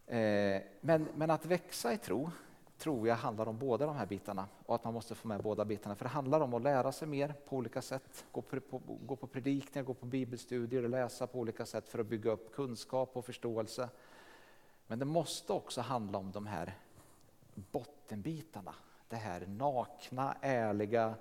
Eh, 0.08 0.62
men, 0.82 1.08
men 1.16 1.32
att 1.32 1.46
växa 1.46 1.94
i 1.94 1.98
tro 1.98 2.30
tror 2.78 3.08
jag 3.08 3.16
handlar 3.16 3.48
om 3.48 3.58
båda 3.58 3.86
de 3.86 3.96
här 3.96 4.06
bitarna 4.06 4.48
och 4.66 4.76
att 4.76 4.84
man 4.84 4.94
måste 4.94 5.16
få 5.16 5.28
med 5.28 5.44
båda 5.44 5.66
bitarna. 5.66 5.96
För 5.96 6.06
det 6.06 6.10
handlar 6.10 6.42
om 6.42 6.54
att 6.54 6.62
lära 6.62 6.92
sig 6.92 7.08
mer 7.08 7.34
på 7.46 7.56
olika 7.56 7.82
sätt. 7.82 8.26
Gå 8.32 8.42
på, 8.42 8.60
på, 8.60 8.82
gå 9.06 9.16
på 9.16 9.28
predikningar, 9.28 9.86
gå 9.86 9.94
på 9.94 10.06
bibelstudier 10.06 10.84
och 10.84 10.90
läsa 10.90 11.28
på 11.28 11.40
olika 11.40 11.66
sätt 11.66 11.90
för 11.90 12.00
att 12.00 12.08
bygga 12.08 12.32
upp 12.32 12.56
kunskap 12.56 13.18
och 13.18 13.26
förståelse. 13.26 13.90
Men 14.88 15.00
det 15.00 15.06
måste 15.06 15.54
också 15.54 15.82
handla 15.82 16.18
om 16.18 16.32
de 16.32 16.48
här 16.48 16.78
bottenbitarna. 17.56 18.76
Det 19.08 19.16
här 19.16 19.46
nakna, 19.48 20.36
ärliga, 20.42 21.16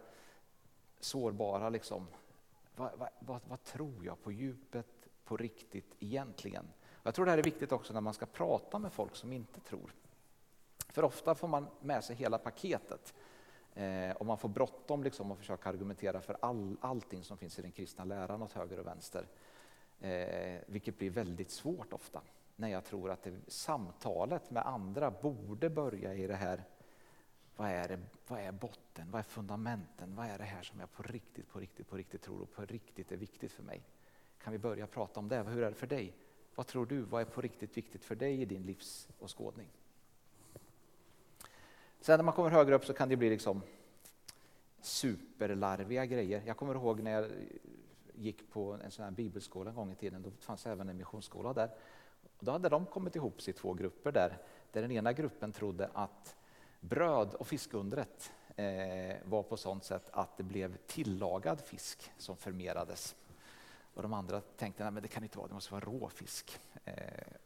sårbara. 1.00 1.68
Liksom. 1.68 2.06
Vad, 2.76 2.90
vad, 2.98 3.08
vad, 3.18 3.40
vad 3.48 3.62
tror 3.62 4.04
jag 4.04 4.22
på 4.22 4.32
djupet, 4.32 5.08
på 5.24 5.36
riktigt 5.36 5.94
egentligen? 6.00 6.64
Jag 7.02 7.14
tror 7.14 7.24
det 7.24 7.30
här 7.30 7.38
är 7.38 7.42
viktigt 7.42 7.72
också 7.72 7.92
när 7.92 8.00
man 8.00 8.14
ska 8.14 8.26
prata 8.26 8.78
med 8.78 8.92
folk 8.92 9.16
som 9.16 9.32
inte 9.32 9.60
tror. 9.60 9.94
För 10.88 11.04
ofta 11.04 11.34
får 11.34 11.48
man 11.48 11.66
med 11.80 12.04
sig 12.04 12.16
hela 12.16 12.38
paketet 12.38 13.14
eh, 13.74 14.10
och 14.10 14.26
man 14.26 14.38
får 14.38 14.48
bråttom 14.48 15.04
liksom 15.04 15.32
att 15.32 15.38
försöka 15.38 15.68
argumentera 15.68 16.20
för 16.20 16.36
all, 16.40 16.76
allting 16.80 17.24
som 17.24 17.38
finns 17.38 17.58
i 17.58 17.62
den 17.62 17.72
kristna 17.72 18.04
läran 18.04 18.42
åt 18.42 18.52
höger 18.52 18.78
och 18.78 18.86
vänster. 18.86 19.26
Eh, 20.00 20.60
vilket 20.66 20.98
blir 20.98 21.10
väldigt 21.10 21.50
svårt 21.50 21.92
ofta 21.92 22.20
när 22.56 22.68
jag 22.68 22.84
tror 22.84 23.10
att 23.10 23.22
det, 23.22 23.32
samtalet 23.46 24.50
med 24.50 24.66
andra 24.66 25.10
borde 25.10 25.70
börja 25.70 26.14
i 26.14 26.26
det 26.26 26.34
här 26.34 26.64
vad 27.56 27.70
är, 27.70 27.88
det, 27.88 27.98
vad 28.28 28.40
är 28.40 28.52
botten, 28.52 29.10
vad 29.10 29.18
är 29.18 29.22
fundamenten, 29.22 30.14
vad 30.16 30.26
är 30.26 30.38
det 30.38 30.44
här 30.44 30.62
som 30.62 30.80
jag 30.80 30.92
på 30.92 31.02
riktigt, 31.02 31.48
på 31.48 31.58
riktigt, 31.58 31.88
på 31.88 31.96
riktigt 31.96 32.22
tror 32.22 32.42
och 32.42 32.52
på 32.52 32.64
riktigt 32.64 33.12
är 33.12 33.16
viktigt 33.16 33.52
för 33.52 33.62
mig? 33.62 33.82
Kan 34.42 34.52
vi 34.52 34.58
börja 34.58 34.86
prata 34.86 35.20
om 35.20 35.28
det? 35.28 35.42
Hur 35.42 35.62
är 35.62 35.70
det 35.70 35.76
för 35.76 35.86
dig? 35.86 36.14
Vad 36.54 36.66
tror 36.66 36.86
du? 36.86 37.00
Vad 37.00 37.20
är 37.20 37.24
på 37.24 37.40
riktigt 37.40 37.76
viktigt 37.76 38.04
för 38.04 38.14
dig 38.14 38.42
i 38.42 38.44
din 38.44 38.62
livsåskådning? 38.62 39.68
Sen 42.00 42.18
när 42.18 42.24
man 42.24 42.34
kommer 42.34 42.50
högre 42.50 42.74
upp 42.74 42.84
så 42.84 42.92
kan 42.92 43.08
det 43.08 43.16
bli 43.16 43.30
liksom 43.30 43.62
superlarviga 44.80 46.06
grejer. 46.06 46.42
Jag 46.46 46.56
kommer 46.56 46.74
ihåg 46.74 47.00
när 47.00 47.10
jag 47.10 47.30
gick 48.14 48.50
på 48.50 48.78
en 48.84 48.90
sån 48.90 49.04
här 49.04 49.12
bibelskola 49.12 49.70
en 49.70 49.76
gång 49.76 49.92
i 49.92 49.94
tiden, 49.94 50.22
då 50.22 50.30
fanns 50.30 50.66
även 50.66 50.88
en 50.88 50.96
missionsskola 50.96 51.52
där. 51.52 51.70
Och 52.22 52.44
då 52.44 52.52
hade 52.52 52.68
de 52.68 52.86
kommit 52.86 53.16
ihop 53.16 53.42
sig 53.42 53.54
i 53.54 53.56
två 53.56 53.74
grupper 53.74 54.12
där, 54.12 54.38
där 54.72 54.82
den 54.82 54.92
ena 54.92 55.12
gruppen 55.12 55.52
trodde 55.52 55.90
att 55.94 56.36
bröd 56.80 57.34
och 57.34 57.46
fiskundret 57.46 58.32
eh, 58.56 59.16
var 59.24 59.42
på 59.42 59.56
sånt 59.56 59.84
sätt 59.84 60.10
att 60.12 60.36
det 60.36 60.42
blev 60.42 60.76
tillagad 60.76 61.60
fisk 61.60 62.12
som 62.18 62.36
förmerades. 62.36 63.16
Och 63.94 64.02
de 64.02 64.12
andra 64.12 64.40
tänkte 64.40 64.86
att 64.86 65.02
det 65.02 65.08
kan 65.08 65.22
inte 65.22 65.38
vara, 65.38 65.48
det 65.48 65.54
måste 65.54 65.72
vara 65.72 65.84
rå 65.84 66.08
fisk. 66.08 66.60
Eh, 66.84 66.94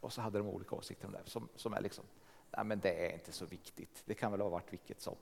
och 0.00 0.12
så 0.12 0.20
hade 0.20 0.38
de 0.38 0.48
olika 0.48 0.76
åsikter 0.76 1.06
om 1.06 1.12
det, 1.12 1.20
som, 1.24 1.48
som 1.56 1.74
är 1.74 1.80
liksom 1.80 2.04
nej, 2.50 2.64
men 2.64 2.80
det 2.80 3.06
är 3.06 3.12
inte 3.12 3.32
så 3.32 3.46
viktigt. 3.46 4.02
Det 4.04 4.14
kan 4.14 4.32
väl 4.32 4.40
ha 4.40 4.48
varit 4.48 4.72
vilket 4.72 5.00
som. 5.00 5.16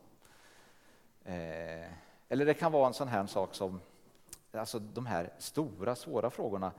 Eh, 1.25 1.89
eller 2.29 2.47
det 2.47 2.55
kan 2.55 2.73
vara 2.73 2.87
en 2.87 2.95
sån 2.95 3.09
här 3.09 3.27
sak 3.27 3.55
som 3.55 3.81
alltså 4.53 4.79
de 4.79 5.07
här 5.07 5.33
stora, 5.39 5.97
svåra 5.97 6.31
frågorna. 6.31 6.73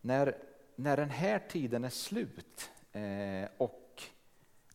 När, 0.00 0.36
när 0.76 0.96
den 0.96 1.10
här 1.10 1.38
tiden 1.38 1.84
är 1.84 1.90
slut 1.90 2.70
eh, 2.92 3.48
och 3.58 4.02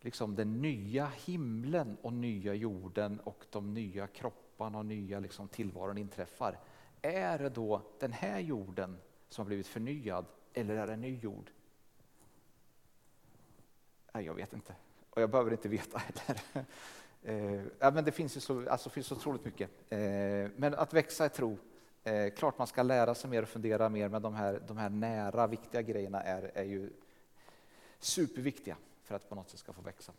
liksom 0.01 0.35
den 0.35 0.61
nya 0.61 1.07
himlen 1.07 1.97
och 2.01 2.13
nya 2.13 2.53
jorden 2.53 3.19
och 3.19 3.45
de 3.49 3.73
nya 3.73 4.07
kropparna 4.07 4.77
och 4.77 4.85
nya 4.85 5.19
liksom 5.19 5.47
tillvaron 5.47 5.97
inträffar. 5.97 6.59
Är 7.01 7.39
det 7.39 7.49
då 7.49 7.81
den 7.99 8.13
här 8.13 8.39
jorden 8.39 8.97
som 9.29 9.41
har 9.41 9.47
blivit 9.47 9.67
förnyad 9.67 10.25
eller 10.53 10.75
är 10.75 10.87
det 10.87 10.93
en 10.93 11.01
ny 11.01 11.19
jord? 11.19 11.51
Nej, 14.13 14.25
jag 14.25 14.33
vet 14.33 14.53
inte 14.53 14.75
och 15.09 15.21
jag 15.21 15.29
behöver 15.29 15.51
inte 15.51 15.69
veta 15.69 15.97
heller. 15.97 16.65
Eh, 17.23 17.63
ja, 17.79 17.91
men 17.91 18.05
det 18.05 18.11
finns 18.11 18.37
ju 18.37 18.39
så, 18.39 18.69
alltså, 18.69 18.89
finns 18.89 19.07
så 19.07 19.15
otroligt 19.15 19.45
mycket. 19.45 19.69
Eh, 19.89 19.99
men 20.55 20.73
att 20.73 20.93
växa 20.93 21.25
i 21.25 21.29
tro, 21.29 21.57
eh, 22.03 22.33
klart 22.33 22.57
man 22.57 22.67
ska 22.67 22.83
lära 22.83 23.15
sig 23.15 23.29
mer 23.29 23.41
och 23.41 23.49
fundera 23.49 23.89
mer, 23.89 24.09
men 24.09 24.21
de 24.21 24.33
här, 24.33 24.61
de 24.67 24.77
här 24.77 24.89
nära, 24.89 25.47
viktiga 25.47 25.81
grejerna 25.81 26.21
är, 26.23 26.51
är 26.53 26.63
ju 26.63 26.89
superviktiga 27.99 28.77
för 29.03 29.15
att 29.15 29.29
på 29.29 29.35
något 29.35 29.49
sätt 29.49 29.59
ska 29.59 29.73
få 29.73 29.81
växa. 29.81 30.13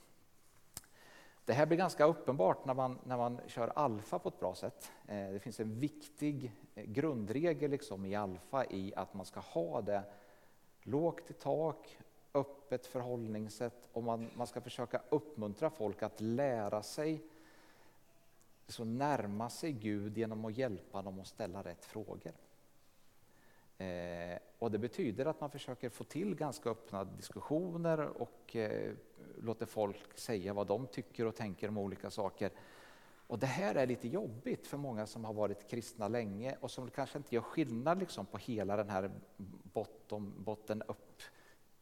Det 1.53 1.57
här 1.57 1.67
blir 1.67 1.79
ganska 1.79 2.05
uppenbart 2.05 2.65
när 2.65 2.75
man, 2.75 2.99
när 3.05 3.17
man 3.17 3.41
kör 3.47 3.73
alfa 3.75 4.19
på 4.19 4.29
ett 4.29 4.41
bra 4.41 4.55
sätt. 4.55 4.93
Eh, 5.09 5.33
det 5.33 5.41
finns 5.41 5.61
en 5.61 5.81
viktig 5.81 6.53
eh, 6.75 6.85
grundregel 6.85 7.71
liksom 7.71 8.05
i 8.05 8.15
alfa 8.15 8.65
i 8.65 8.93
att 8.97 9.15
man 9.15 9.27
ska 9.27 9.41
ha 9.41 9.81
det 9.81 10.03
lågt 10.83 11.31
i 11.31 11.33
tak, 11.33 11.99
öppet 12.35 12.87
förhållningssätt 12.87 13.89
och 13.93 14.03
man, 14.03 14.31
man 14.35 14.47
ska 14.47 14.61
försöka 14.61 15.03
uppmuntra 15.09 15.71
folk 15.71 16.03
att 16.03 16.21
lära 16.21 16.83
sig 16.83 17.23
så 18.69 18.85
närma 18.85 19.51
sig 19.51 19.73
Gud 19.73 20.19
genom 20.19 20.45
att 20.45 20.57
hjälpa 20.57 21.03
dem 21.03 21.21
att 21.21 21.27
ställa 21.27 21.63
rätt 21.63 21.85
frågor. 21.85 22.33
Eh, 23.83 24.39
och 24.59 24.71
det 24.71 24.79
betyder 24.79 25.27
att 25.27 25.41
man 25.41 25.51
försöker 25.51 25.89
få 25.89 26.05
till 26.05 26.35
ganska 26.35 26.71
öppna 26.71 27.05
diskussioner 27.05 28.01
och 28.01 28.57
eh, 28.57 28.93
låter 29.41 29.67
folk 29.67 30.19
säga 30.19 30.53
vad 30.53 30.67
de 30.67 30.87
tycker 30.87 31.27
och 31.27 31.37
tänker 31.37 31.69
om 31.69 31.79
olika 31.79 32.11
saker. 32.11 32.51
Och 33.27 33.39
det 33.39 33.47
här 33.47 33.75
är 33.75 33.87
lite 33.87 34.09
jobbigt 34.09 34.67
för 34.67 34.77
många 34.77 35.07
som 35.07 35.25
har 35.25 35.33
varit 35.33 35.71
kristna 35.71 36.09
länge 36.09 36.57
och 36.61 36.71
som 36.71 36.91
kanske 36.91 37.19
inte 37.19 37.35
gör 37.35 37.43
skillnad 37.43 37.99
liksom 37.99 38.27
på 38.27 38.39
hela 38.39 38.77
den 38.77 38.89
här 38.89 39.11
botten, 39.73 40.33
botten 40.39 40.83
upp 40.83 41.23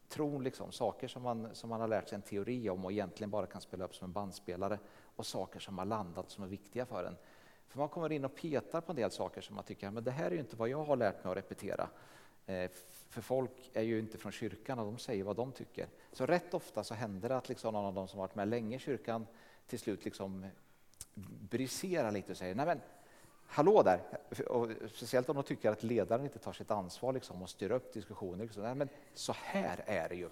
tron, 0.09 0.45
liksom, 0.45 0.73
saker 0.73 1.09
som 1.09 1.23
man, 1.23 1.55
som 1.55 1.71
man 1.71 1.81
har 1.81 1.89
lärt 1.89 2.09
sig 2.09 2.17
en 2.17 2.23
teori 2.23 2.71
om 2.71 2.85
och 2.85 2.93
egentligen 2.93 3.31
bara 3.31 3.47
kan 3.47 3.61
spela 3.61 3.85
upp 3.85 3.95
som 3.95 4.05
en 4.05 4.13
bandspelare 4.13 4.79
och 5.17 5.27
saker 5.27 5.61
som 5.61 5.79
har 5.79 5.85
landat 5.85 6.31
som 6.31 6.45
är 6.45 6.49
viktiga 6.49 6.87
för 6.87 7.05
en. 7.05 7.17
För 7.71 7.79
man 7.79 7.89
kommer 7.89 8.13
in 8.13 8.25
och 8.25 8.35
petar 8.35 8.81
på 8.81 8.93
en 8.93 8.97
del 8.97 9.11
saker 9.11 9.41
som 9.41 9.57
man 9.57 9.65
tycker, 9.65 9.91
men 9.91 10.05
det 10.05 10.11
här 10.11 10.27
är 10.27 10.31
ju 10.31 10.41
inte 10.41 10.57
vad 10.57 10.69
jag 10.69 10.85
har 10.85 10.97
lärt 10.97 11.25
mig 11.25 11.31
att 11.31 11.37
repetera. 11.37 11.89
Eh, 12.47 12.71
för 13.09 13.21
folk 13.21 13.71
är 13.73 13.83
ju 13.83 13.99
inte 13.99 14.19
från 14.19 14.33
kyrkan 14.33 14.79
och 14.79 14.85
de 14.85 14.99
säger 14.99 15.25
vad 15.25 15.37
de 15.37 15.53
tycker. 15.53 15.89
Så 16.13 16.27
rätt 16.27 16.55
ofta 16.55 16.85
så 16.85 16.95
händer 16.95 17.29
det 17.29 17.37
att 17.37 17.49
liksom 17.49 17.75
någon 17.75 17.85
av 17.85 17.95
de 17.95 18.09
som 18.09 18.19
varit 18.19 18.35
med 18.35 18.49
länge 18.49 18.77
i 18.77 18.79
kyrkan 18.79 19.27
till 19.67 19.79
slut 19.79 20.05
liksom 20.05 20.47
briserar 21.51 22.11
lite 22.11 22.33
och 22.33 22.39
säger, 22.39 22.55
nej 22.55 22.67
men 22.67 22.81
hallå 23.47 23.83
där! 23.83 24.01
Och 24.49 24.69
speciellt 24.95 25.29
om 25.29 25.37
de 25.37 25.45
tycker 25.45 25.71
att 25.71 25.83
ledaren 25.83 26.25
inte 26.25 26.39
tar 26.39 26.53
sitt 26.53 26.71
ansvar 26.71 27.13
liksom, 27.13 27.43
och 27.43 27.51
styr 27.51 27.71
upp 27.71 27.93
diskussioner. 27.93 28.45
Liksom. 28.45 28.63
Nej, 28.63 28.75
men 28.75 28.89
så 29.15 29.33
här 29.33 29.85
är 29.87 30.09
det 30.09 30.15
ju. 30.15 30.29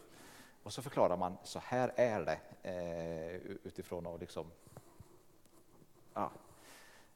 Och 0.62 0.72
så 0.72 0.82
förklarar 0.82 1.16
man, 1.16 1.36
så 1.42 1.58
här 1.58 1.92
är 1.96 2.24
det, 2.24 2.40
eh, 2.70 3.56
utifrån 3.62 4.06
och 4.06 4.18
liksom, 4.18 4.50
ja. 6.14 6.30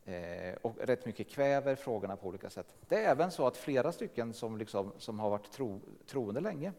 Eh, 0.04 0.54
och 0.62 0.76
rätt 0.80 1.06
mycket 1.06 1.28
kväver 1.28 1.74
frågorna 1.74 2.16
på 2.16 2.28
olika 2.28 2.50
sätt. 2.50 2.74
Det 2.88 3.04
är 3.04 3.10
även 3.10 3.30
så 3.30 3.46
att 3.46 3.56
flera 3.56 3.92
stycken 3.92 4.34
som, 4.34 4.58
liksom, 4.58 4.92
som 4.98 5.20
har 5.20 5.30
varit 5.30 5.50
tro, 5.50 5.80
troende 6.06 6.40
länge 6.40 6.72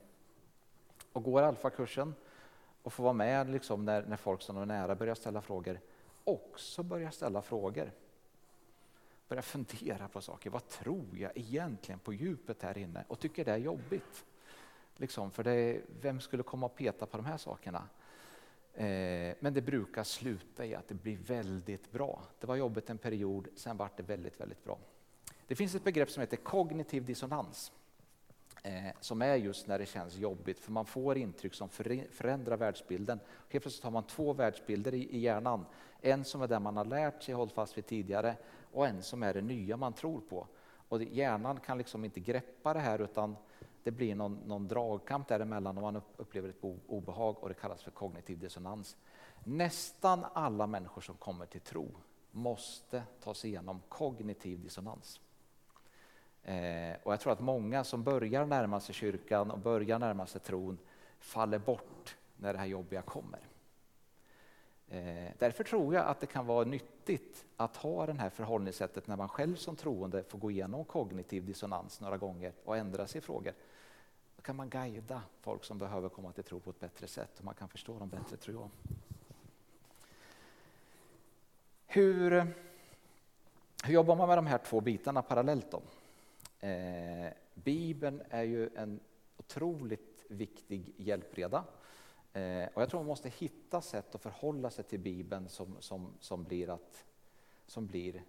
och 1.14 1.24
går 1.24 1.42
alfakursen 1.42 2.16
och 2.84 2.94
får 2.94 3.04
vara 3.04 3.14
med 3.14 3.50
liksom, 3.50 3.86
när, 3.86 4.06
när 4.06 4.18
folk 4.18 4.42
som 4.42 4.58
är 4.58 4.66
nära 4.66 4.96
börjar 4.96 5.16
ställa 5.16 5.42
frågor, 5.42 5.80
också 6.24 6.84
börjar 6.84 7.12
ställa 7.12 7.42
frågor 7.42 7.92
börjar 9.34 9.42
fundera 9.42 10.08
på 10.08 10.22
saker. 10.22 10.50
Vad 10.50 10.68
tror 10.68 11.18
jag 11.18 11.32
egentligen 11.36 12.00
på 12.00 12.14
djupet 12.14 12.62
här 12.62 12.78
inne? 12.78 13.04
Och 13.08 13.20
tycker 13.20 13.46
det 13.46 13.52
är 13.52 13.58
jobbigt. 13.58 14.26
Liksom, 14.98 15.32
för 15.32 15.44
det, 15.44 15.82
vem 16.02 16.20
skulle 16.20 16.44
komma 16.44 16.66
och 16.66 16.76
peta 16.76 17.06
på 17.06 17.18
de 17.18 17.26
här 17.26 17.38
sakerna? 17.38 17.88
Eh, 18.74 19.36
men 19.40 19.54
det 19.54 19.62
brukar 19.62 20.04
sluta 20.04 20.66
i 20.66 20.76
att 20.76 20.88
det 20.88 20.96
blir 20.96 21.18
väldigt 21.18 21.92
bra. 21.92 22.22
Det 22.40 22.48
var 22.48 22.56
jobbigt 22.56 22.90
en 22.90 22.98
period, 22.98 23.48
sen 23.56 23.78
vart 23.78 23.98
det 23.98 24.04
väldigt, 24.04 24.40
väldigt 24.40 24.64
bra. 24.64 24.80
Det 25.48 25.56
finns 25.56 25.76
ett 25.76 25.84
begrepp 25.84 26.10
som 26.10 26.22
heter 26.22 26.38
kognitiv 26.38 27.06
dissonans. 27.06 27.72
Eh, 28.64 28.92
som 29.00 29.22
är 29.22 29.36
just 29.36 29.68
när 29.68 29.80
det 29.80 29.86
känns 29.86 30.16
jobbigt, 30.16 30.60
för 30.60 30.72
man 30.72 30.86
får 30.86 31.18
intryck 31.18 31.54
som 31.54 31.70
förändrar 32.12 32.58
världsbilden. 32.58 33.20
Helt 33.50 33.64
plötsligt 33.64 33.84
har 33.84 33.92
man 33.92 34.04
två 34.04 34.34
världsbilder 34.34 34.94
i, 34.94 35.10
i 35.10 35.20
hjärnan. 35.20 35.66
En 36.02 36.26
som 36.26 36.42
är 36.42 36.48
den 36.48 36.64
man 36.64 36.78
har 36.78 36.86
lärt 36.86 37.24
sig 37.24 37.36
hålla 37.36 37.52
fast 37.52 37.78
vid 37.78 37.86
tidigare 37.86 38.36
och 38.72 38.88
en 38.88 39.04
som 39.04 39.24
är 39.24 39.34
det 39.34 39.42
nya 39.42 39.78
man 39.78 39.94
tror 39.94 40.22
på. 40.22 40.48
Och 40.90 41.04
hjärnan 41.04 41.60
kan 41.60 41.78
liksom 41.78 42.06
inte 42.06 42.20
greppa 42.20 42.74
det 42.74 42.80
här 42.80 43.02
utan 43.02 43.36
det 43.84 43.92
blir 43.92 44.16
någon, 44.16 44.36
någon 44.46 44.68
dragkamp 44.68 45.28
däremellan 45.28 45.78
och 45.78 45.84
man 45.84 46.02
upplever 46.18 46.50
ett 46.50 46.64
obehag 46.88 47.44
och 47.44 47.50
det 47.50 47.56
kallas 47.56 47.84
för 47.84 47.92
kognitiv 47.92 48.40
dissonans. 48.40 48.98
Nästan 49.44 50.26
alla 50.34 50.68
människor 50.68 51.02
som 51.02 51.16
kommer 51.16 51.46
till 51.46 51.62
tro 51.62 51.96
måste 52.32 53.04
ta 53.24 53.34
sig 53.34 53.50
igenom 53.50 53.82
kognitiv 53.90 54.60
dissonans. 54.60 55.20
Eh, 56.44 56.96
och 57.04 57.14
jag 57.14 57.20
tror 57.20 57.34
att 57.34 57.40
många 57.40 57.84
som 57.84 58.04
börjar 58.04 58.46
närma 58.46 58.80
sig 58.80 58.96
kyrkan 58.96 59.52
och 59.52 59.60
börjar 59.60 60.00
närma 60.00 60.26
sig 60.26 60.42
tron 60.42 60.78
faller 61.20 61.60
bort 61.60 62.18
när 62.38 62.54
det 62.54 62.60
här 62.60 62.66
jobbiga 62.66 63.02
kommer. 63.02 63.40
Eh, 64.88 65.32
därför 65.40 65.64
tror 65.64 65.94
jag 65.94 66.06
att 66.06 66.20
det 66.20 66.28
kan 66.28 66.46
vara 66.46 66.66
nyttigt 66.66 67.46
att 67.58 67.78
ha 67.78 68.06
det 68.06 68.14
här 68.14 68.30
förhållningssättet 68.30 69.08
när 69.08 69.18
man 69.18 69.30
själv 69.30 69.56
som 69.56 69.76
troende 69.76 70.24
får 70.24 70.40
gå 70.40 70.52
igenom 70.52 70.86
kognitiv 70.86 71.46
dissonans 71.46 72.02
några 72.02 72.18
gånger 72.18 72.54
och 72.66 72.78
ändra 72.78 73.08
sig 73.08 73.20
i 73.20 73.22
frågor. 73.22 73.54
Kan 74.44 74.56
man 74.56 74.70
guida 74.70 75.22
folk 75.42 75.64
som 75.64 75.78
behöver 75.78 76.10
komma 76.10 76.32
till 76.32 76.44
tro 76.44 76.60
på 76.60 76.70
ett 76.70 76.80
bättre 76.80 77.08
sätt 77.08 77.40
och 77.40 77.46
man 77.46 77.54
kan 77.54 77.70
förstå 77.70 78.00
dem 78.00 78.10
bättre 78.10 78.38
tror 78.38 78.56
jag. 78.62 78.70
Hur, 81.86 82.32
hur 83.84 83.94
jobbar 83.94 84.16
man 84.16 84.28
med 84.28 84.38
de 84.38 84.46
här 84.46 84.58
två 84.58 84.82
bitarna 84.82 85.22
parallellt 85.22 85.72
då? 85.72 85.82
Eh, 86.68 87.34
Bibeln 87.54 88.22
är 88.30 88.44
ju 88.44 88.70
en 88.76 89.00
otroligt 89.38 90.26
viktig 90.28 90.94
hjälpreda. 90.98 91.64
Eh, 92.34 92.68
och 92.74 92.82
jag 92.82 92.90
tror 92.90 93.00
man 93.00 93.08
måste 93.08 93.30
hitta 93.30 93.82
sätt 93.82 94.16
att 94.16 94.22
förhålla 94.22 94.70
sig 94.70 94.84
till 94.84 95.00
Bibeln 95.00 95.50
som, 95.50 95.76
som, 95.80 96.14
som, 96.20 96.44
blir 96.44 96.70
att, 96.70 97.06
som, 97.68 97.88
blir, 97.88 98.24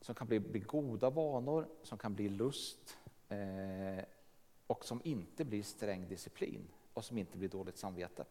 som 0.00 0.14
kan 0.14 0.26
bli, 0.26 0.40
bli 0.40 0.60
goda 0.60 1.10
vanor, 1.10 1.66
som 1.82 1.98
kan 1.98 2.14
bli 2.14 2.28
lust 2.28 2.98
eh, 3.28 4.04
och 4.68 4.84
som 4.84 5.00
inte 5.04 5.44
blir 5.44 5.62
sträng 5.62 6.08
disciplin 6.08 6.68
och 6.92 7.04
som 7.04 7.18
inte 7.18 7.38
blir 7.38 7.48
dåligt 7.48 7.76
samvete. 7.76 8.24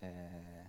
Eh, 0.00 0.66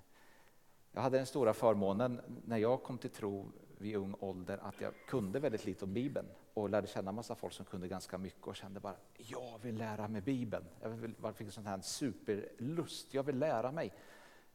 jag 0.92 1.02
hade 1.02 1.18
den 1.18 1.26
stora 1.26 1.54
förmånen 1.54 2.22
när 2.46 2.58
jag 2.58 2.84
kom 2.84 2.98
till 2.98 3.10
tro 3.10 3.52
vid 3.78 3.96
ung 3.96 4.16
ålder 4.20 4.60
att 4.62 4.82
jag 4.82 4.94
kunde 5.08 5.40
väldigt 5.40 5.66
lite 5.66 5.86
om 5.86 5.94
Bibeln 5.94 6.28
och 6.54 6.70
lärde 6.70 6.88
känna 6.88 7.12
massa 7.12 7.36
folk 7.36 7.54
som 7.54 7.66
kunde 7.66 7.88
ganska 7.88 8.18
mycket 8.18 8.48
och 8.48 8.56
kände 8.56 8.80
bara 8.80 8.96
jag 9.18 9.60
vill 9.62 9.78
lära 9.78 10.08
mig 10.08 10.22
Bibeln. 10.22 10.66
Jag 11.22 11.36
fick 11.36 11.48
en 11.48 11.52
sån 11.52 11.66
här 11.66 11.82
superlust, 11.82 13.14
jag 13.14 13.24
vill 13.24 13.40
lära 13.40 13.72
mig. 13.72 13.94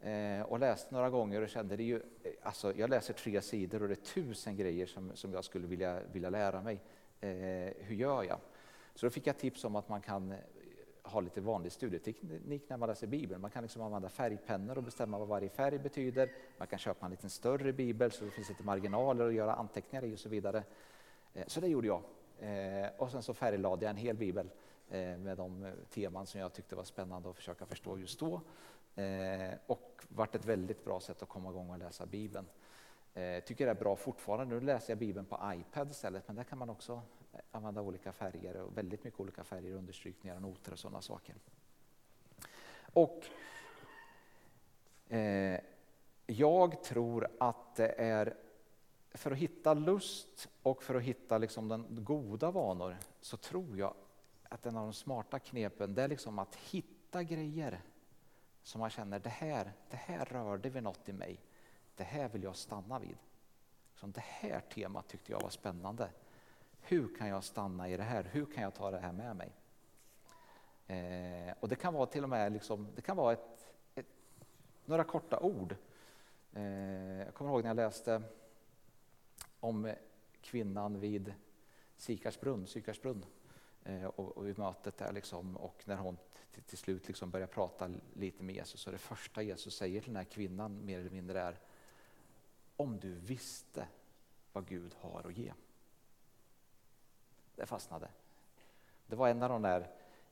Eh, 0.00 0.42
och 0.42 0.58
läste 0.58 0.94
några 0.94 1.10
gånger 1.10 1.42
och 1.42 1.48
kände 1.48 1.76
det 1.76 1.82
ju, 1.82 1.96
eh, 1.96 2.32
alltså 2.42 2.76
jag 2.76 2.90
läser 2.90 3.14
tre 3.14 3.42
sidor 3.42 3.82
och 3.82 3.88
det 3.88 3.94
är 3.94 4.14
tusen 4.14 4.56
grejer 4.56 4.86
som, 4.86 5.16
som 5.16 5.32
jag 5.32 5.44
skulle 5.44 5.66
vilja, 5.66 6.00
vilja 6.12 6.30
lära 6.30 6.62
mig. 6.62 6.80
Eh, 7.20 7.74
hur 7.78 7.94
gör 7.94 8.22
jag? 8.22 8.38
Så 8.94 9.06
då 9.06 9.10
fick 9.10 9.26
jag 9.26 9.38
tips 9.38 9.64
om 9.64 9.76
att 9.76 9.88
man 9.88 10.00
kan 10.00 10.32
eh, 10.32 10.38
ha 11.02 11.20
lite 11.20 11.40
vanlig 11.40 11.72
studieteknik 11.72 12.68
när 12.68 12.76
man 12.76 12.88
läser 12.88 13.06
Bibeln. 13.06 13.40
Man 13.40 13.50
kan 13.50 13.62
liksom 13.62 13.82
använda 13.82 14.08
färgpennor 14.08 14.78
och 14.78 14.84
bestämma 14.84 15.18
vad 15.18 15.28
varje 15.28 15.48
färg 15.48 15.78
betyder. 15.78 16.32
Man 16.58 16.66
kan 16.66 16.78
köpa 16.78 17.06
en 17.06 17.10
lite 17.10 17.30
större 17.30 17.72
bibel 17.72 18.10
så 18.10 18.24
det 18.24 18.30
finns 18.30 18.48
lite 18.48 18.62
marginaler 18.62 19.26
att 19.26 19.34
göra 19.34 19.54
anteckningar 19.54 20.04
i 20.04 20.14
och 20.14 20.18
så 20.18 20.28
vidare. 20.28 20.62
Eh, 21.34 21.44
så 21.46 21.60
det 21.60 21.68
gjorde 21.68 21.86
jag. 21.86 22.02
Eh, 22.38 22.90
och 22.96 23.10
sen 23.10 23.22
så 23.22 23.34
färglade 23.34 23.84
jag 23.84 23.90
en 23.90 23.96
hel 23.96 24.16
bibel 24.16 24.50
med 25.18 25.36
de 25.36 25.72
teman 25.90 26.26
som 26.26 26.40
jag 26.40 26.52
tyckte 26.52 26.76
var 26.76 26.84
spännande 26.84 27.30
att 27.30 27.36
försöka 27.36 27.66
förstå 27.66 27.98
just 27.98 28.20
då. 28.20 28.40
Och 29.66 30.04
vart 30.08 30.34
ett 30.34 30.44
väldigt 30.44 30.84
bra 30.84 31.00
sätt 31.00 31.22
att 31.22 31.28
komma 31.28 31.50
igång 31.50 31.70
och 31.70 31.78
läsa 31.78 32.06
Bibeln. 32.06 32.46
Tycker 33.44 33.64
det 33.66 33.70
är 33.70 33.74
bra 33.74 33.96
fortfarande. 33.96 34.54
Nu 34.54 34.60
läser 34.60 34.90
jag 34.90 34.98
Bibeln 34.98 35.26
på 35.26 35.38
iPad 35.54 35.90
istället, 35.90 36.22
men 36.26 36.36
där 36.36 36.44
kan 36.44 36.58
man 36.58 36.70
också 36.70 37.02
använda 37.50 37.80
olika 37.80 38.12
färger 38.12 38.56
och 38.56 38.78
väldigt 38.78 39.04
mycket 39.04 39.20
olika 39.20 39.44
färger, 39.44 39.72
understrykningar, 39.72 40.40
noter 40.40 40.72
och 40.72 40.78
sådana 40.78 41.02
saker. 41.02 41.34
Och 42.92 43.24
eh, 45.08 45.60
jag 46.26 46.82
tror 46.82 47.28
att 47.38 47.74
det 47.76 47.94
är 47.98 48.36
för 49.10 49.30
att 49.30 49.38
hitta 49.38 49.74
lust 49.74 50.48
och 50.62 50.82
för 50.82 50.94
att 50.94 51.02
hitta 51.02 51.38
liksom 51.38 51.68
den 51.68 51.86
goda 52.04 52.50
vanor 52.50 52.96
så 53.20 53.36
tror 53.36 53.78
jag 53.78 53.94
att 54.42 54.66
en 54.66 54.76
av 54.76 54.86
de 54.86 54.92
smarta 54.92 55.38
knepen 55.38 55.94
det 55.94 56.02
är 56.02 56.08
liksom 56.08 56.38
att 56.38 56.54
hitta 56.54 57.22
grejer 57.22 57.80
som 58.62 58.80
man 58.80 58.90
känner 58.90 59.18
det 59.18 59.30
här, 59.30 59.72
det 59.90 59.96
här 59.96 60.24
rörde 60.24 60.70
vid 60.70 60.82
något 60.82 61.08
i 61.08 61.12
mig. 61.12 61.40
Det 61.96 62.04
här 62.04 62.28
vill 62.28 62.42
jag 62.42 62.56
stanna 62.56 62.98
vid. 62.98 63.16
Så 63.94 64.06
det 64.06 64.24
här 64.24 64.60
temat 64.60 65.08
tyckte 65.08 65.32
jag 65.32 65.40
var 65.40 65.50
spännande. 65.50 66.10
Hur 66.86 67.16
kan 67.16 67.28
jag 67.28 67.44
stanna 67.44 67.88
i 67.88 67.96
det 67.96 68.02
här? 68.02 68.24
Hur 68.32 68.46
kan 68.46 68.62
jag 68.62 68.74
ta 68.74 68.90
det 68.90 68.98
här 68.98 69.12
med 69.12 69.36
mig? 69.36 69.52
Eh, 70.86 71.54
och 71.60 71.68
det 71.68 71.76
kan 71.76 71.94
vara 71.94 72.06
till 72.06 72.22
och 72.22 72.28
med 72.28 72.52
liksom, 72.52 72.88
det 72.94 73.02
kan 73.02 73.16
vara 73.16 73.32
ett, 73.32 73.72
ett 73.94 74.06
några 74.84 75.04
korta 75.04 75.40
ord. 75.40 75.76
Eh, 76.52 76.62
jag 77.18 77.34
kommer 77.34 77.50
ihåg 77.50 77.62
när 77.62 77.70
jag 77.70 77.76
läste 77.76 78.22
om 79.60 79.92
kvinnan 80.40 81.00
vid 81.00 81.34
Sikarsbrunn, 81.96 82.66
Sykarsbrunn 82.66 83.24
eh, 83.84 84.04
och, 84.04 84.36
och 84.36 84.46
vid 84.46 84.58
mötet 84.58 84.96
där 84.96 85.12
liksom, 85.12 85.56
och 85.56 85.82
när 85.84 85.96
hon 85.96 86.16
till, 86.52 86.62
till 86.62 86.78
slut 86.78 87.08
liksom 87.08 87.30
börjar 87.30 87.46
prata 87.46 87.90
lite 88.14 88.42
med 88.42 88.54
Jesus 88.54 88.86
och 88.86 88.92
det 88.92 88.98
första 88.98 89.42
Jesus 89.42 89.76
säger 89.76 90.00
till 90.00 90.12
den 90.12 90.16
här 90.16 90.24
kvinnan 90.24 90.84
mer 90.84 90.98
eller 90.98 91.10
mindre 91.10 91.40
är 91.40 91.58
om 92.76 92.98
du 92.98 93.14
visste 93.14 93.86
vad 94.52 94.66
Gud 94.66 94.94
har 95.00 95.22
att 95.26 95.36
ge. 95.36 95.52
Det 97.56 97.66
fastnade. 97.66 98.08
Det 99.06 99.16
var 99.16 99.28
en 99.28 99.42
av 99.42 99.48
de 99.48 99.62
där 99.62 99.90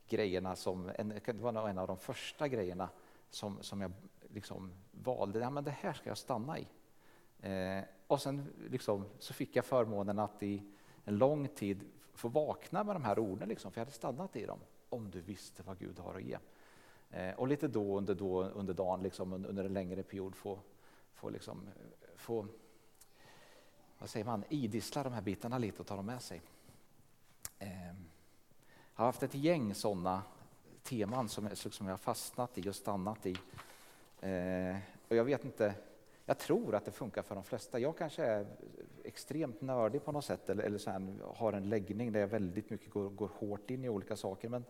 grejerna 0.09 0.57
som, 0.57 0.91
en, 0.99 1.09
det 1.25 1.33
var 1.33 1.69
en 1.69 1.79
av 1.79 1.87
de 1.87 1.99
första 1.99 2.49
grejerna 2.49 2.89
som, 3.31 3.63
som 3.63 3.81
jag 3.81 3.93
liksom 4.29 4.73
valde, 4.91 5.39
ja, 5.39 5.51
men 5.51 5.65
det 5.65 5.71
här 5.71 5.93
ska 5.93 6.11
jag 6.11 6.19
stanna 6.19 6.59
i. 6.59 6.67
Eh, 7.41 7.85
och 8.07 8.23
sen 8.23 8.53
liksom, 8.71 9.05
så 9.19 9.35
fick 9.35 9.57
jag 9.57 9.65
förmånen 9.65 10.19
att 10.19 10.43
i 10.43 10.63
en 11.05 11.19
lång 11.19 11.49
tid 11.49 11.85
få 12.15 12.29
vakna 12.29 12.85
med 12.85 12.97
de 12.97 13.05
här 13.05 13.19
orden, 13.19 13.49
liksom, 13.49 13.73
för 13.73 13.81
jag 13.81 13.85
hade 13.85 13.97
stannat 13.97 14.37
i 14.37 14.47
dem. 14.47 14.59
Om 14.89 15.11
du 15.11 15.21
visste 15.21 15.63
vad 15.63 15.79
Gud 15.79 15.99
har 15.99 16.15
att 16.15 16.23
ge. 16.23 16.39
Eh, 17.11 17.35
och 17.35 17.49
lite 17.49 17.69
då 17.69 17.99
under, 17.99 18.15
då, 18.15 18.43
under 18.43 18.75
dagen, 18.75 19.03
liksom, 19.03 19.33
under 19.33 19.65
en 19.65 19.73
längre 19.73 20.03
period, 20.03 20.35
få, 20.35 20.59
få, 21.15 21.31
liksom, 21.31 21.69
eh, 21.69 22.09
få 22.17 22.47
vad 23.99 24.11
säger 24.11 24.27
man, 24.27 24.45
idissla 24.49 25.03
de 25.03 25.13
här 25.13 25.23
bitarna 25.23 25.59
lite 25.59 25.79
och 25.81 25.87
ta 25.87 25.97
dem 25.97 26.07
med 26.07 26.23
sig. 26.23 26.43
Jag 27.65 29.05
har 29.05 29.07
haft 29.07 29.23
ett 29.23 29.35
gäng 29.35 29.75
sådana 29.75 30.23
teman 30.83 31.29
som, 31.29 31.49
som 31.55 31.87
jag 31.87 31.93
har 31.93 31.99
fastnat 31.99 32.59
i 32.59 32.69
och 32.69 32.75
stannat 32.75 33.27
i. 33.27 33.37
Eh, 34.21 34.77
och 35.09 35.17
jag 35.17 35.25
vet 35.25 35.45
inte, 35.45 35.75
jag 36.25 36.39
tror 36.39 36.75
att 36.75 36.85
det 36.85 36.93
funkar 36.93 37.23
för 37.23 37.35
de 37.35 37.45
flesta. 37.45 37.79
Jag 37.79 37.97
kanske 37.97 38.25
är 38.25 38.47
extremt 39.05 39.61
nördig 39.61 40.05
på 40.05 40.13
något 40.13 40.25
sätt 40.25 40.51
eller, 40.51 40.65
eller 40.65 40.79
så 40.79 40.91
här, 40.91 41.17
har 41.35 41.53
en 41.53 41.69
läggning 41.69 42.13
där 42.13 42.21
jag 42.21 42.29
väldigt 42.29 42.71
mycket 42.71 42.91
går, 42.91 43.09
går 43.09 43.31
hårt 43.39 43.71
in 43.71 43.85
i 43.85 43.89
olika 43.89 44.17
saker. 44.17 44.49
Men, 44.49 44.65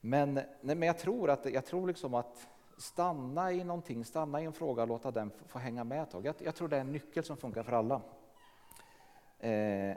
men, 0.00 0.34
nej, 0.34 0.76
men 0.76 0.82
jag 0.82 0.98
tror 0.98 1.30
att, 1.30 1.52
jag 1.52 1.64
tror 1.66 1.86
liksom 1.86 2.14
att 2.14 2.48
stanna 2.78 3.52
i 3.52 3.64
någonting, 3.64 4.04
stanna 4.04 4.42
i 4.42 4.44
en 4.44 4.52
fråga 4.52 4.82
och 4.82 4.88
låta 4.88 5.10
den 5.10 5.30
få 5.46 5.58
hänga 5.58 5.84
med 5.84 6.02
ett 6.02 6.10
tag. 6.10 6.26
Jag, 6.26 6.34
jag 6.38 6.54
tror 6.54 6.68
det 6.68 6.76
är 6.76 6.80
en 6.80 6.92
nyckel 6.92 7.24
som 7.24 7.36
funkar 7.36 7.62
för 7.62 7.72
alla. 7.72 8.00
Eh, 9.38 9.96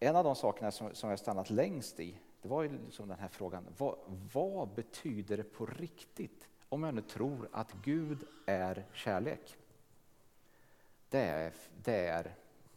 en 0.00 0.16
av 0.16 0.24
de 0.24 0.36
sakerna 0.36 0.70
som, 0.70 0.94
som 0.94 1.10
jag 1.10 1.18
stannat 1.18 1.50
längst 1.50 2.00
i, 2.00 2.18
det 2.42 2.48
var 2.48 2.62
ju 2.62 2.78
liksom 2.84 3.08
den 3.08 3.18
här 3.18 3.28
frågan, 3.28 3.66
vad, 3.78 3.96
vad 4.32 4.68
betyder 4.68 5.36
det 5.36 5.44
på 5.44 5.66
riktigt 5.66 6.48
om 6.68 6.82
jag 6.82 6.94
nu 6.94 7.00
tror 7.00 7.48
att 7.52 7.72
Gud 7.72 8.24
är 8.46 8.86
kärlek. 8.92 9.56
Det 11.08 11.20
är, 11.20 11.52
det 11.84 12.06
är 12.06 12.34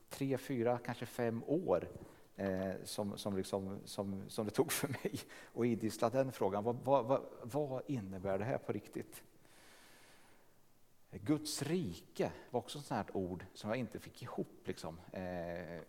tre, 0.10 0.38
fyra, 0.38 0.80
kanske 0.86 1.06
fem 1.06 1.43
år 1.47 1.88
eh, 2.36 2.73
som, 2.84 3.17
som, 3.17 3.38
liksom, 3.38 3.80
som, 3.86 4.30
som 4.30 4.45
det 4.45 4.51
tog 4.51 4.71
för 4.71 4.88
mig 4.88 5.19
att 5.56 5.65
idissla 5.65 6.10
den 6.10 6.32
frågan. 6.32 6.63
Vad, 6.63 6.75
vad, 6.75 7.06
vad, 7.06 7.69
vad, 7.69 7.82
innebär 7.88 8.38
det 8.38 8.45
här 8.45 8.58
på 8.58 8.71
riktigt? 8.71 9.23
Guds 11.12 11.62
rike 11.62 12.32
var 12.49 12.60
också 12.60 12.80
ett 12.80 12.86
sånt 12.86 13.08
här 13.08 13.17
ord 13.17 13.45
som 13.53 13.69
jag 13.69 13.80
inte 13.80 13.99
fick 13.99 14.23
ihop. 14.23 14.62
Liksom. 14.65 14.99
Eh, 15.12 15.82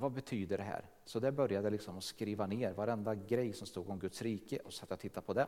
vad 0.00 0.12
betyder 0.12 0.58
det 0.58 0.64
här? 0.64 0.84
Så 1.04 1.20
där 1.20 1.30
började 1.30 1.66
jag 1.66 1.72
liksom 1.72 1.98
att 1.98 2.04
skriva 2.04 2.46
ner 2.46 2.72
varenda 2.72 3.14
grej 3.14 3.52
som 3.52 3.66
stod 3.66 3.90
om 3.90 3.98
Guds 3.98 4.22
rike 4.22 4.58
och 4.58 4.72
satt 4.72 4.90
och 4.90 4.98
tittade 4.98 5.26
på 5.26 5.32
det 5.32 5.46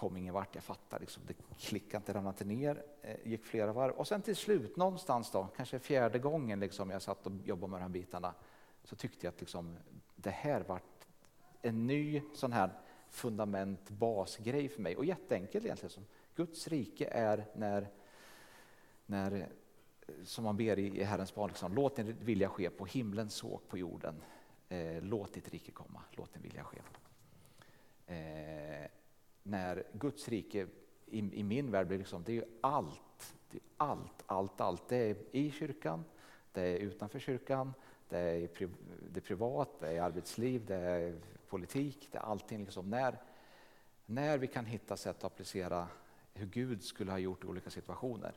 kom 0.00 0.16
ingen 0.16 0.34
vart. 0.34 0.54
Jag 0.54 0.64
fattade, 0.64 1.00
liksom, 1.00 1.22
det 1.26 1.34
klickade 1.58 1.96
inte, 1.96 2.12
ramlade 2.12 2.34
inte 2.34 2.44
ner. 2.44 2.82
Eh, 3.02 3.16
gick 3.24 3.44
flera 3.44 3.72
varv. 3.72 3.92
Och 3.92 4.06
sen 4.06 4.22
till 4.22 4.36
slut, 4.36 4.76
någonstans 4.76 5.30
då, 5.30 5.48
kanske 5.56 5.78
fjärde 5.78 6.18
gången 6.18 6.60
liksom, 6.60 6.90
jag 6.90 7.02
satt 7.02 7.26
och 7.26 7.32
jobbade 7.44 7.70
med 7.70 7.80
de 7.80 7.82
här 7.82 7.88
bitarna, 7.88 8.34
så 8.84 8.96
tyckte 8.96 9.26
jag 9.26 9.34
att 9.34 9.40
liksom, 9.40 9.76
det 10.16 10.30
här 10.30 10.60
var 10.60 10.80
en 11.62 11.86
ny 11.86 12.22
sån 12.34 12.52
här 12.52 12.70
fundament, 13.08 13.90
basgrej 13.90 14.68
för 14.68 14.82
mig. 14.82 14.96
Och 14.96 15.04
jätteenkelt 15.04 15.64
egentligen. 15.64 15.90
Som 15.90 16.06
Guds 16.34 16.68
rike 16.68 17.06
är 17.06 17.46
när, 17.54 17.88
när 19.06 19.48
som 20.24 20.44
man 20.44 20.56
ber 20.56 20.78
i 20.78 21.02
Herrens 21.02 21.34
barn, 21.34 21.48
liksom, 21.48 21.74
låt 21.74 21.96
din 21.96 22.16
vilja 22.20 22.48
ske 22.48 22.70
på 22.70 22.86
himlen 22.86 23.30
så 23.30 23.60
på 23.68 23.78
jorden. 23.78 24.14
Eh, 24.68 25.02
låt 25.02 25.32
ditt 25.32 25.48
rike 25.48 25.72
komma, 25.72 26.02
låt 26.10 26.32
din 26.32 26.42
vilja 26.42 26.64
ske. 26.64 26.78
Eh, 28.14 28.88
när 29.42 29.84
Guds 29.92 30.28
rike 30.28 30.66
i, 31.06 31.18
i 31.18 31.42
min 31.42 31.70
värld 31.70 31.86
blir 31.86 31.98
liksom, 31.98 32.22
det 32.24 32.32
är 32.32 32.36
ju 32.36 32.44
allt 32.60 33.36
Det 33.50 33.56
är 33.56 33.62
allt, 33.76 34.24
allt, 34.26 34.60
allt. 34.60 34.88
Det 34.88 34.96
är 34.96 35.16
i 35.32 35.50
kyrkan, 35.50 36.04
det 36.52 36.62
är 36.62 36.76
utanför 36.76 37.18
kyrkan, 37.18 37.74
det 38.08 38.18
är 38.18 38.46
pri, 38.46 38.68
det 39.12 39.20
privat, 39.20 39.80
det 39.80 39.88
är 39.96 40.02
arbetsliv, 40.02 40.66
det 40.66 40.74
är 40.76 41.20
politik, 41.48 42.08
det 42.12 42.18
är 42.18 42.22
allting. 42.22 42.64
Liksom. 42.64 42.90
När, 42.90 43.18
när 44.06 44.38
vi 44.38 44.46
kan 44.46 44.66
hitta 44.66 44.96
sätt 44.96 45.16
att 45.16 45.24
applicera 45.24 45.88
hur 46.34 46.46
Gud 46.46 46.82
skulle 46.82 47.10
ha 47.10 47.18
gjort 47.18 47.44
i 47.44 47.46
olika 47.46 47.70
situationer, 47.70 48.34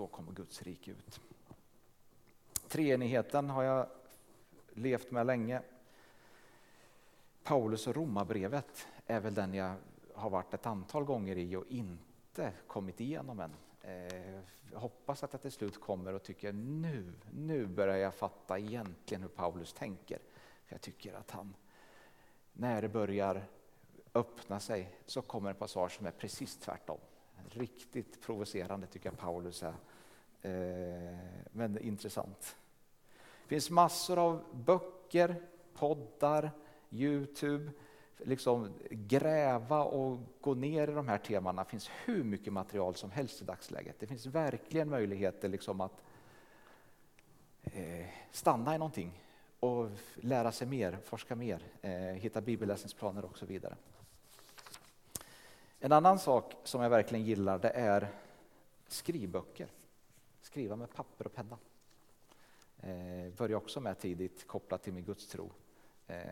då 0.00 0.06
kommer 0.06 0.32
Guds 0.32 0.62
rike 0.62 0.90
ut. 0.90 1.20
Treenigheten 2.68 3.50
har 3.50 3.62
jag 3.62 3.86
levt 4.72 5.10
med 5.10 5.26
länge. 5.26 5.62
Paulus 7.42 7.86
och 7.86 7.96
Romarbrevet 7.96 8.86
är 9.06 9.20
väl 9.20 9.34
den 9.34 9.54
jag 9.54 9.74
har 10.14 10.30
varit 10.30 10.54
ett 10.54 10.66
antal 10.66 11.04
gånger 11.04 11.38
i 11.38 11.56
och 11.56 11.64
inte 11.68 12.52
kommit 12.66 13.00
igenom 13.00 13.40
än. 13.40 13.52
Eh, 13.82 14.40
hoppas 14.74 15.22
att 15.22 15.32
jag 15.32 15.42
till 15.42 15.52
slut 15.52 15.80
kommer 15.80 16.14
och 16.14 16.22
tycker 16.22 16.52
nu, 16.52 17.12
nu 17.30 17.66
börjar 17.66 17.96
jag 17.96 18.14
fatta 18.14 18.58
egentligen 18.58 19.22
hur 19.22 19.28
Paulus 19.28 19.72
tänker. 19.72 20.18
För 20.64 20.74
jag 20.74 20.80
tycker 20.80 21.14
att 21.14 21.30
han, 21.30 21.54
när 22.52 22.82
det 22.82 22.88
börjar 22.88 23.44
öppna 24.14 24.60
sig 24.60 24.94
så 25.06 25.22
kommer 25.22 25.50
en 25.50 25.56
passage 25.56 25.92
som 25.92 26.06
är 26.06 26.10
precis 26.10 26.56
tvärtom. 26.56 26.98
Riktigt 27.48 28.22
provocerande 28.22 28.86
tycker 28.86 29.10
jag 29.10 29.18
Paulus 29.18 29.62
är, 29.62 29.74
eh, 30.42 31.18
men 31.52 31.78
intressant. 31.78 32.56
Det 33.42 33.48
finns 33.48 33.70
massor 33.70 34.18
av 34.18 34.44
böcker, 34.52 35.36
poddar, 35.74 36.50
Youtube, 36.90 37.72
liksom 38.18 38.72
gräva 38.90 39.84
och 39.84 40.18
gå 40.40 40.54
ner 40.54 40.88
i 40.88 40.92
de 40.92 41.08
här 41.08 41.18
temana. 41.18 41.64
Det 41.64 41.70
finns 41.70 41.90
hur 42.04 42.24
mycket 42.24 42.52
material 42.52 42.94
som 42.94 43.10
helst 43.10 43.42
i 43.42 43.44
dagsläget. 43.44 43.96
Det 44.00 44.06
finns 44.06 44.26
verkligen 44.26 44.90
möjligheter 44.90 45.48
liksom 45.48 45.80
att 45.80 46.02
eh, 47.62 48.06
stanna 48.30 48.74
i 48.74 48.78
någonting 48.78 49.22
och 49.60 49.90
lära 50.14 50.52
sig 50.52 50.66
mer, 50.66 50.98
forska 51.04 51.34
mer, 51.34 51.62
eh, 51.82 51.90
hitta 51.92 52.40
bibelläsningsplaner 52.40 53.24
och 53.24 53.38
så 53.38 53.46
vidare. 53.46 53.76
En 55.80 55.92
annan 55.92 56.18
sak 56.18 56.54
som 56.64 56.82
jag 56.82 56.90
verkligen 56.90 57.24
gillar 57.24 57.58
det 57.58 57.70
är 57.70 58.08
skrivböcker. 58.88 59.68
Skriva 60.50 60.76
med 60.76 60.94
papper 60.94 61.26
och 61.26 61.34
penna. 61.34 61.58
Eh, 62.80 63.32
började 63.32 63.54
också 63.54 63.80
med 63.80 63.98
tidigt 63.98 64.46
kopplat 64.46 64.82
till 64.82 64.92
min 64.92 65.04
gudstro 65.04 65.50
eh, 66.06 66.24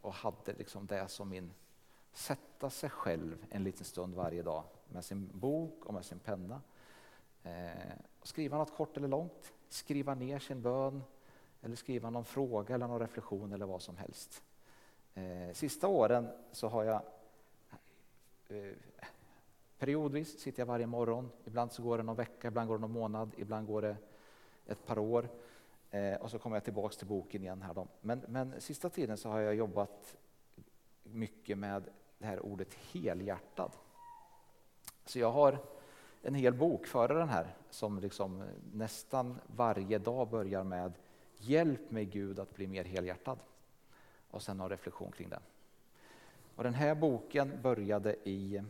och 0.00 0.12
hade 0.12 0.52
liksom 0.52 0.86
det 0.86 1.08
som 1.08 1.28
min 1.28 1.52
sätta 2.12 2.70
sig 2.70 2.90
själv 2.90 3.46
en 3.50 3.64
liten 3.64 3.84
stund 3.84 4.14
varje 4.14 4.42
dag 4.42 4.64
med 4.88 5.04
sin 5.04 5.30
bok 5.32 5.86
och 5.86 5.94
med 5.94 6.04
sin 6.04 6.18
penna. 6.18 6.60
Eh, 7.42 7.92
skriva 8.22 8.58
något 8.58 8.76
kort 8.76 8.96
eller 8.96 9.08
långt, 9.08 9.52
skriva 9.68 10.14
ner 10.14 10.38
sin 10.38 10.62
bön 10.62 11.02
eller 11.62 11.76
skriva 11.76 12.10
någon 12.10 12.24
fråga 12.24 12.74
eller 12.74 12.88
någon 12.88 13.00
reflektion 13.00 13.52
eller 13.52 13.66
vad 13.66 13.82
som 13.82 13.96
helst. 13.96 14.42
Eh, 15.14 15.52
sista 15.52 15.88
åren 15.88 16.28
så 16.52 16.68
har 16.68 16.84
jag 16.84 17.02
eh, 18.48 18.76
periodvis 19.82 20.38
sitter 20.38 20.60
jag 20.60 20.66
varje 20.66 20.86
morgon. 20.86 21.30
Ibland 21.44 21.72
så 21.72 21.82
går 21.82 21.98
det 21.98 22.04
någon 22.04 22.16
vecka, 22.16 22.48
ibland 22.48 22.68
går 22.68 22.78
det 22.78 22.80
någon 22.80 22.92
månad, 22.92 23.30
ibland 23.36 23.66
går 23.66 23.82
det 23.82 23.96
ett 24.66 24.86
par 24.86 24.98
år. 24.98 25.28
Eh, 25.90 26.14
och 26.14 26.30
så 26.30 26.38
kommer 26.38 26.56
jag 26.56 26.64
tillbaks 26.64 26.96
till 26.96 27.06
boken 27.06 27.42
igen. 27.42 27.62
Här 27.62 27.74
då. 27.74 27.88
Men, 28.00 28.24
men 28.28 28.60
sista 28.60 28.90
tiden 28.90 29.16
så 29.16 29.28
har 29.28 29.40
jag 29.40 29.54
jobbat 29.54 30.16
mycket 31.02 31.58
med 31.58 31.84
det 32.18 32.26
här 32.26 32.46
ordet 32.46 32.74
helhjärtad. 32.74 33.72
Så 35.04 35.18
jag 35.18 35.32
har 35.32 35.58
en 36.22 36.34
hel 36.34 36.54
bok 36.54 36.86
före 36.86 37.14
den 37.14 37.28
här 37.28 37.54
som 37.70 37.98
liksom 37.98 38.44
nästan 38.72 39.38
varje 39.56 39.98
dag 39.98 40.28
börjar 40.28 40.64
med 40.64 40.92
Hjälp 41.36 41.90
mig 41.90 42.04
Gud 42.04 42.38
att 42.38 42.54
bli 42.54 42.66
mer 42.66 42.84
helhjärtad. 42.84 43.38
Och 44.30 44.42
sen 44.42 44.60
har 44.60 44.68
reflektion 44.68 45.12
kring 45.12 45.28
det. 45.28 45.40
Och 46.56 46.64
den 46.64 46.74
här 46.74 46.94
boken 46.94 47.58
började 47.62 48.16
i 48.28 48.62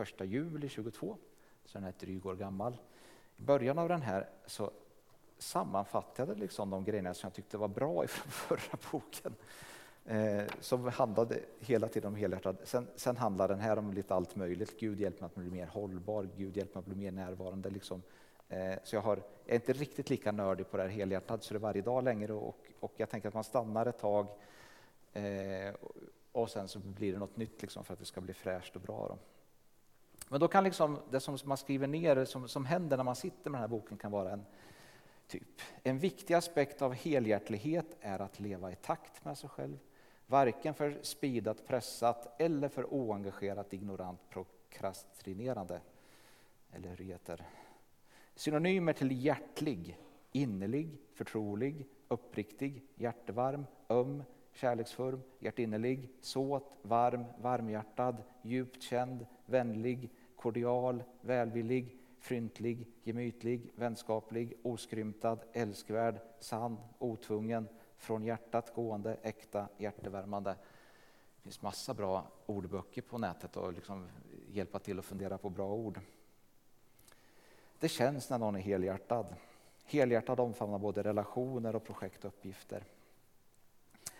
första 0.00 0.24
juli 0.24 0.68
22, 0.68 1.16
så 1.64 1.78
den 1.78 1.84
är 1.84 1.88
ett 1.88 1.98
dryg 1.98 2.26
år 2.26 2.36
gammal. 2.36 2.76
I 3.36 3.42
början 3.42 3.78
av 3.78 3.88
den 3.88 4.02
här 4.02 4.28
så 4.46 4.70
sammanfattade 5.38 6.34
liksom 6.34 6.70
de 6.70 6.84
grejerna 6.84 7.14
som 7.14 7.26
jag 7.26 7.34
tyckte 7.34 7.58
var 7.58 7.68
bra 7.68 8.04
ifrån 8.04 8.30
förra 8.58 8.78
boken. 8.92 9.34
Eh, 10.04 10.44
som 10.60 10.84
handlade 10.88 11.40
hela 11.58 11.88
tiden 11.88 12.08
om 12.08 12.14
helhjärtad. 12.14 12.56
Sen, 12.64 12.86
sen 12.96 13.16
handlar 13.16 13.48
den 13.48 13.60
här 13.60 13.78
om 13.78 13.92
lite 13.92 14.14
allt 14.14 14.36
möjligt. 14.36 14.80
Gud 14.80 15.00
hjälp 15.00 15.20
mig 15.20 15.26
att 15.26 15.34
bli 15.34 15.50
mer 15.50 15.66
hållbar, 15.66 16.28
Gud 16.36 16.56
hjälp 16.56 16.74
mig 16.74 16.80
att 16.80 16.86
bli 16.86 16.96
mer 16.96 17.12
närvarande. 17.12 17.70
Liksom. 17.70 18.02
Eh, 18.48 18.74
så 18.84 18.96
jag, 18.96 19.02
har, 19.02 19.16
jag 19.16 19.50
är 19.50 19.54
inte 19.54 19.72
riktigt 19.72 20.10
lika 20.10 20.32
nördig 20.32 20.70
på 20.70 20.76
det 20.76 20.82
här 20.82 20.90
helhjärtad 20.90 21.42
så 21.42 21.54
det 21.54 21.58
är 21.58 21.60
varje 21.60 21.82
dag 21.82 22.04
längre 22.04 22.32
och, 22.32 22.56
och 22.80 22.92
jag 22.96 23.10
tänker 23.10 23.28
att 23.28 23.34
man 23.34 23.44
stannar 23.44 23.86
ett 23.86 23.98
tag 23.98 24.26
eh, 25.12 25.74
och 26.32 26.50
sen 26.50 26.68
så 26.68 26.78
blir 26.78 27.12
det 27.12 27.18
något 27.18 27.36
nytt 27.36 27.62
liksom 27.62 27.84
för 27.84 27.92
att 27.92 27.98
det 27.98 28.06
ska 28.06 28.20
bli 28.20 28.34
fräscht 28.34 28.76
och 28.76 28.82
bra. 28.82 29.08
Då. 29.08 29.18
Men 30.32 30.40
då 30.40 30.48
kan 30.48 30.64
liksom 30.64 30.98
det 31.10 31.20
som 31.20 31.38
man 31.44 31.56
skriver 31.56 31.86
ner, 31.86 32.24
som, 32.24 32.48
som 32.48 32.64
händer 32.64 32.96
när 32.96 33.04
man 33.04 33.16
sitter 33.16 33.50
med 33.50 33.58
den 33.58 33.60
här 33.60 33.68
boken 33.68 33.98
kan 33.98 34.10
vara 34.10 34.30
en 34.32 34.44
typ. 35.26 35.60
En 35.82 35.98
viktig 35.98 36.34
aspekt 36.34 36.82
av 36.82 36.94
helhjärtlighet 36.94 37.96
är 38.00 38.18
att 38.18 38.40
leva 38.40 38.72
i 38.72 38.74
takt 38.74 39.24
med 39.24 39.38
sig 39.38 39.50
själv. 39.50 39.78
Varken 40.26 40.74
för 40.74 40.98
spidat, 41.02 41.66
pressat 41.66 42.40
eller 42.40 42.68
för 42.68 42.94
oengagerat, 42.94 43.72
ignorant, 43.72 44.20
prokrastinerande. 44.28 45.80
Eller 46.72 46.88
hur 46.88 46.96
det 46.96 47.04
heter. 47.04 47.42
Synonymer 48.34 48.92
till 48.92 49.24
hjärtlig, 49.24 49.98
innerlig, 50.32 50.98
förtrolig, 51.14 51.86
uppriktig, 52.08 52.82
hjärtevarm, 52.94 53.66
öm, 53.88 54.22
kärleksfull, 54.52 55.20
hjärtinnerlig, 55.38 56.08
såt, 56.20 56.78
varm, 56.82 57.24
varmhjärtad, 57.40 58.22
djupt 58.42 58.82
känd, 58.82 59.26
vänlig, 59.46 60.10
kordial, 60.40 61.02
välvillig, 61.20 61.96
fryntlig, 62.18 62.86
gemytlig, 63.02 63.72
vänskaplig, 63.74 64.56
oskrymtad, 64.62 65.38
älskvärd, 65.52 66.20
sann, 66.38 66.76
otvungen, 66.98 67.68
från 67.96 68.24
hjärtat 68.24 68.74
gående, 68.74 69.16
äkta, 69.22 69.68
hjärtevärmande. 69.78 70.50
Det 71.36 71.42
finns 71.42 71.62
massa 71.62 71.94
bra 71.94 72.26
ordböcker 72.46 73.02
på 73.02 73.18
nätet 73.18 73.56
och 73.56 73.72
liksom 73.72 74.08
hjälpa 74.48 74.78
till 74.78 74.98
att 74.98 75.04
fundera 75.04 75.38
på 75.38 75.50
bra 75.50 75.72
ord. 75.72 76.00
Det 77.78 77.88
känns 77.88 78.30
när 78.30 78.38
någon 78.38 78.56
är 78.56 78.60
helhjärtad. 78.60 79.34
Helhjärtad 79.84 80.40
omfamnar 80.40 80.78
både 80.78 81.02
relationer 81.02 81.76
och 81.76 81.84
projekt 81.84 82.24
och 82.24 82.28
uppgifter. 82.28 82.84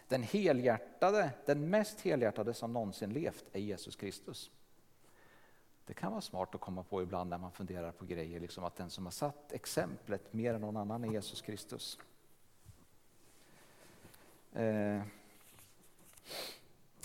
Den 0.09 0.23
helhjärtade, 0.23 1.31
den 1.47 1.71
mest 1.71 2.01
helhjärtade 2.01 2.55
som 2.55 2.73
någonsin 2.73 3.13
levt 3.13 3.45
är 3.53 3.61
Jesus 3.61 3.97
Kristus. 3.97 4.51
Det 5.91 5.95
kan 5.95 6.11
vara 6.11 6.21
smart 6.21 6.55
att 6.55 6.61
komma 6.61 6.83
på 6.83 7.03
ibland 7.03 7.31
när 7.31 7.39
man 7.39 7.53
funderar 7.53 7.93
på 7.93 8.05
grejer, 8.05 8.41
liksom 8.41 8.65
att 8.65 8.77
den 8.77 8.91
som 8.91 9.07
har 9.07 9.11
satt 9.11 9.53
exemplet 9.53 10.33
mer 10.33 10.55
än 10.55 10.61
någon 10.61 10.77
annan 10.77 11.05
är 11.05 11.09
Jesus 11.09 11.41
Kristus. 11.43 11.99
Eh, 14.53 15.03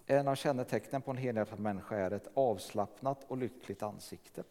en 0.06 0.28
av 0.28 0.36
kännetecknen 0.36 1.02
på 1.02 1.12
en 1.12 1.18
helhjärtad 1.18 1.60
människa 1.60 1.96
är 1.96 2.12
ett 2.12 2.28
avslappnat 2.34 3.26
och 3.28 3.38
lyckligt 3.38 3.84
ansikte. 3.84 4.44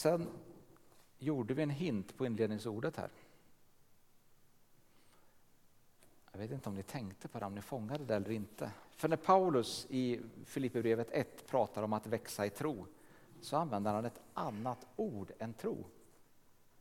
Sen 0.00 0.28
gjorde 1.18 1.54
vi 1.54 1.62
en 1.62 1.70
hint 1.70 2.16
på 2.16 2.26
inledningsordet 2.26 2.96
här. 2.96 3.10
Jag 6.32 6.38
vet 6.38 6.50
inte 6.50 6.68
om 6.68 6.74
ni 6.74 6.82
tänkte 6.82 7.28
på 7.28 7.38
det, 7.38 7.46
om 7.46 7.54
ni 7.54 7.60
fångade 7.60 8.04
det 8.04 8.14
eller 8.14 8.30
inte. 8.30 8.70
För 8.90 9.08
när 9.08 9.16
Paulus 9.16 9.86
i 9.90 10.20
Filipperbrevet 10.44 11.10
1 11.10 11.46
pratar 11.46 11.82
om 11.82 11.92
att 11.92 12.06
växa 12.06 12.46
i 12.46 12.50
tro 12.50 12.86
så 13.40 13.56
använder 13.56 13.92
han 13.92 14.04
ett 14.04 14.20
annat 14.34 14.86
ord 14.96 15.32
än 15.38 15.54
tro. 15.54 15.84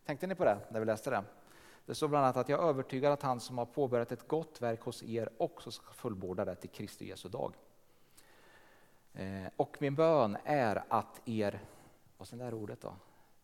Tänkte 0.06 0.28
ni 0.28 0.36
på 0.36 0.46
det 0.46 0.60
när 0.70 0.80
vi 0.80 0.86
läste 0.86 1.10
det? 1.10 1.24
Det 1.86 1.96
står 1.96 2.08
bland 2.08 2.26
annat 2.26 2.38
att 2.38 2.50
jag 2.50 2.64
är 2.64 2.68
övertygad 2.68 3.14
att 3.14 3.22
han 3.22 3.39
som 3.39 3.58
har 3.58 3.66
påbörjat 3.66 4.12
ett 4.12 4.28
gott 4.28 4.62
verk 4.62 4.82
hos 4.82 5.04
er 5.04 5.30
också 5.38 5.72
ska 5.72 5.93
fullborda 5.93 6.46
det 6.46 6.56
till 6.56 6.70
Kristi 6.70 7.08
Jesu 7.08 7.30
dag. 7.30 7.54
Eh, 9.14 9.48
och 9.56 9.78
min 9.80 9.96
bön 9.96 10.38
är 10.43 10.84
att 10.89 11.22
er, 11.26 11.60
vad 12.18 12.34
är 12.34 12.38
det 12.38 12.43
där 12.43 12.54
ordet 12.54 12.82
då? 12.82 12.93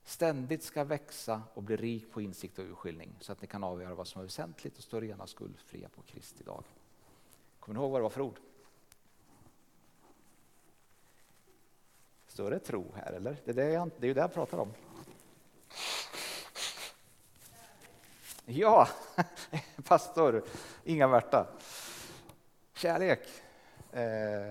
Ständigt 0.06 0.64
ska 0.64 0.84
växa 0.84 1.42
och 1.54 1.64
bli 1.64 1.76
rik 1.76 2.12
på 2.12 2.22
insikt 2.22 2.60
och 2.60 2.66
urskiljning 2.66 3.16
så 3.20 3.32
att 3.32 3.42
ni 3.42 3.48
kan 3.48 3.64
avgöra 3.64 3.96
vad 3.96 4.08
som 4.08 4.20
är 4.22 4.26
väsentligt 4.26 4.78
och 4.78 4.84
stå 4.84 5.00
rena 5.00 5.28
skuldfria 5.28 5.90
på 5.90 6.02
Kristi 6.02 6.44
dag. 6.44 6.64
Kommer 7.60 7.80
ni 7.80 7.84
ihåg 7.84 7.92
vad 7.92 8.00
det 8.00 8.04
var 8.04 8.10
för 8.10 8.22
ord? 8.22 8.40
Står 12.28 12.52
det 12.52 12.60
tro 12.60 12.94
här 12.96 13.14
eller? 13.14 13.38
Det 13.46 13.52
är, 13.52 13.56
det 13.56 13.70
jag, 13.70 13.92
det 13.98 14.06
är 14.06 14.08
ju 14.08 14.14
det 14.14 14.22
jag 14.22 14.34
pratar 14.34 14.58
om. 14.58 14.74
Ja, 18.46 18.88
pastor 19.84 20.44
Inga-Märta. 20.84 21.48
Kärlek. 22.74 23.28
Eh, 23.92 24.50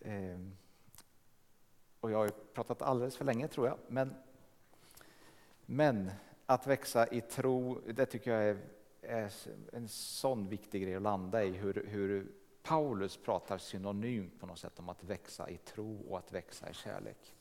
eh, 0.00 0.38
och 2.00 2.10
jag 2.10 2.18
har 2.18 2.28
pratat 2.28 2.82
alldeles 2.82 3.16
för 3.16 3.24
länge 3.24 3.48
tror 3.48 3.66
jag. 3.66 3.78
Men, 3.88 4.14
men 5.66 6.10
att 6.46 6.66
växa 6.66 7.06
i 7.06 7.20
tro, 7.20 7.80
det 7.94 8.06
tycker 8.06 8.30
jag 8.30 8.42
är, 8.44 8.58
är 9.02 9.32
en 9.72 9.88
sån 9.88 10.48
viktig 10.48 10.82
grej 10.82 10.94
att 10.94 11.02
landa 11.02 11.44
i. 11.44 11.50
Hur, 11.50 11.86
hur 11.86 12.32
Paulus 12.62 13.16
pratar 13.16 13.58
synonymt 13.58 14.40
på 14.40 14.46
något 14.46 14.58
sätt 14.58 14.78
om 14.78 14.88
att 14.88 15.04
växa 15.04 15.50
i 15.50 15.56
tro 15.56 16.00
och 16.08 16.18
att 16.18 16.32
växa 16.32 16.70
i 16.70 16.74
kärlek. 16.74 17.34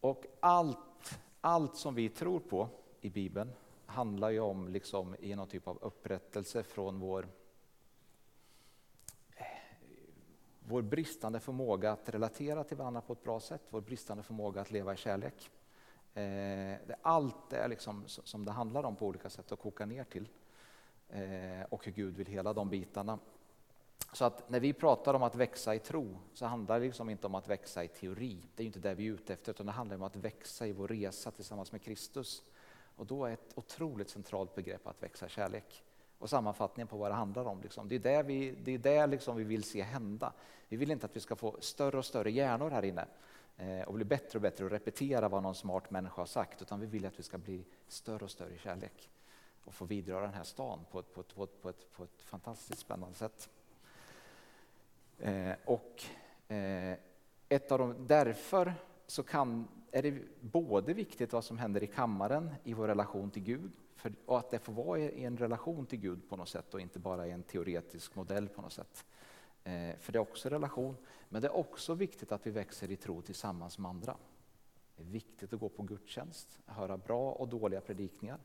Och 0.00 0.26
allt, 0.40 1.20
allt 1.40 1.76
som 1.76 1.94
vi 1.94 2.08
tror 2.08 2.40
på 2.40 2.68
i 3.00 3.10
Bibeln 3.10 3.52
handlar 3.86 4.30
ju 4.30 4.40
om 4.40 4.68
liksom 4.68 5.16
i 5.20 5.34
någon 5.34 5.48
typ 5.48 5.68
av 5.68 5.78
upprättelse 5.82 6.62
från 6.62 7.00
vår, 7.00 7.28
vår 10.70 10.82
bristande 10.82 11.40
förmåga 11.40 11.92
att 11.92 12.08
relatera 12.08 12.64
till 12.64 12.76
varandra 12.76 13.00
på 13.00 13.12
ett 13.12 13.22
bra 13.22 13.40
sätt, 13.40 13.62
vår 13.70 13.80
bristande 13.80 14.22
förmåga 14.22 14.60
att 14.60 14.70
leva 14.70 14.94
i 14.94 14.96
kärlek. 14.96 15.50
Eh, 16.14 16.96
allt 17.02 17.52
är 17.52 17.68
liksom 17.68 18.04
som 18.06 18.44
det 18.44 18.52
handlar 18.52 18.82
om 18.82 18.96
på 18.96 19.06
olika 19.06 19.30
sätt 19.30 19.52
att 19.52 19.58
koka 19.58 19.86
ner 19.86 20.04
till. 20.04 20.28
Eh, 21.08 21.64
och 21.70 21.84
hur 21.84 21.92
Gud 21.92 22.16
vill 22.16 22.26
hela 22.26 22.52
de 22.52 22.68
bitarna. 22.68 23.18
Så 24.12 24.24
att 24.24 24.50
när 24.50 24.60
vi 24.60 24.72
pratar 24.72 25.14
om 25.14 25.22
att 25.22 25.34
växa 25.34 25.74
i 25.74 25.78
tro 25.78 26.18
så 26.34 26.46
handlar 26.46 26.80
det 26.80 26.86
liksom 26.86 27.10
inte 27.10 27.26
om 27.26 27.34
att 27.34 27.48
växa 27.48 27.84
i 27.84 27.88
teori. 27.88 28.46
Det 28.54 28.62
är 28.62 28.66
inte 28.66 28.78
det 28.78 28.94
vi 28.94 29.06
är 29.06 29.12
ute 29.12 29.32
efter, 29.32 29.52
utan 29.52 29.66
det 29.66 29.72
handlar 29.72 29.96
om 29.96 30.02
att 30.02 30.16
växa 30.16 30.66
i 30.66 30.72
vår 30.72 30.88
resa 30.88 31.30
tillsammans 31.30 31.72
med 31.72 31.82
Kristus. 31.82 32.44
Och 32.96 33.06
då 33.06 33.24
är 33.24 33.32
ett 33.32 33.52
otroligt 33.54 34.10
centralt 34.10 34.54
begrepp 34.54 34.86
att 34.86 35.02
växa 35.02 35.26
i 35.26 35.28
kärlek. 35.28 35.84
Och 36.20 36.30
sammanfattningen 36.30 36.88
på 36.88 36.96
vad 36.96 37.10
det 37.10 37.14
handlar 37.14 37.44
om. 37.44 37.60
Liksom. 37.62 37.88
Det 37.88 37.94
är 37.94 37.98
det, 37.98 38.22
vi, 38.22 38.50
det 38.50 38.72
är 38.72 38.78
det 38.78 39.06
liksom 39.06 39.36
vi 39.36 39.44
vill 39.44 39.64
se 39.64 39.82
hända. 39.82 40.32
Vi 40.68 40.76
vill 40.76 40.90
inte 40.90 41.06
att 41.06 41.16
vi 41.16 41.20
ska 41.20 41.36
få 41.36 41.56
större 41.60 41.98
och 41.98 42.04
större 42.04 42.30
hjärnor 42.30 42.70
här 42.70 42.84
inne 42.84 43.06
eh, 43.56 43.82
och 43.82 43.94
bli 43.94 44.04
bättre 44.04 44.38
och 44.38 44.42
bättre 44.42 44.64
och 44.64 44.70
repetera 44.70 45.28
vad 45.28 45.42
någon 45.42 45.54
smart 45.54 45.90
människa 45.90 46.22
har 46.22 46.26
sagt, 46.26 46.62
utan 46.62 46.80
vi 46.80 46.86
vill 46.86 47.06
att 47.06 47.18
vi 47.18 47.22
ska 47.22 47.38
bli 47.38 47.64
större 47.88 48.24
och 48.24 48.30
större 48.30 48.54
i 48.54 48.58
kärlek 48.58 49.10
och 49.64 49.74
få 49.74 49.84
vidröra 49.84 50.20
den 50.20 50.34
här 50.34 50.44
stan 50.44 50.80
på 50.90 50.98
ett, 51.00 51.14
på 51.14 51.20
ett, 51.20 51.34
på 51.34 51.44
ett, 51.44 51.62
på 51.62 51.68
ett, 51.68 51.92
på 51.92 52.04
ett 52.04 52.22
fantastiskt 52.22 52.80
spännande 52.80 53.16
sätt. 53.16 53.48
Eh, 55.18 55.52
och 55.64 56.02
eh, 56.48 56.98
ett 57.48 57.72
av 57.72 57.78
de, 57.78 58.06
därför 58.06 58.74
så 59.06 59.22
kan, 59.22 59.68
är 59.92 60.02
det 60.02 60.22
både 60.40 60.94
viktigt 60.94 61.32
vad 61.32 61.44
som 61.44 61.58
händer 61.58 61.82
i 61.82 61.86
kammaren 61.86 62.54
i 62.64 62.74
vår 62.74 62.88
relation 62.88 63.30
till 63.30 63.42
Gud 63.42 63.70
för, 63.96 64.12
och 64.26 64.38
att 64.38 64.50
det 64.50 64.58
får 64.58 64.72
vara 64.72 64.98
i 64.98 65.24
en 65.24 65.36
relation 65.36 65.86
till 65.86 65.98
Gud 66.00 66.28
på 66.28 66.36
något 66.36 66.48
sätt 66.48 66.74
och 66.74 66.80
inte 66.80 66.98
bara 66.98 67.26
i 67.26 67.30
en 67.30 67.42
teoretisk 67.42 68.14
modell 68.14 68.48
på 68.48 68.62
något 68.62 68.72
sätt. 68.72 69.04
Eh, 69.64 69.96
för 69.98 70.12
det 70.12 70.18
är 70.18 70.20
också 70.20 70.48
relation, 70.48 70.96
men 71.28 71.42
det 71.42 71.48
är 71.48 71.56
också 71.56 71.94
viktigt 71.94 72.32
att 72.32 72.46
vi 72.46 72.50
växer 72.50 72.90
i 72.90 72.96
tro 72.96 73.22
tillsammans 73.22 73.78
med 73.78 73.88
andra. 73.88 74.16
Det 74.96 75.02
är 75.02 75.06
viktigt 75.06 75.52
att 75.52 75.60
gå 75.60 75.68
på 75.68 75.82
gudstjänst, 75.82 76.58
höra 76.66 76.96
bra 76.96 77.32
och 77.32 77.48
dåliga 77.48 77.80
predikningar. 77.80 78.38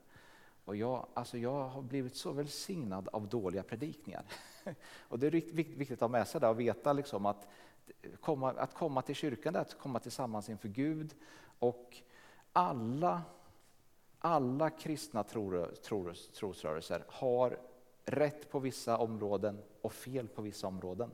Och 0.65 0.75
jag, 0.75 1.07
alltså 1.13 1.37
jag 1.37 1.67
har 1.67 1.81
blivit 1.81 2.15
så 2.15 2.31
välsignad 2.31 3.07
av 3.07 3.27
dåliga 3.27 3.63
predikningar. 3.63 4.25
Och 4.99 5.19
det 5.19 5.27
är 5.27 5.31
viktigt 5.31 5.91
att 5.91 5.99
ha 5.99 6.07
med 6.07 6.27
sig 6.27 6.41
det 6.41 6.47
och 6.47 6.59
veta 6.59 6.93
liksom 6.93 7.25
att, 7.25 7.47
komma, 8.21 8.51
att 8.51 8.73
komma 8.73 9.01
till 9.01 9.15
kyrkan 9.15 9.55
är 9.55 9.59
att 9.59 9.79
komma 9.79 9.99
tillsammans 9.99 10.49
inför 10.49 10.67
Gud. 10.67 11.15
Och 11.59 11.97
alla, 12.53 13.21
alla 14.19 14.69
kristna 14.69 15.23
trosrörelser 15.23 17.03
har 17.07 17.59
rätt 18.05 18.51
på 18.51 18.59
vissa 18.59 18.97
områden 18.97 19.63
och 19.81 19.93
fel 19.93 20.27
på 20.27 20.41
vissa 20.41 20.67
områden. 20.67 21.11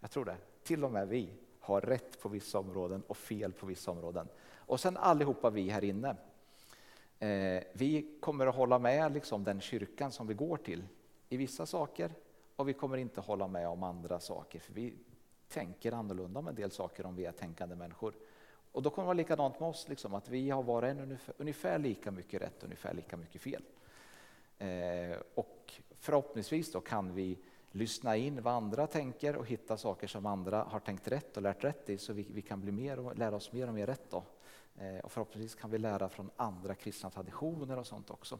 Jag 0.00 0.10
tror 0.10 0.24
det. 0.24 0.36
Till 0.62 0.84
och 0.84 0.92
med 0.92 1.08
vi 1.08 1.30
har 1.60 1.80
rätt 1.80 2.20
på 2.20 2.28
vissa 2.28 2.58
områden 2.58 3.02
och 3.06 3.16
fel 3.16 3.52
på 3.52 3.66
vissa 3.66 3.90
områden. 3.90 4.28
Och 4.54 4.80
sen 4.80 4.96
allihopa 4.96 5.50
vi 5.50 5.70
här 5.70 5.84
inne 5.84 6.16
Eh, 7.24 7.62
vi 7.72 8.18
kommer 8.20 8.46
att 8.46 8.54
hålla 8.54 8.78
med 8.78 9.12
liksom 9.12 9.44
den 9.44 9.60
kyrkan 9.60 10.12
som 10.12 10.26
vi 10.26 10.34
går 10.34 10.56
till 10.56 10.82
i 11.28 11.36
vissa 11.36 11.66
saker 11.66 12.14
och 12.56 12.68
vi 12.68 12.72
kommer 12.72 12.96
inte 12.96 13.20
hålla 13.20 13.48
med 13.48 13.68
om 13.68 13.82
andra 13.82 14.20
saker 14.20 14.60
för 14.60 14.72
vi 14.72 14.94
tänker 15.48 15.92
annorlunda 15.92 16.38
om 16.38 16.48
en 16.48 16.54
del 16.54 16.70
saker 16.70 17.06
om 17.06 17.16
vi 17.16 17.24
är 17.24 17.32
tänkande 17.32 17.76
människor. 17.76 18.14
Och 18.72 18.82
då 18.82 18.90
kommer 18.90 19.04
det 19.04 19.06
vara 19.06 19.16
likadant 19.16 19.60
med 19.60 19.68
oss, 19.68 19.88
liksom, 19.88 20.14
att 20.14 20.28
vi 20.28 20.50
har 20.50 20.62
var 20.62 20.82
och 20.82 20.88
en 20.88 21.00
ungefär, 21.00 21.34
ungefär 21.38 21.78
lika 21.78 22.10
mycket 22.10 22.42
rätt 22.42 22.58
och 22.58 22.64
ungefär 22.64 22.94
lika 22.94 23.16
mycket 23.16 23.42
fel. 23.42 23.62
Eh, 24.58 25.16
och 25.34 25.72
förhoppningsvis 25.98 26.72
då 26.72 26.80
kan 26.80 27.14
vi 27.14 27.38
lyssna 27.70 28.16
in 28.16 28.42
vad 28.42 28.54
andra 28.54 28.86
tänker 28.86 29.36
och 29.36 29.46
hitta 29.46 29.76
saker 29.76 30.06
som 30.06 30.26
andra 30.26 30.62
har 30.62 30.80
tänkt 30.80 31.08
rätt 31.08 31.36
och 31.36 31.42
lärt 31.42 31.64
rätt 31.64 31.90
i 31.90 31.98
så 31.98 32.12
vi, 32.12 32.26
vi 32.30 32.42
kan 32.42 32.60
bli 32.60 32.72
mer 32.72 32.98
och 32.98 33.16
lära 33.16 33.36
oss 33.36 33.52
mer 33.52 33.68
och 33.68 33.74
mer 33.74 33.86
rätt. 33.86 34.10
Då. 34.10 34.24
Eh, 34.78 34.98
och 34.98 35.12
förhoppningsvis 35.12 35.54
kan 35.54 35.70
vi 35.70 35.78
lära 35.78 36.08
från 36.08 36.30
andra 36.36 36.74
kristna 36.74 37.10
traditioner 37.10 37.78
och 37.78 37.86
sånt 37.86 38.10
också. 38.10 38.38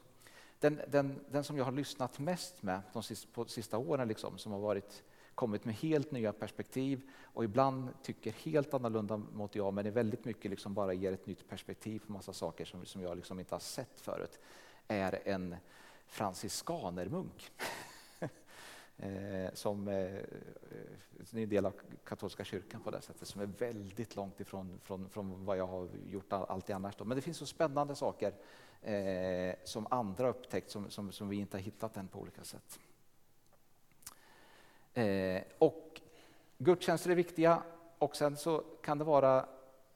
Den, 0.58 0.80
den, 0.88 1.20
den 1.30 1.44
som 1.44 1.56
jag 1.56 1.64
har 1.64 1.72
lyssnat 1.72 2.18
mest 2.18 2.62
med 2.62 2.80
de 2.92 3.02
sista, 3.02 3.28
på 3.32 3.44
sista 3.44 3.78
åren, 3.78 4.08
liksom, 4.08 4.38
som 4.38 4.52
har 4.52 4.58
varit, 4.58 5.02
kommit 5.34 5.64
med 5.64 5.74
helt 5.74 6.10
nya 6.10 6.32
perspektiv 6.32 7.10
och 7.22 7.44
ibland 7.44 7.88
tycker 8.02 8.32
helt 8.32 8.74
annorlunda 8.74 9.16
mot 9.16 9.54
jag, 9.54 9.74
men 9.74 9.86
är 9.86 9.90
väldigt 9.90 10.24
mycket 10.24 10.50
liksom 10.50 10.74
bara 10.74 10.92
ger 10.92 11.12
ett 11.12 11.26
nytt 11.26 11.48
perspektiv 11.48 11.98
på 12.06 12.12
massa 12.12 12.32
saker 12.32 12.64
som, 12.64 12.84
som 12.84 13.02
jag 13.02 13.16
liksom 13.16 13.38
inte 13.38 13.54
har 13.54 13.60
sett 13.60 14.00
förut, 14.00 14.40
är 14.88 15.20
en 15.24 15.56
franciskanermunk. 16.06 17.52
Eh, 18.96 19.52
som 19.54 19.88
eh, 19.88 19.94
eh, 19.94 20.20
är 21.32 21.38
en 21.38 21.48
del 21.48 21.66
av 21.66 21.72
katolska 22.04 22.44
kyrkan 22.44 22.80
på 22.80 22.90
det 22.90 23.02
sättet, 23.02 23.28
som 23.28 23.40
är 23.40 23.46
väldigt 23.46 24.16
långt 24.16 24.40
ifrån 24.40 24.80
från, 24.82 25.08
från 25.08 25.44
vad 25.44 25.56
jag 25.56 25.66
har 25.66 25.88
gjort 26.06 26.32
alltid 26.32 26.76
annars. 26.76 26.96
Då. 26.96 27.04
Men 27.04 27.16
det 27.16 27.22
finns 27.22 27.36
så 27.36 27.46
spännande 27.46 27.94
saker 27.94 28.34
eh, 28.82 29.54
som 29.64 29.86
andra 29.90 30.28
upptäckt 30.28 30.70
som, 30.70 30.90
som, 30.90 31.12
som, 31.12 31.28
vi 31.28 31.36
inte 31.36 31.56
har 31.56 31.62
hittat 31.62 31.96
än 31.96 32.08
på 32.08 32.20
olika 32.20 32.44
sätt. 32.44 32.80
Eh, 34.94 35.42
och 35.58 36.00
gudstjänster 36.58 37.10
är 37.10 37.14
viktiga 37.14 37.62
och 37.98 38.16
sen 38.16 38.36
så 38.36 38.64
kan 38.82 38.98
det 38.98 39.04
vara 39.04 39.46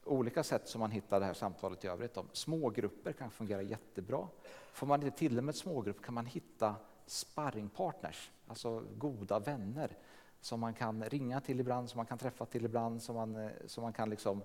olika 0.03 0.43
sätt 0.43 0.67
som 0.67 0.79
man 0.79 0.91
hittar 0.91 1.19
det 1.19 1.25
här 1.25 1.33
samtalet 1.33 1.85
i 1.85 1.87
övrigt 1.87 2.17
om. 2.17 2.29
Smågrupper 2.33 3.11
kan 3.11 3.31
fungera 3.31 3.61
jättebra. 3.61 4.27
Får 4.73 4.87
man 4.87 5.03
inte 5.03 5.17
till 5.17 5.35
det 5.35 5.41
med 5.41 5.55
smågrupp 5.55 6.01
kan 6.01 6.13
man 6.13 6.25
hitta 6.25 6.75
sparringpartners, 7.05 8.31
alltså 8.47 8.83
goda 8.97 9.39
vänner 9.39 9.97
som 10.41 10.59
man 10.59 10.73
kan 10.73 11.03
ringa 11.03 11.41
till 11.41 11.59
ibland, 11.59 11.89
som 11.89 11.97
man 11.97 12.05
kan 12.05 12.17
träffa 12.17 12.45
till 12.45 12.65
ibland, 12.65 13.01
som 13.01 13.15
man, 13.15 13.35
eh, 13.35 13.51
som 13.65 13.83
man 13.83 13.93
kan 13.93 14.09
liksom 14.09 14.43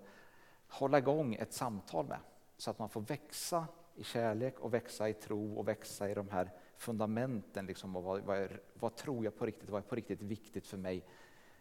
hålla 0.69 0.99
igång 0.99 1.35
ett 1.35 1.53
samtal 1.53 2.07
med 2.07 2.19
så 2.57 2.71
att 2.71 2.79
man 2.79 2.89
får 2.89 3.01
växa 3.01 3.67
i 3.95 4.05
kärlek 4.05 4.61
och 4.61 4.75
växa 4.75 5.09
i 5.09 5.15
tro 5.15 5.55
och 5.55 5.69
växa 5.69 6.11
i 6.11 6.15
de 6.15 6.29
här 6.29 6.51
fundamenten. 6.77 7.67
Liksom, 7.67 7.93
vad, 7.93 8.21
vad, 8.23 8.39
är, 8.39 8.61
vad 8.75 8.97
tror 8.97 9.25
jag 9.25 9.37
på 9.37 9.47
riktigt? 9.47 9.71
Vad 9.71 9.83
är 9.83 9.89
på 9.89 9.95
riktigt 9.95 10.23
viktigt 10.23 10.67
för 10.67 10.77
mig? 10.77 11.05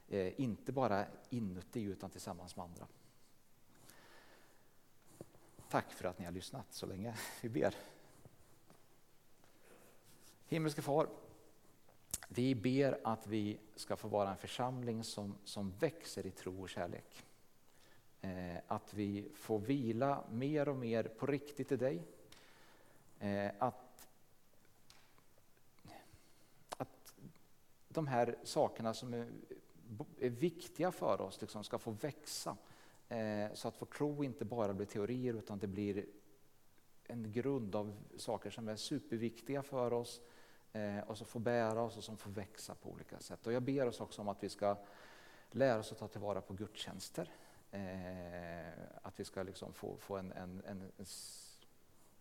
Eh, 0.07 0.41
inte 0.41 0.71
bara 0.71 1.05
inuti 1.29 1.81
utan 1.81 2.09
tillsammans 2.09 2.55
med 2.55 2.65
andra. 2.65 2.87
Tack 5.69 5.93
för 5.93 6.05
att 6.05 6.19
ni 6.19 6.25
har 6.25 6.31
lyssnat 6.31 6.73
så 6.73 6.85
länge. 6.85 7.15
Vi 7.41 7.49
ber. 7.49 7.75
Himmelske 10.47 10.81
Far, 10.81 11.07
vi 12.27 12.55
ber 12.55 12.99
att 13.03 13.27
vi 13.27 13.59
ska 13.75 13.95
få 13.95 14.07
vara 14.07 14.31
en 14.31 14.37
församling 14.37 15.03
som, 15.03 15.35
som 15.43 15.71
växer 15.71 16.25
i 16.25 16.31
tro 16.31 16.61
och 16.61 16.69
kärlek. 16.69 17.25
Eh, 18.21 18.57
att 18.67 18.93
vi 18.93 19.29
får 19.35 19.59
vila 19.59 20.23
mer 20.31 20.69
och 20.69 20.75
mer 20.75 21.03
på 21.03 21.25
riktigt 21.25 21.71
i 21.71 21.77
dig. 21.77 22.01
Eh, 23.19 23.51
att 23.59 23.82
de 27.93 28.07
här 28.07 28.35
sakerna 28.43 28.93
som 28.93 29.13
är, 29.13 29.27
är 30.19 30.29
viktiga 30.29 30.91
för 30.91 31.21
oss 31.21 31.41
liksom 31.41 31.63
ska 31.63 31.77
få 31.77 31.91
växa. 31.91 32.57
Eh, 33.09 33.53
så 33.53 33.67
att 33.67 33.81
vår 33.81 33.85
tro 33.85 34.23
inte 34.23 34.45
bara 34.45 34.73
blir 34.73 34.85
teorier 34.85 35.33
utan 35.33 35.59
det 35.59 35.67
blir 35.67 36.05
en 37.03 37.31
grund 37.31 37.75
av 37.75 37.93
saker 38.17 38.49
som 38.49 38.67
är 38.67 38.75
superviktiga 38.75 39.63
för 39.63 39.93
oss 39.93 40.21
eh, 40.71 40.99
och 40.99 41.17
som 41.17 41.27
får 41.27 41.39
bära 41.39 41.81
oss 41.81 41.97
och 41.97 42.03
som 42.03 42.17
får 42.17 42.31
växa 42.31 42.75
på 42.75 42.89
olika 42.89 43.19
sätt. 43.19 43.47
Och 43.47 43.53
jag 43.53 43.63
ber 43.63 43.87
oss 43.87 44.01
också 44.01 44.21
om 44.21 44.27
att 44.27 44.43
vi 44.43 44.49
ska 44.49 44.77
lära 45.51 45.79
oss 45.79 45.91
att 45.91 45.97
ta 45.97 46.07
tillvara 46.07 46.41
på 46.41 46.53
gudstjänster. 46.53 47.31
Eh, 47.71 48.73
att 49.01 49.19
vi 49.19 49.25
ska 49.25 49.43
liksom 49.43 49.73
få, 49.73 49.97
få 49.97 50.17
en, 50.17 50.31
en, 50.31 50.61
en, 50.65 50.91
en 50.97 51.05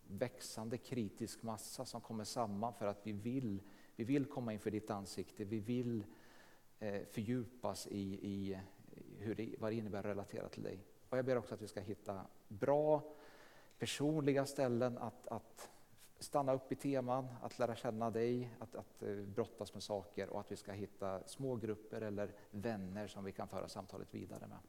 växande 0.07 0.77
kritisk 0.77 1.43
massa 1.43 1.85
som 1.85 2.01
kommer 2.01 2.23
samman 2.23 2.73
för 2.73 2.85
att 2.85 2.99
vi 3.03 3.11
vill, 3.11 3.61
vi 3.95 4.03
vill 4.03 4.25
komma 4.25 4.53
inför 4.53 4.71
ditt 4.71 4.89
ansikte. 4.89 5.43
Vi 5.43 5.59
vill 5.59 6.05
eh, 6.79 7.01
fördjupas 7.05 7.87
i, 7.87 8.19
i 8.21 8.59
hur 9.19 9.35
det, 9.35 9.55
vad 9.59 9.71
det 9.71 9.75
innebär 9.75 9.99
att 9.99 10.05
relatera 10.05 10.49
till 10.49 10.63
dig. 10.63 10.79
Och 11.09 11.17
jag 11.17 11.25
ber 11.25 11.37
också 11.37 11.53
att 11.53 11.61
vi 11.61 11.67
ska 11.67 11.79
hitta 11.79 12.25
bra 12.47 13.15
personliga 13.79 14.45
ställen 14.45 14.97
att, 14.97 15.27
att 15.27 15.69
stanna 16.19 16.53
upp 16.53 16.71
i 16.71 16.75
teman, 16.75 17.27
att 17.41 17.59
lära 17.59 17.75
känna 17.75 18.09
dig, 18.09 18.55
att, 18.59 18.75
att 18.75 19.03
eh, 19.03 19.15
brottas 19.15 19.73
med 19.73 19.83
saker 19.83 20.29
och 20.29 20.39
att 20.39 20.51
vi 20.51 20.55
ska 20.55 20.71
hitta 20.71 21.27
små 21.27 21.55
grupper 21.55 22.01
eller 22.01 22.33
vänner 22.51 23.07
som 23.07 23.23
vi 23.23 23.31
kan 23.31 23.47
föra 23.47 23.67
samtalet 23.67 24.13
vidare 24.13 24.47
med. 24.47 24.59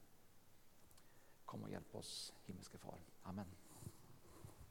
Kom 1.45 1.63
och 1.63 1.71
hjälp 1.71 1.95
oss, 1.95 2.33
himmelske 2.45 2.79
Far. 2.79 2.99
Amen. 3.23 3.47